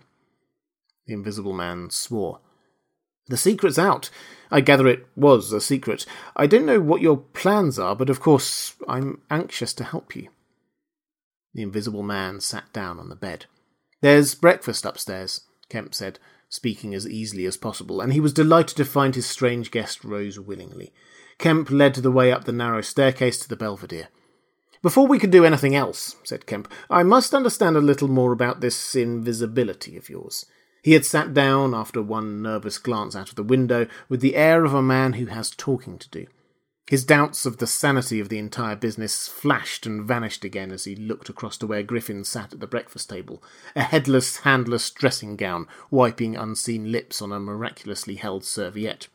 The 1.06 1.14
invisible 1.14 1.54
man 1.54 1.88
swore. 1.90 2.40
The 3.28 3.38
secret's 3.38 3.78
out. 3.78 4.10
I 4.50 4.60
gather 4.60 4.86
it 4.86 5.06
was 5.16 5.52
a 5.52 5.60
secret. 5.60 6.04
I 6.36 6.46
don't 6.46 6.66
know 6.66 6.80
what 6.80 7.00
your 7.00 7.16
plans 7.16 7.78
are, 7.78 7.96
but 7.96 8.10
of 8.10 8.20
course 8.20 8.74
I'm 8.86 9.22
anxious 9.30 9.72
to 9.74 9.84
help 9.84 10.14
you. 10.14 10.28
The 11.54 11.62
invisible 11.62 12.02
man 12.02 12.40
sat 12.40 12.70
down 12.74 12.98
on 12.98 13.08
the 13.08 13.16
bed. 13.16 13.46
There's 14.02 14.34
breakfast 14.34 14.84
upstairs, 14.84 15.42
Kemp 15.70 15.94
said, 15.94 16.18
speaking 16.48 16.94
as 16.94 17.08
easily 17.08 17.46
as 17.46 17.56
possible, 17.56 18.02
and 18.02 18.12
he 18.12 18.20
was 18.20 18.34
delighted 18.34 18.76
to 18.76 18.84
find 18.84 19.14
his 19.14 19.26
strange 19.26 19.70
guest 19.70 20.04
rose 20.04 20.38
willingly. 20.38 20.92
Kemp 21.38 21.70
led 21.70 21.94
the 21.94 22.10
way 22.10 22.30
up 22.30 22.44
the 22.44 22.52
narrow 22.52 22.82
staircase 22.82 23.38
to 23.38 23.48
the 23.48 23.56
Belvedere. 23.56 24.08
Before 24.82 25.06
we 25.06 25.20
can 25.20 25.30
do 25.30 25.44
anything 25.44 25.76
else, 25.76 26.16
said 26.24 26.44
Kemp, 26.44 26.70
I 26.90 27.04
must 27.04 27.34
understand 27.34 27.76
a 27.76 27.80
little 27.80 28.08
more 28.08 28.32
about 28.32 28.60
this 28.60 28.96
invisibility 28.96 29.96
of 29.96 30.10
yours. 30.10 30.44
He 30.82 30.92
had 30.92 31.04
sat 31.04 31.32
down 31.32 31.72
after 31.72 32.02
one 32.02 32.42
nervous 32.42 32.78
glance 32.78 33.14
out 33.14 33.28
of 33.28 33.36
the 33.36 33.44
window 33.44 33.86
with 34.08 34.20
the 34.20 34.34
air 34.34 34.64
of 34.64 34.74
a 34.74 34.82
man 34.82 35.12
who 35.12 35.26
has 35.26 35.50
talking 35.50 35.98
to 35.98 36.10
do. 36.10 36.26
His 36.88 37.04
doubts 37.04 37.46
of 37.46 37.58
the 37.58 37.66
sanity 37.68 38.18
of 38.18 38.28
the 38.28 38.38
entire 38.38 38.74
business 38.74 39.28
flashed 39.28 39.86
and 39.86 40.04
vanished 40.04 40.44
again 40.44 40.72
as 40.72 40.82
he 40.82 40.96
looked 40.96 41.28
across 41.28 41.56
to 41.58 41.66
where 41.68 41.84
Griffin 41.84 42.24
sat 42.24 42.52
at 42.52 42.58
the 42.58 42.66
breakfast 42.66 43.08
table, 43.08 43.40
a 43.76 43.82
headless, 43.82 44.38
handless 44.38 44.90
dressing 44.90 45.36
gown, 45.36 45.68
wiping 45.92 46.36
unseen 46.36 46.90
lips 46.90 47.22
on 47.22 47.30
a 47.30 47.38
miraculously 47.38 48.16
held 48.16 48.44
serviette. 48.44 49.06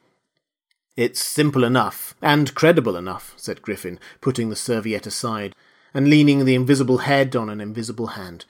It's 0.97 1.23
simple 1.23 1.63
enough, 1.63 2.15
and 2.23 2.55
credible 2.55 2.95
enough, 2.95 3.35
said 3.37 3.61
Griffin, 3.61 3.99
putting 4.19 4.49
the 4.49 4.55
serviette 4.55 5.05
aside, 5.05 5.55
and 5.93 6.09
leaning 6.09 6.43
the 6.43 6.55
invisible 6.55 6.99
head 6.99 7.35
on 7.35 7.49
an 7.49 7.61
invisible 7.61 8.07
hand. 8.07 8.45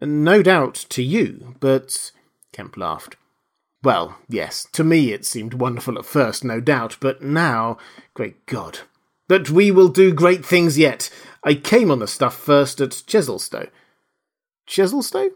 No 0.00 0.42
doubt 0.42 0.86
to 0.88 1.02
you, 1.02 1.56
but 1.60 2.10
Kemp 2.52 2.78
laughed. 2.78 3.16
Well, 3.82 4.16
yes, 4.30 4.66
to 4.72 4.82
me 4.82 5.12
it 5.12 5.26
seemed 5.26 5.52
wonderful 5.52 5.98
at 5.98 6.06
first, 6.06 6.42
no 6.42 6.58
doubt, 6.58 6.96
but 7.00 7.20
now, 7.20 7.76
great 8.14 8.46
God. 8.46 8.78
But 9.28 9.50
we 9.50 9.70
will 9.70 9.88
do 9.88 10.14
great 10.14 10.44
things 10.44 10.78
yet. 10.78 11.10
I 11.42 11.54
came 11.54 11.90
on 11.90 11.98
the 11.98 12.06
stuff 12.08 12.34
first 12.34 12.80
at 12.80 12.90
Chesilstowe. 12.90 13.68
Chesilstowe? 14.66 15.32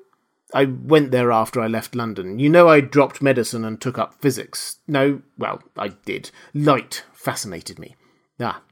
I 0.55 0.65
went 0.65 1.11
there 1.11 1.31
after 1.31 1.61
I 1.61 1.67
left 1.67 1.95
London. 1.95 2.39
You 2.39 2.49
know 2.49 2.69
I 2.69 2.81
dropped 2.81 3.21
medicine 3.21 3.65
and 3.65 3.81
took 3.81 3.99
up 3.99 4.15
physics. 4.21 4.79
No, 4.87 5.23
well, 5.37 5.63
I 5.77 5.89
did. 5.89 6.31
Light 6.55 7.05
fascinated 7.13 7.79
me. 7.79 7.97
Ah, 8.41 8.63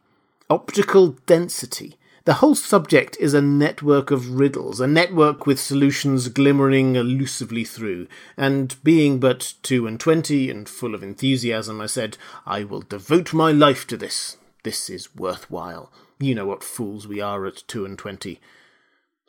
optical 0.48 1.16
density. 1.26 1.96
The 2.24 2.34
whole 2.34 2.56
subject 2.56 3.16
is 3.20 3.34
a 3.34 3.40
network 3.42 4.10
of 4.10 4.40
riddles, 4.40 4.80
a 4.80 4.86
network 4.88 5.46
with 5.46 5.60
solutions 5.60 6.28
glimmering 6.28 6.96
elusively 6.96 7.62
through, 7.62 8.08
and 8.36 8.74
being 8.82 9.20
but 9.20 9.54
two 9.62 9.86
and 9.86 10.00
twenty 10.00 10.50
and 10.50 10.68
full 10.68 10.92
of 10.92 11.04
enthusiasm, 11.04 11.80
I 11.80 11.86
said, 11.86 12.18
I 12.44 12.64
will 12.64 12.80
devote 12.80 13.32
my 13.32 13.52
life 13.52 13.86
to 13.86 13.96
this. 13.96 14.38
This 14.64 14.90
is 14.90 15.14
worthwhile. 15.14 15.92
You 16.18 16.34
know 16.34 16.46
what 16.46 16.64
fools 16.64 17.06
we 17.06 17.20
are 17.20 17.46
at 17.46 17.62
two 17.68 17.84
and 17.84 17.96
twenty. 17.96 18.40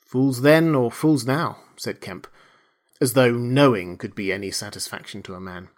Fools 0.02 0.42
then 0.42 0.74
or 0.74 0.90
fools 0.90 1.24
now, 1.24 1.58
said 1.76 2.02
Kemp, 2.02 2.26
as 3.00 3.14
though 3.14 3.32
knowing 3.32 3.98
could 3.98 4.16
be 4.16 4.32
any 4.32 4.52
satisfaction 4.52 5.22
to 5.24 5.36
a 5.36 5.40
man. 5.40 5.70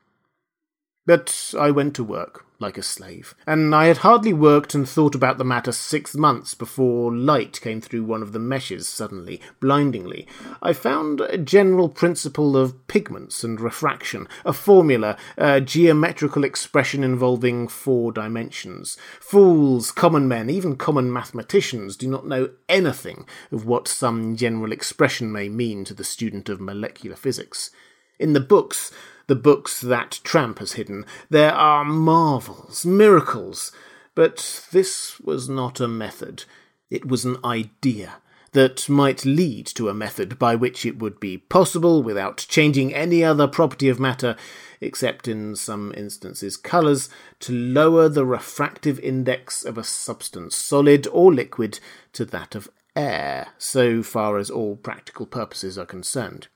But 1.05 1.53
I 1.57 1.71
went 1.71 1.95
to 1.95 2.03
work 2.03 2.45
like 2.59 2.77
a 2.77 2.83
slave, 2.83 3.35
and 3.47 3.73
I 3.73 3.85
had 3.85 3.97
hardly 3.97 4.33
worked 4.33 4.75
and 4.75 4.87
thought 4.87 5.15
about 5.15 5.37
the 5.37 5.45
matter 5.45 5.71
six 5.71 6.15
months 6.15 6.53
before 6.53 7.15
light 7.15 7.61
came 7.61 7.79
through 7.79 8.03
one 8.03 8.21
of 8.21 8.33
the 8.33 8.39
meshes 8.39 8.87
suddenly, 8.87 9.39
blindingly. 9.61 10.27
I 10.61 10.73
found 10.73 11.21
a 11.21 11.37
general 11.37 11.87
principle 11.87 12.57
of 12.57 12.87
pigments 12.87 13.43
and 13.45 13.61
refraction, 13.61 14.27
a 14.43 14.51
formula, 14.51 15.17
a 15.37 15.61
geometrical 15.61 16.43
expression 16.43 17.03
involving 17.03 17.69
four 17.69 18.11
dimensions. 18.11 18.97
Fools, 19.21 19.91
common 19.91 20.27
men, 20.27 20.49
even 20.49 20.75
common 20.75 21.11
mathematicians 21.13 21.95
do 21.95 22.07
not 22.07 22.27
know 22.27 22.49
anything 22.67 23.25
of 23.51 23.65
what 23.65 23.87
some 23.87 24.35
general 24.35 24.73
expression 24.73 25.31
may 25.31 25.47
mean 25.47 25.85
to 25.85 25.93
the 25.93 26.03
student 26.03 26.49
of 26.49 26.59
molecular 26.59 27.15
physics. 27.15 27.71
In 28.19 28.33
the 28.33 28.41
books, 28.41 28.91
the 29.29 29.35
books 29.35 29.79
that 29.79 30.19
Tramp 30.23 30.57
has 30.57 30.73
hidden. 30.73 31.05
There 31.29 31.53
are 31.53 31.85
marvels, 31.85 32.83
miracles. 32.85 33.71
But 34.15 34.65
this 34.71 35.19
was 35.21 35.47
not 35.47 35.79
a 35.79 35.87
method. 35.87 36.43
It 36.89 37.05
was 37.05 37.23
an 37.23 37.37
idea 37.45 38.15
that 38.53 38.89
might 38.89 39.25
lead 39.25 39.67
to 39.67 39.87
a 39.87 39.93
method 39.93 40.39
by 40.39 40.55
which 40.55 40.83
it 40.83 40.97
would 40.97 41.19
be 41.19 41.37
possible, 41.37 42.01
without 42.01 42.47
changing 42.49 42.91
any 42.91 43.23
other 43.23 43.47
property 43.47 43.87
of 43.87 43.99
matter, 43.99 44.35
except 44.81 45.27
in 45.27 45.55
some 45.55 45.93
instances 45.95 46.57
colours, 46.57 47.07
to 47.39 47.53
lower 47.53 48.09
the 48.09 48.25
refractive 48.25 48.99
index 48.99 49.63
of 49.63 49.77
a 49.77 49.83
substance, 49.83 50.55
solid 50.55 51.07
or 51.11 51.31
liquid, 51.31 51.79
to 52.13 52.25
that 52.25 52.55
of 52.55 52.67
air, 52.95 53.49
so 53.59 54.01
far 54.01 54.39
as 54.39 54.49
all 54.49 54.75
practical 54.75 55.27
purposes 55.27 55.77
are 55.77 55.85
concerned. 55.85 56.47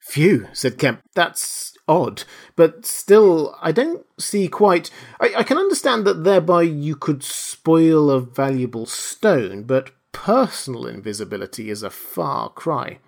Phew, 0.00 0.48
said 0.52 0.78
Kemp. 0.78 1.02
That's 1.14 1.76
odd. 1.86 2.24
But 2.56 2.86
still, 2.86 3.56
I 3.60 3.70
don't 3.72 4.04
see 4.18 4.48
quite. 4.48 4.90
I, 5.20 5.34
I, 5.38 5.42
can 5.42 5.58
understand 5.58 6.04
that 6.06 6.24
thereby 6.24 6.62
you 6.62 6.96
could 6.96 7.22
spoil 7.22 8.10
a 8.10 8.20
valuable 8.20 8.86
stone, 8.86 9.64
but 9.64 9.90
personal 10.12 10.86
invisibility 10.86 11.70
is 11.70 11.82
a 11.82 11.90
far 11.90 12.48
cry. 12.48 12.98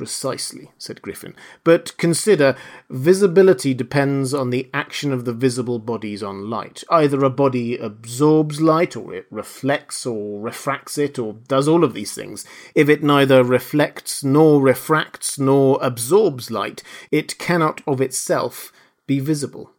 Precisely, 0.00 0.70
said 0.78 1.02
Griffin. 1.02 1.36
But 1.62 1.94
consider, 1.98 2.56
visibility 2.88 3.74
depends 3.74 4.32
on 4.32 4.48
the 4.48 4.70
action 4.72 5.12
of 5.12 5.26
the 5.26 5.34
visible 5.34 5.78
bodies 5.78 6.22
on 6.22 6.48
light. 6.48 6.82
Either 6.88 7.22
a 7.22 7.28
body 7.28 7.76
absorbs 7.76 8.62
light, 8.62 8.96
or 8.96 9.12
it 9.12 9.26
reflects, 9.30 10.06
or 10.06 10.40
refracts 10.40 10.96
it, 10.96 11.18
or 11.18 11.34
does 11.48 11.68
all 11.68 11.84
of 11.84 11.92
these 11.92 12.14
things. 12.14 12.46
If 12.74 12.88
it 12.88 13.02
neither 13.02 13.44
reflects, 13.44 14.24
nor 14.24 14.62
refracts, 14.62 15.38
nor 15.38 15.78
absorbs 15.82 16.50
light, 16.50 16.82
it 17.10 17.36
cannot 17.36 17.82
of 17.86 18.00
itself 18.00 18.72
be 19.06 19.20
visible. 19.20 19.70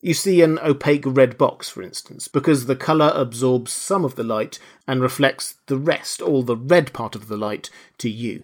You 0.00 0.12
see 0.12 0.42
an 0.42 0.58
opaque 0.58 1.04
red 1.06 1.38
box, 1.38 1.68
for 1.68 1.82
instance, 1.82 2.26
because 2.26 2.66
the 2.66 2.74
colour 2.74 3.12
absorbs 3.14 3.70
some 3.70 4.04
of 4.04 4.16
the 4.16 4.24
light 4.24 4.58
and 4.88 5.00
reflects 5.00 5.54
the 5.66 5.78
rest, 5.78 6.20
all 6.20 6.42
the 6.42 6.56
red 6.56 6.92
part 6.92 7.14
of 7.14 7.28
the 7.28 7.36
light, 7.36 7.70
to 7.98 8.10
you. 8.10 8.42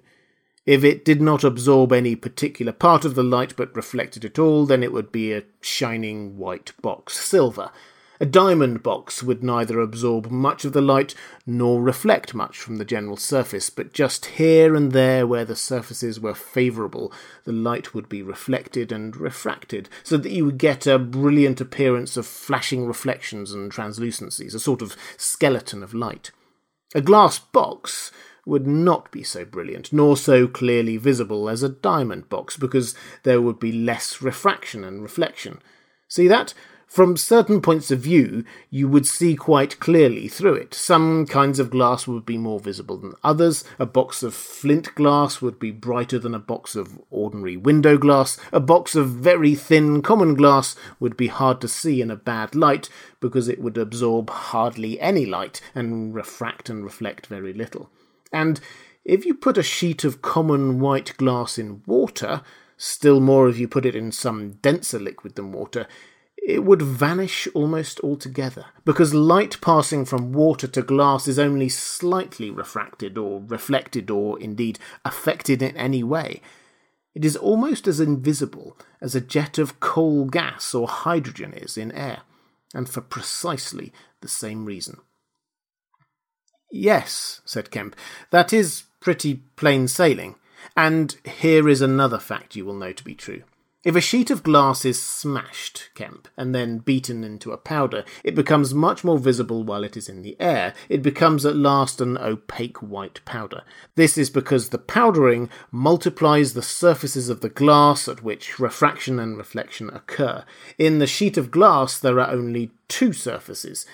If 0.67 0.83
it 0.83 1.05
did 1.05 1.21
not 1.21 1.45
absorb 1.45 1.93
any 1.93 2.17
particular 2.17 2.73
part 2.73 3.05
of 3.05 3.15
the 3.15 3.23
light 3.23 3.55
but 3.57 3.77
reflected 3.77 4.25
it 4.25 4.39
all, 4.39 4.65
then 4.65 4.83
it 4.83 4.93
would 4.93 5.12
be 5.12 5.33
a 5.33 5.45
shining 5.61 6.39
white 6.39 6.73
box, 6.81 7.19
silver. 7.21 7.71
A 8.21 8.27
diamond 8.27 8.83
box 8.83 9.23
would 9.23 9.43
neither 9.43 9.81
absorb 9.81 10.31
much 10.31 10.65
of 10.65 10.73
the 10.73 10.81
light 10.81 11.15
nor 11.45 11.83
reflect 11.83 12.33
much 12.33 12.59
from 12.59 12.77
the 12.77 12.85
general 12.85 13.17
surface, 13.17 13.69
but 13.69 13.93
just 13.93 14.27
here 14.27 14.75
and 14.75 14.93
there 14.93 15.27
where 15.27 15.45
the 15.45 15.57
surfaces 15.57 16.21
were 16.21 16.35
favourable, 16.35 17.12
the 17.45 17.53
light 17.53 17.93
would 17.93 18.09
be 18.09 18.23
reflected 18.23 18.93
and 18.93 19.17
refracted, 19.17 19.89
so 20.03 20.17
that 20.17 20.31
you 20.31 20.45
would 20.45 20.59
get 20.59 20.87
a 20.87 20.99
brilliant 20.99 21.61
appearance 21.61 22.17
of 22.17 22.25
flashing 22.25 22.87
reflections 22.87 23.53
and 23.53 23.71
translucencies, 23.71 24.55
a 24.55 24.61
sort 24.61 24.81
of 24.81 24.97
skeleton 25.19 25.83
of 25.83 25.93
light. 25.93 26.31
A 26.95 27.01
glass 27.01 27.41
box 27.41 28.12
would 28.47 28.66
not 28.66 29.11
be 29.11 29.22
so 29.22 29.45
brilliant, 29.45 29.92
nor 29.92 30.16
so 30.16 30.47
clearly 30.47 30.97
visible 30.97 31.49
as 31.49 31.62
a 31.62 31.68
diamond 31.68 32.28
box, 32.28 32.57
because 32.57 32.95
there 33.22 33.40
would 33.40 33.59
be 33.59 33.72
less 33.72 34.20
refraction 34.20 34.84
and 34.84 35.03
reflection. 35.03 35.61
See 36.09 36.28
that? 36.28 36.55
From 36.95 37.16
certain 37.16 37.61
points 37.61 37.90
of 37.90 37.99
view, 37.99 38.45
you 38.70 38.86
would 38.88 39.05
see 39.05 39.34
quite 39.34 39.80
clearly 39.80 40.28
through 40.28 40.55
it. 40.55 40.74
Some 40.74 41.26
kinds 41.26 41.59
of 41.59 41.70
glass 41.70 42.07
would 42.07 42.24
be 42.24 42.38
more 42.38 42.61
visible 42.61 42.97
than 42.99 43.14
others. 43.24 43.64
A 43.80 43.86
box 43.86 44.22
of 44.22 44.32
flint 44.32 44.95
glass 44.95 45.42
would 45.42 45.59
be 45.59 45.72
brighter 45.72 46.20
than 46.20 46.36
a 46.36 46.38
box 46.38 46.76
of 46.76 47.01
ordinary 47.11 47.57
window 47.57 47.99
glass. 47.99 48.38
A 48.53 48.61
box 48.61 48.95
of 48.95 49.09
very 49.09 49.57
thin 49.57 50.03
common 50.03 50.34
glass 50.34 50.76
would 51.01 51.16
be 51.16 51.26
hard 51.26 51.61
to 51.62 51.68
see 51.68 52.01
in 52.01 52.12
a 52.12 52.16
bad 52.16 52.55
light 52.55 52.88
because 53.18 53.49
it 53.49 53.61
would 53.61 53.76
absorb 53.76 54.30
hardly 54.30 55.01
any 55.01 55.26
light 55.26 55.61
and 55.74 56.14
refract 56.14 56.68
and 56.68 56.84
reflect 56.84 57.26
very 57.26 57.53
little. 57.53 57.90
And 58.35 58.59
if 59.05 59.24
you 59.24 59.32
put 59.32 59.57
a 59.57 59.62
sheet 59.62 60.03
of 60.03 60.20
common 60.20 60.80
white 60.80 61.16
glass 61.18 61.57
in 61.57 61.82
water, 61.87 62.43
still 62.76 63.20
more 63.20 63.49
if 63.49 63.61
you 63.61 63.68
put 63.68 63.87
it 63.87 63.95
in 63.95 64.11
some 64.11 64.55
denser 64.55 64.99
liquid 64.99 65.37
than 65.37 65.53
water, 65.53 65.87
it 66.37 66.64
would 66.64 66.82
vanish 66.82 67.47
almost 67.55 68.01
altogether, 68.01 68.66
because 68.85 69.14
light 69.14 69.61
passing 69.61 70.05
from 70.05 70.32
water 70.32 70.66
to 70.66 70.82
glass 70.82 71.28
is 71.28 71.39
only 71.39 71.68
slightly 71.68 72.51
refracted 72.51 73.16
or 73.16 73.41
reflected 73.47 74.11
or 74.11 74.39
indeed 74.41 74.80
affected 75.05 75.62
in 75.62 75.76
any 75.76 76.03
way. 76.03 76.43
It 77.14 77.24
is 77.24 77.37
almost 77.37 77.87
as 77.87 78.01
invisible 78.01 78.76
as 79.01 79.14
a 79.14 79.20
jet 79.20 79.59
of 79.59 79.78
coal 79.78 80.24
gas 80.24 80.74
or 80.74 80.89
hydrogen 80.89 81.53
is 81.53 81.78
in 81.78 81.93
air, 81.93 82.22
and 82.74 82.89
for 82.89 83.01
precisely 83.01 83.93
the 84.22 84.28
same 84.28 84.64
reason. 84.64 84.99
Yes, 86.71 87.41
said 87.45 87.71
Kemp, 87.71 87.95
that 88.31 88.53
is 88.53 88.85
pretty 89.01 89.43
plain 89.57 89.89
sailing. 89.89 90.37
And 90.77 91.17
here 91.25 91.69
is 91.69 91.81
another 91.81 92.19
fact 92.19 92.57
you 92.57 92.65
will 92.65 92.75
know 92.75 92.93
to 92.93 93.05
be 93.05 93.15
true. 93.15 93.43
If 93.85 93.95
a 93.97 94.01
sheet 94.01 94.31
of 94.31 94.43
glass 94.43 94.87
is 94.87 95.01
smashed, 95.01 95.91
Kemp, 95.95 96.27
and 96.39 96.55
then 96.55 96.79
beaten 96.79 97.23
into 97.23 97.53
a 97.53 97.59
powder, 97.59 98.07
it 98.25 98.35
becomes 98.35 98.73
much 98.73 99.05
more 99.05 99.19
visible 99.19 99.62
while 99.62 99.85
it 99.85 99.95
is 99.95 100.09
in 100.09 100.23
the 100.23 100.39
air. 100.41 100.73
It 100.89 101.03
becomes 101.03 101.45
at 101.45 101.55
last 101.55 102.01
an 102.01 102.17
opaque 102.17 102.79
white 102.79 103.21
powder. 103.27 103.62
This 103.95 104.17
is 104.17 104.31
because 104.31 104.71
the 104.71 104.79
powdering 104.79 105.51
multiplies 105.71 106.55
the 106.55 106.62
surfaces 106.62 107.29
of 107.29 107.43
the 107.43 107.51
glass 107.51 108.09
at 108.09 108.23
which 108.23 108.59
refraction 108.59 109.19
and 109.19 109.37
reflection 109.37 109.91
occur. 109.91 110.47
In 110.79 110.99
the 110.99 111.07
sheet 111.07 111.37
of 111.37 111.51
glass, 111.51 111.99
there 111.99 112.19
are 112.19 112.31
only 112.31 112.71
two 112.89 113.12
surfaces. 113.12 113.85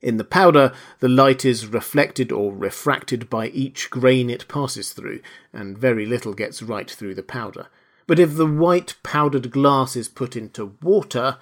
In 0.00 0.16
the 0.16 0.24
powder, 0.24 0.72
the 1.00 1.08
light 1.08 1.44
is 1.44 1.66
reflected 1.66 2.30
or 2.30 2.54
refracted 2.54 3.28
by 3.28 3.48
each 3.48 3.90
grain 3.90 4.30
it 4.30 4.46
passes 4.48 4.92
through, 4.92 5.20
and 5.52 5.76
very 5.76 6.06
little 6.06 6.34
gets 6.34 6.62
right 6.62 6.90
through 6.90 7.14
the 7.14 7.22
powder. 7.22 7.66
But 8.06 8.18
if 8.18 8.36
the 8.36 8.46
white 8.46 8.94
powdered 9.02 9.50
glass 9.50 9.96
is 9.96 10.08
put 10.08 10.36
into 10.36 10.76
water, 10.80 11.38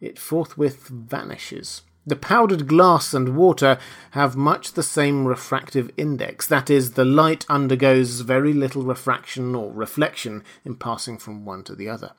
it 0.00 0.18
forthwith 0.18 0.86
vanishes. 0.88 1.82
The 2.06 2.16
powdered 2.16 2.66
glass 2.66 3.12
and 3.12 3.36
water 3.36 3.78
have 4.12 4.34
much 4.34 4.72
the 4.72 4.82
same 4.82 5.26
refractive 5.26 5.90
index, 5.98 6.46
that 6.46 6.70
is, 6.70 6.92
the 6.92 7.04
light 7.04 7.44
undergoes 7.50 8.20
very 8.20 8.54
little 8.54 8.82
refraction 8.82 9.54
or 9.54 9.70
reflection 9.70 10.42
in 10.64 10.76
passing 10.76 11.18
from 11.18 11.44
one 11.44 11.64
to 11.64 11.74
the 11.74 11.90
other. 11.90 12.12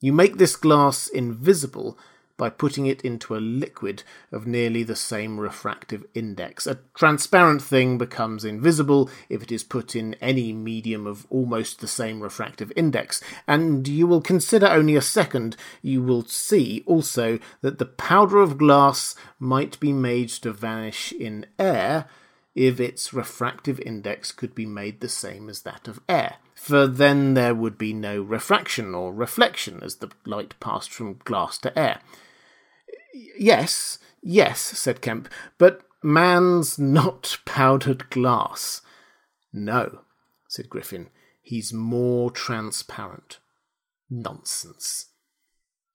You 0.00 0.12
make 0.12 0.36
this 0.36 0.56
glass 0.56 1.06
invisible 1.06 1.96
by 2.42 2.50
putting 2.50 2.86
it 2.86 3.00
into 3.02 3.36
a 3.36 3.38
liquid 3.38 4.02
of 4.32 4.48
nearly 4.48 4.82
the 4.82 4.96
same 4.96 5.38
refractive 5.38 6.04
index. 6.12 6.66
A 6.66 6.80
transparent 6.92 7.62
thing 7.62 7.98
becomes 7.98 8.44
invisible 8.44 9.08
if 9.28 9.44
it 9.44 9.52
is 9.52 9.62
put 9.62 9.94
in 9.94 10.14
any 10.14 10.52
medium 10.52 11.06
of 11.06 11.24
almost 11.30 11.78
the 11.78 11.86
same 11.86 12.20
refractive 12.20 12.72
index, 12.74 13.22
and 13.46 13.86
you 13.86 14.08
will 14.08 14.20
consider 14.20 14.66
only 14.66 14.96
a 14.96 15.00
second, 15.00 15.56
you 15.82 16.02
will 16.02 16.24
see 16.24 16.82
also 16.84 17.38
that 17.60 17.78
the 17.78 17.86
powder 17.86 18.40
of 18.40 18.58
glass 18.58 19.14
might 19.38 19.78
be 19.78 19.92
made 19.92 20.28
to 20.30 20.52
vanish 20.52 21.12
in 21.12 21.46
air 21.60 22.06
if 22.56 22.80
its 22.80 23.14
refractive 23.14 23.78
index 23.78 24.32
could 24.32 24.52
be 24.52 24.66
made 24.66 24.98
the 24.98 25.08
same 25.08 25.48
as 25.48 25.62
that 25.62 25.86
of 25.86 26.00
air 26.08 26.38
for 26.62 26.86
then 26.86 27.34
there 27.34 27.56
would 27.56 27.76
be 27.76 27.92
no 27.92 28.22
refraction 28.22 28.94
or 28.94 29.12
reflection 29.12 29.80
as 29.82 29.96
the 29.96 30.08
light 30.24 30.54
passed 30.60 30.92
from 30.92 31.18
glass 31.24 31.58
to 31.58 31.76
air. 31.76 31.98
Yes, 33.12 33.98
yes, 34.22 34.60
said 34.60 35.00
Kemp, 35.00 35.28
but 35.58 35.82
man's 36.02 36.78
not 36.78 37.38
powdered 37.44 38.10
glass. 38.10 38.82
No, 39.52 40.00
said 40.48 40.68
Griffin, 40.68 41.10
he's 41.42 41.72
more 41.72 42.30
transparent. 42.30 43.38
Nonsense. 44.08 45.06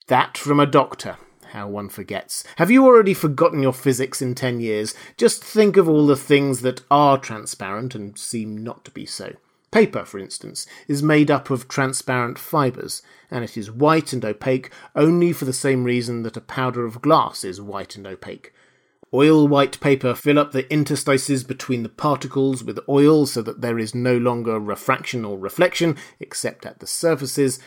That 0.07 0.38
from 0.38 0.59
a 0.59 0.65
doctor. 0.65 1.18
How 1.51 1.70
one 1.70 1.88
forgets. 1.88 2.43
Have 2.57 2.70
you 2.70 2.86
already 2.86 3.13
forgotten 3.13 3.61
your 3.61 3.74
physics 3.74 4.22
in 4.22 4.36
ten 4.36 4.59
years? 4.59 4.93
Just 5.15 5.43
think 5.43 5.78
of 5.78 5.88
all 5.88 6.05
the 6.05 6.18
things 6.18 6.61
that 6.61 6.82
are 6.91 7.18
transparent 7.18 7.95
and 7.95 8.18
seem 8.18 8.57
not 8.57 8.84
to 8.84 8.91
be 8.91 9.05
so. 9.05 9.34
Paper, 9.72 10.05
for 10.05 10.18
instance, 10.18 10.65
is 10.88 11.03
made 11.03 11.30
up 11.30 11.49
of 11.49 11.68
transparent 11.68 12.39
fibres, 12.39 13.01
and 13.30 13.43
it 13.43 13.57
is 13.57 13.70
white 13.70 14.13
and 14.13 14.24
opaque 14.24 14.72
only 14.95 15.34
for 15.34 15.45
the 15.45 15.53
same 15.53 15.84
reason 15.84 16.24
that 16.24 16.38
a 16.38 16.41
powder 16.41 16.86
of 16.86 17.01
glass 17.01 17.43
is 17.43 17.59
white 17.59 17.95
and 17.95 18.07
opaque. 18.07 18.53
Oil 19.13 19.47
white 19.47 19.80
paper 19.80 20.13
fill 20.13 20.38
up 20.38 20.51
the 20.51 20.72
interstices 20.72 21.43
between 21.43 21.84
the 21.84 21.89
particles 21.89 22.63
with 22.63 22.80
oil 22.89 23.26
so 23.26 23.41
that 23.41 23.61
there 23.61 23.80
is 23.80 23.95
no 23.95 24.18
longer 24.18 24.59
refraction 24.59 25.24
or 25.24 25.38
reflection 25.38 25.95
except 26.20 26.65
at 26.65 26.80
the 26.80 26.88
surfaces, 26.88 27.59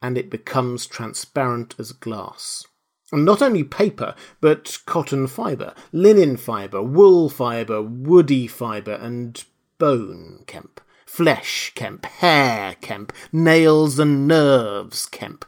and 0.00 0.18
it 0.18 0.30
becomes 0.30 0.86
transparent 0.86 1.74
as 1.78 1.92
glass. 1.92 2.66
And 3.12 3.24
not 3.24 3.42
only 3.42 3.62
paper, 3.62 4.14
but 4.40 4.78
cotton 4.86 5.26
fibre, 5.26 5.74
linen 5.92 6.36
fibre, 6.36 6.82
wool 6.82 7.28
fibre, 7.28 7.82
woody 7.82 8.46
fibre, 8.46 8.94
and 8.94 9.44
bone 9.78 10.44
kemp, 10.46 10.80
flesh 11.12 11.72
kemp, 11.74 12.06
hair 12.06 12.74
kemp, 12.80 13.12
nails 13.30 13.98
and 13.98 14.26
nerves 14.26 15.04
kemp. 15.04 15.44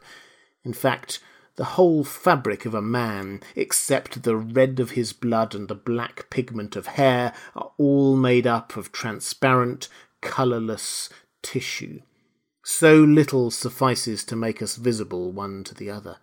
In 0.63 0.75
fact, 0.75 1.21
the 1.57 1.65
whole 1.65 2.05
fabric 2.05 2.67
of 2.67 2.75
a 2.75 2.83
man, 2.83 3.41
except 3.57 4.25
the 4.25 4.37
red 4.37 4.79
of 4.79 4.91
his 4.91 5.15
blood 5.15 5.55
and 5.55 5.69
the 5.69 5.75
black 5.75 6.29
pigment 6.29 6.77
of 6.77 6.87
hair, 6.99 7.33
are 7.57 7.71
all 7.79 8.15
made 8.15 8.47
up 8.47 8.77
of 8.77 8.93
transparent, 8.93 9.89
colourless 10.21 11.09
tissue. 11.41 12.03
So 12.63 12.97
little 12.97 13.51
suffices 13.51 14.23
to 14.25 14.37
make 14.37 14.61
us 14.61 14.77
visible 14.77 15.33
one 15.33 15.65
to 15.65 15.75
the 15.75 15.89
other. 15.89 16.19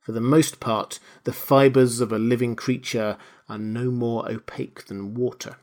For 0.00 0.12
the 0.12 0.20
most 0.22 0.60
part, 0.60 0.98
the 1.24 1.34
fibres 1.34 2.00
of 2.00 2.10
a 2.10 2.18
living 2.18 2.56
creature 2.56 3.18
are 3.50 3.58
no 3.58 3.90
more 3.90 4.26
opaque 4.32 4.86
than 4.86 5.12
water. 5.12 5.56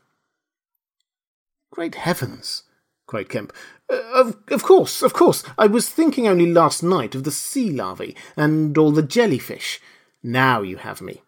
Great 1.72 1.96
heavens! 1.96 2.62
Cried 3.10 3.28
Kemp. 3.28 3.52
Uh, 3.92 4.00
of, 4.14 4.36
of 4.52 4.62
course, 4.62 5.02
of 5.02 5.12
course. 5.12 5.42
I 5.58 5.66
was 5.66 5.90
thinking 5.90 6.28
only 6.28 6.46
last 6.46 6.80
night 6.80 7.16
of 7.16 7.24
the 7.24 7.32
sea 7.32 7.72
larvae 7.72 8.14
and 8.36 8.78
all 8.78 8.92
the 8.92 9.02
jellyfish. 9.02 9.80
Now 10.22 10.62
you 10.62 10.76
have 10.76 11.02
me. 11.02 11.22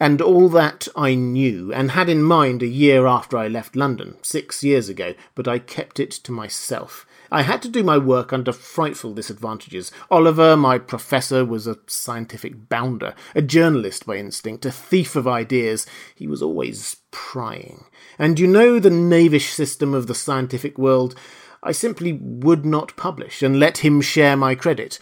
And 0.00 0.20
all 0.20 0.48
that 0.48 0.88
I 0.96 1.14
knew 1.14 1.72
and 1.72 1.92
had 1.92 2.08
in 2.08 2.24
mind 2.24 2.62
a 2.62 2.66
year 2.66 3.06
after 3.06 3.38
I 3.38 3.46
left 3.46 3.76
London, 3.76 4.16
six 4.20 4.64
years 4.64 4.88
ago, 4.88 5.14
but 5.36 5.46
I 5.46 5.60
kept 5.60 6.00
it 6.00 6.10
to 6.10 6.32
myself. 6.32 7.06
I 7.30 7.42
had 7.42 7.60
to 7.62 7.68
do 7.68 7.82
my 7.82 7.98
work 7.98 8.32
under 8.32 8.52
frightful 8.52 9.12
disadvantages. 9.12 9.92
Oliver, 10.10 10.56
my 10.56 10.78
professor, 10.78 11.44
was 11.44 11.66
a 11.66 11.78
scientific 11.86 12.68
bounder, 12.68 13.14
a 13.34 13.42
journalist 13.42 14.06
by 14.06 14.16
instinct, 14.16 14.64
a 14.64 14.70
thief 14.70 15.14
of 15.14 15.28
ideas. 15.28 15.86
He 16.14 16.26
was 16.26 16.42
always 16.42 16.96
prying. 17.10 17.84
And 18.18 18.38
you 18.38 18.46
know 18.46 18.78
the 18.78 18.90
knavish 18.90 19.50
system 19.50 19.94
of 19.94 20.06
the 20.06 20.14
scientific 20.14 20.78
world. 20.78 21.14
I 21.62 21.72
simply 21.72 22.12
would 22.12 22.64
not 22.64 22.96
publish 22.96 23.42
and 23.42 23.60
let 23.60 23.78
him 23.78 24.00
share 24.00 24.36
my 24.36 24.54
credit. 24.54 24.98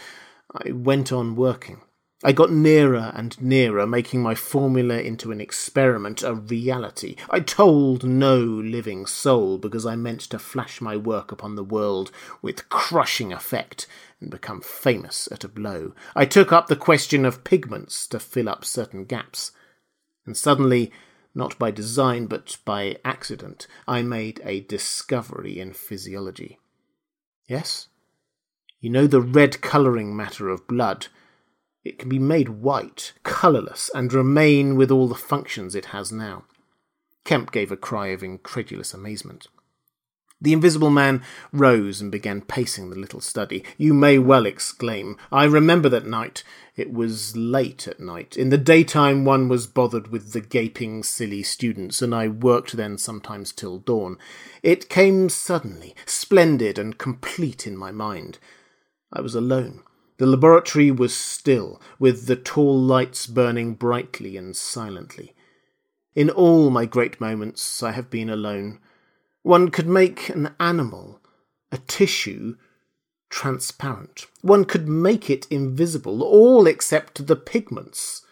I 0.52 0.72
went 0.72 1.12
on 1.12 1.36
working. 1.36 1.80
I 2.24 2.32
got 2.32 2.50
nearer 2.50 3.12
and 3.14 3.40
nearer, 3.42 3.86
making 3.86 4.22
my 4.22 4.34
formula 4.34 4.98
into 4.98 5.32
an 5.32 5.40
experiment, 5.40 6.22
a 6.22 6.34
reality. 6.34 7.14
I 7.28 7.40
told 7.40 8.04
no 8.04 8.38
living 8.38 9.04
soul 9.04 9.58
because 9.58 9.84
I 9.84 9.96
meant 9.96 10.22
to 10.22 10.38
flash 10.38 10.80
my 10.80 10.96
work 10.96 11.30
upon 11.30 11.56
the 11.56 11.64
world 11.64 12.10
with 12.40 12.70
crushing 12.70 13.34
effect 13.34 13.86
and 14.18 14.30
become 14.30 14.62
famous 14.62 15.28
at 15.30 15.44
a 15.44 15.48
blow. 15.48 15.92
I 16.14 16.24
took 16.24 16.52
up 16.52 16.68
the 16.68 16.76
question 16.76 17.26
of 17.26 17.44
pigments 17.44 18.06
to 18.06 18.18
fill 18.18 18.48
up 18.48 18.64
certain 18.64 19.04
gaps. 19.04 19.52
And 20.24 20.34
suddenly, 20.36 20.90
not 21.34 21.58
by 21.58 21.70
design 21.70 22.26
but 22.28 22.56
by 22.64 22.96
accident, 23.04 23.66
I 23.86 24.00
made 24.00 24.40
a 24.42 24.62
discovery 24.62 25.60
in 25.60 25.74
physiology. 25.74 26.58
Yes? 27.46 27.88
You 28.80 28.88
know 28.88 29.06
the 29.06 29.20
red 29.20 29.60
colouring 29.60 30.16
matter 30.16 30.48
of 30.48 30.66
blood 30.66 31.08
it 31.86 31.98
can 31.98 32.08
be 32.08 32.18
made 32.18 32.48
white, 32.48 33.12
colourless, 33.22 33.90
and 33.94 34.12
remain 34.12 34.76
with 34.76 34.90
all 34.90 35.06
the 35.06 35.14
functions 35.14 35.74
it 35.74 35.86
has 35.86 36.10
now. 36.10 36.44
Kemp 37.24 37.52
gave 37.52 37.70
a 37.70 37.76
cry 37.76 38.08
of 38.08 38.22
incredulous 38.22 38.92
amazement. 38.92 39.46
The 40.40 40.52
invisible 40.52 40.90
man 40.90 41.22
rose 41.50 42.00
and 42.00 42.12
began 42.12 42.42
pacing 42.42 42.90
the 42.90 42.98
little 42.98 43.20
study. 43.20 43.64
You 43.78 43.94
may 43.94 44.18
well 44.18 44.44
exclaim. 44.44 45.16
I 45.32 45.44
remember 45.44 45.88
that 45.88 46.06
night. 46.06 46.44
It 46.76 46.92
was 46.92 47.34
late 47.36 47.88
at 47.88 48.00
night. 48.00 48.36
In 48.36 48.50
the 48.50 48.58
daytime, 48.58 49.24
one 49.24 49.48
was 49.48 49.66
bothered 49.66 50.08
with 50.08 50.32
the 50.32 50.42
gaping, 50.42 51.04
silly 51.04 51.42
students, 51.42 52.02
and 52.02 52.14
I 52.14 52.28
worked 52.28 52.76
then 52.76 52.98
sometimes 52.98 53.50
till 53.50 53.78
dawn. 53.78 54.18
It 54.62 54.90
came 54.90 55.30
suddenly, 55.30 55.94
splendid 56.04 56.78
and 56.78 56.98
complete 56.98 57.66
in 57.66 57.76
my 57.76 57.92
mind. 57.92 58.38
I 59.10 59.22
was 59.22 59.34
alone. 59.34 59.82
The 60.18 60.26
laboratory 60.26 60.90
was 60.90 61.14
still, 61.14 61.80
with 61.98 62.26
the 62.26 62.36
tall 62.36 62.80
lights 62.80 63.26
burning 63.26 63.74
brightly 63.74 64.36
and 64.36 64.56
silently. 64.56 65.34
In 66.14 66.30
all 66.30 66.70
my 66.70 66.86
great 66.86 67.20
moments, 67.20 67.82
I 67.82 67.92
have 67.92 68.08
been 68.08 68.30
alone. 68.30 68.80
One 69.42 69.70
could 69.70 69.86
make 69.86 70.30
an 70.30 70.54
animal, 70.58 71.20
a 71.70 71.76
tissue, 71.78 72.56
transparent. 73.28 74.26
One 74.40 74.64
could 74.64 74.88
make 74.88 75.28
it 75.28 75.46
invisible, 75.50 76.22
all 76.22 76.66
except 76.66 77.26
the 77.26 77.36
pigments. 77.36 78.22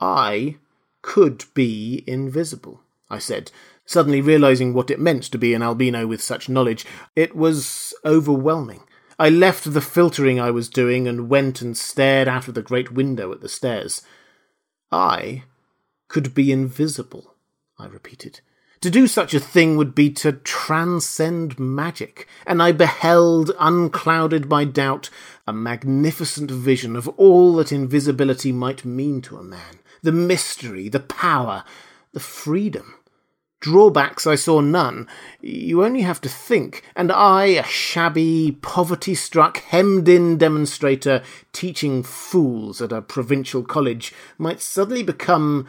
I 0.00 0.58
could 1.02 1.44
be 1.54 2.04
invisible, 2.06 2.82
I 3.08 3.18
said, 3.18 3.50
suddenly 3.84 4.20
realizing 4.20 4.72
what 4.72 4.90
it 4.90 5.00
meant 5.00 5.24
to 5.24 5.38
be 5.38 5.54
an 5.54 5.62
albino 5.62 6.06
with 6.06 6.22
such 6.22 6.48
knowledge. 6.48 6.86
It 7.16 7.34
was 7.34 7.92
overwhelming. 8.04 8.84
I 9.20 9.28
left 9.28 9.74
the 9.74 9.82
filtering 9.82 10.40
I 10.40 10.50
was 10.50 10.70
doing 10.70 11.06
and 11.06 11.28
went 11.28 11.60
and 11.60 11.76
stared 11.76 12.26
out 12.26 12.48
of 12.48 12.54
the 12.54 12.62
great 12.62 12.90
window 12.90 13.30
at 13.32 13.42
the 13.42 13.50
stairs. 13.50 14.00
I 14.90 15.42
could 16.08 16.32
be 16.32 16.50
invisible, 16.50 17.34
I 17.78 17.84
repeated. 17.84 18.40
To 18.80 18.88
do 18.88 19.06
such 19.06 19.34
a 19.34 19.38
thing 19.38 19.76
would 19.76 19.94
be 19.94 20.08
to 20.12 20.32
transcend 20.32 21.58
magic, 21.58 22.26
and 22.46 22.62
I 22.62 22.72
beheld, 22.72 23.50
unclouded 23.60 24.48
by 24.48 24.64
doubt, 24.64 25.10
a 25.46 25.52
magnificent 25.52 26.50
vision 26.50 26.96
of 26.96 27.06
all 27.18 27.54
that 27.56 27.72
invisibility 27.72 28.52
might 28.52 28.86
mean 28.86 29.20
to 29.22 29.36
a 29.36 29.42
man 29.42 29.80
the 30.02 30.12
mystery, 30.12 30.88
the 30.88 30.98
power, 30.98 31.62
the 32.14 32.20
freedom. 32.20 32.94
Drawbacks 33.60 34.26
I 34.26 34.36
saw 34.36 34.60
none. 34.60 35.06
You 35.42 35.84
only 35.84 36.00
have 36.00 36.20
to 36.22 36.28
think, 36.30 36.82
and 36.96 37.12
I, 37.12 37.44
a 37.44 37.62
shabby, 37.64 38.58
poverty 38.62 39.14
struck, 39.14 39.58
hemmed 39.58 40.08
in 40.08 40.38
demonstrator 40.38 41.22
teaching 41.52 42.02
fools 42.02 42.80
at 42.80 42.90
a 42.92 43.02
provincial 43.02 43.62
college, 43.62 44.14
might 44.38 44.60
suddenly 44.60 45.02
become 45.02 45.66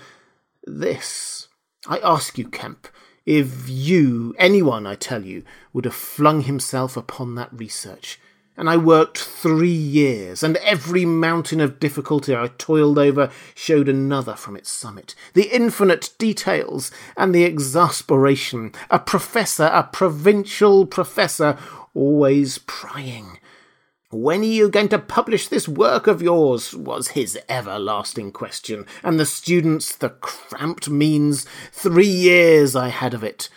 this. 0.64 1.50
I 1.86 2.00
ask 2.00 2.38
you, 2.38 2.48
Kemp, 2.48 2.88
if 3.26 3.68
you, 3.68 4.34
anyone, 4.38 4.88
I 4.88 4.96
tell 4.96 5.26
you, 5.26 5.44
would 5.74 5.86
have 5.86 5.94
flung 5.94 6.42
himself 6.42 6.96
upon 6.96 7.36
that 7.36 7.52
research, 7.52 8.20
and 8.62 8.70
I 8.70 8.78
worked 8.78 9.18
three 9.18 9.70
years, 9.70 10.44
and 10.44 10.56
every 10.58 11.04
mountain 11.04 11.60
of 11.62 11.80
difficulty 11.80 12.36
I 12.36 12.52
toiled 12.60 13.00
over 13.00 13.32
showed 13.56 13.90
another 13.90 14.36
from 14.36 14.56
its 14.56 14.70
summit. 14.70 15.16
The 15.34 15.50
infinite 15.52 16.12
details 16.20 16.92
and 17.18 17.34
the 17.34 17.44
exasperation. 17.44 18.74
A 18.92 19.00
professor, 19.00 19.64
a 19.64 19.90
provincial 19.92 20.86
professor, 20.86 21.58
always 21.96 22.60
prying. 22.60 23.40
When 24.12 24.42
are 24.42 24.44
you 24.44 24.70
going 24.70 24.90
to 24.90 25.00
publish 25.00 25.48
this 25.48 25.68
work 25.68 26.06
of 26.06 26.22
yours? 26.22 26.76
was 26.76 27.08
his 27.08 27.40
everlasting 27.50 28.32
question, 28.32 28.86
and 29.02 29.20
the 29.20 29.26
students 29.26 29.96
the 29.96 30.10
cramped 30.10 30.88
means. 30.88 31.48
Three 31.72 32.06
years 32.06 32.76
I 32.76 32.90
had 32.90 33.16
of 33.16 33.24
it 33.24 33.50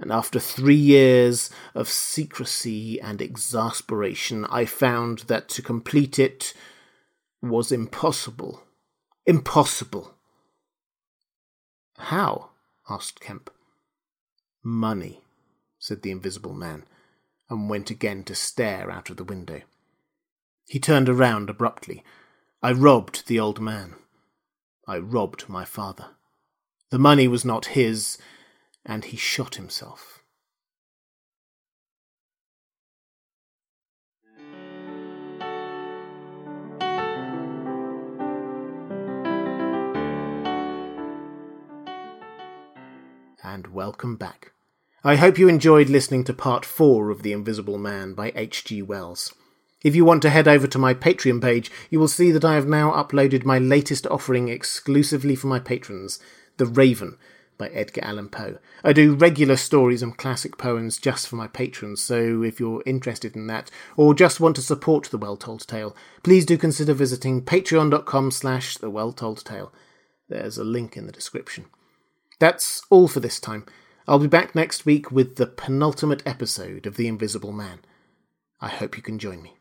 and 0.00 0.10
after 0.10 0.40
three 0.40 0.74
years 0.74 1.50
of 1.74 1.88
secrecy 1.88 3.00
and 3.00 3.22
exasperation, 3.22 4.44
I 4.46 4.64
found 4.64 5.20
that 5.20 5.48
to 5.50 5.62
complete 5.62 6.18
it 6.18 6.52
was 7.40 7.70
impossible. 7.70 8.62
Impossible. 9.26 10.14
How? 11.98 12.50
asked 12.88 13.20
Kemp. 13.20 13.50
Money, 14.62 15.22
said 15.78 16.02
the 16.02 16.10
invisible 16.10 16.54
man, 16.54 16.84
and 17.48 17.70
went 17.70 17.90
again 17.90 18.24
to 18.24 18.34
stare 18.34 18.90
out 18.90 19.10
of 19.10 19.16
the 19.16 19.24
window. 19.24 19.62
He 20.66 20.80
turned 20.80 21.08
around 21.08 21.50
abruptly. 21.50 22.02
I 22.62 22.72
robbed 22.72 23.28
the 23.28 23.38
old 23.38 23.60
man. 23.60 23.94
I 24.88 24.98
robbed 24.98 25.48
my 25.48 25.64
father. 25.64 26.06
The 26.90 26.98
money 26.98 27.28
was 27.28 27.44
not 27.44 27.66
his, 27.66 28.18
and 28.86 29.06
he 29.06 29.16
shot 29.16 29.54
himself. 29.56 30.20
And 43.42 43.68
welcome 43.68 44.16
back. 44.16 44.52
I 45.04 45.16
hope 45.16 45.38
you 45.38 45.48
enjoyed 45.48 45.88
listening 45.88 46.24
to 46.24 46.32
part 46.32 46.64
four 46.64 47.10
of 47.10 47.22
The 47.22 47.32
Invisible 47.32 47.78
Man 47.78 48.14
by 48.14 48.32
H.G. 48.34 48.82
Wells. 48.82 49.34
If 49.82 49.94
you 49.94 50.04
want 50.04 50.22
to 50.22 50.30
head 50.30 50.48
over 50.48 50.66
to 50.66 50.78
my 50.78 50.94
Patreon 50.94 51.42
page, 51.42 51.70
you 51.90 52.00
will 52.00 52.08
see 52.08 52.30
that 52.32 52.44
I 52.44 52.54
have 52.54 52.66
now 52.66 52.90
uploaded 52.90 53.44
my 53.44 53.58
latest 53.58 54.06
offering 54.06 54.48
exclusively 54.48 55.36
for 55.36 55.46
my 55.46 55.58
patrons, 55.58 56.18
The 56.56 56.64
Raven 56.64 57.18
by 57.56 57.68
Edgar 57.68 58.04
Allan 58.04 58.28
Poe. 58.28 58.58
I 58.82 58.92
do 58.92 59.14
regular 59.14 59.56
stories 59.56 60.02
and 60.02 60.16
classic 60.16 60.58
poems 60.58 60.98
just 60.98 61.28
for 61.28 61.36
my 61.36 61.46
patrons, 61.46 62.02
so 62.02 62.42
if 62.42 62.60
you're 62.60 62.82
interested 62.86 63.36
in 63.36 63.46
that, 63.48 63.70
or 63.96 64.14
just 64.14 64.40
want 64.40 64.56
to 64.56 64.62
support 64.62 65.04
The 65.10 65.18
Well 65.18 65.36
Told 65.36 65.66
Tale, 65.66 65.96
please 66.22 66.44
do 66.44 66.58
consider 66.58 66.94
visiting 66.94 67.42
patreon.com 67.42 68.30
slash 68.30 68.76
The 68.76 68.90
Well 68.90 69.12
Told 69.12 69.44
Tale. 69.44 69.72
There's 70.28 70.58
a 70.58 70.64
link 70.64 70.96
in 70.96 71.06
the 71.06 71.12
description. 71.12 71.66
That's 72.38 72.82
all 72.90 73.08
for 73.08 73.20
this 73.20 73.38
time. 73.38 73.66
I'll 74.06 74.18
be 74.18 74.26
back 74.26 74.54
next 74.54 74.84
week 74.84 75.10
with 75.10 75.36
the 75.36 75.46
penultimate 75.46 76.22
episode 76.26 76.86
of 76.86 76.96
The 76.96 77.08
Invisible 77.08 77.52
Man. 77.52 77.80
I 78.60 78.68
hope 78.68 78.96
you 78.96 79.02
can 79.02 79.18
join 79.18 79.42
me. 79.42 79.56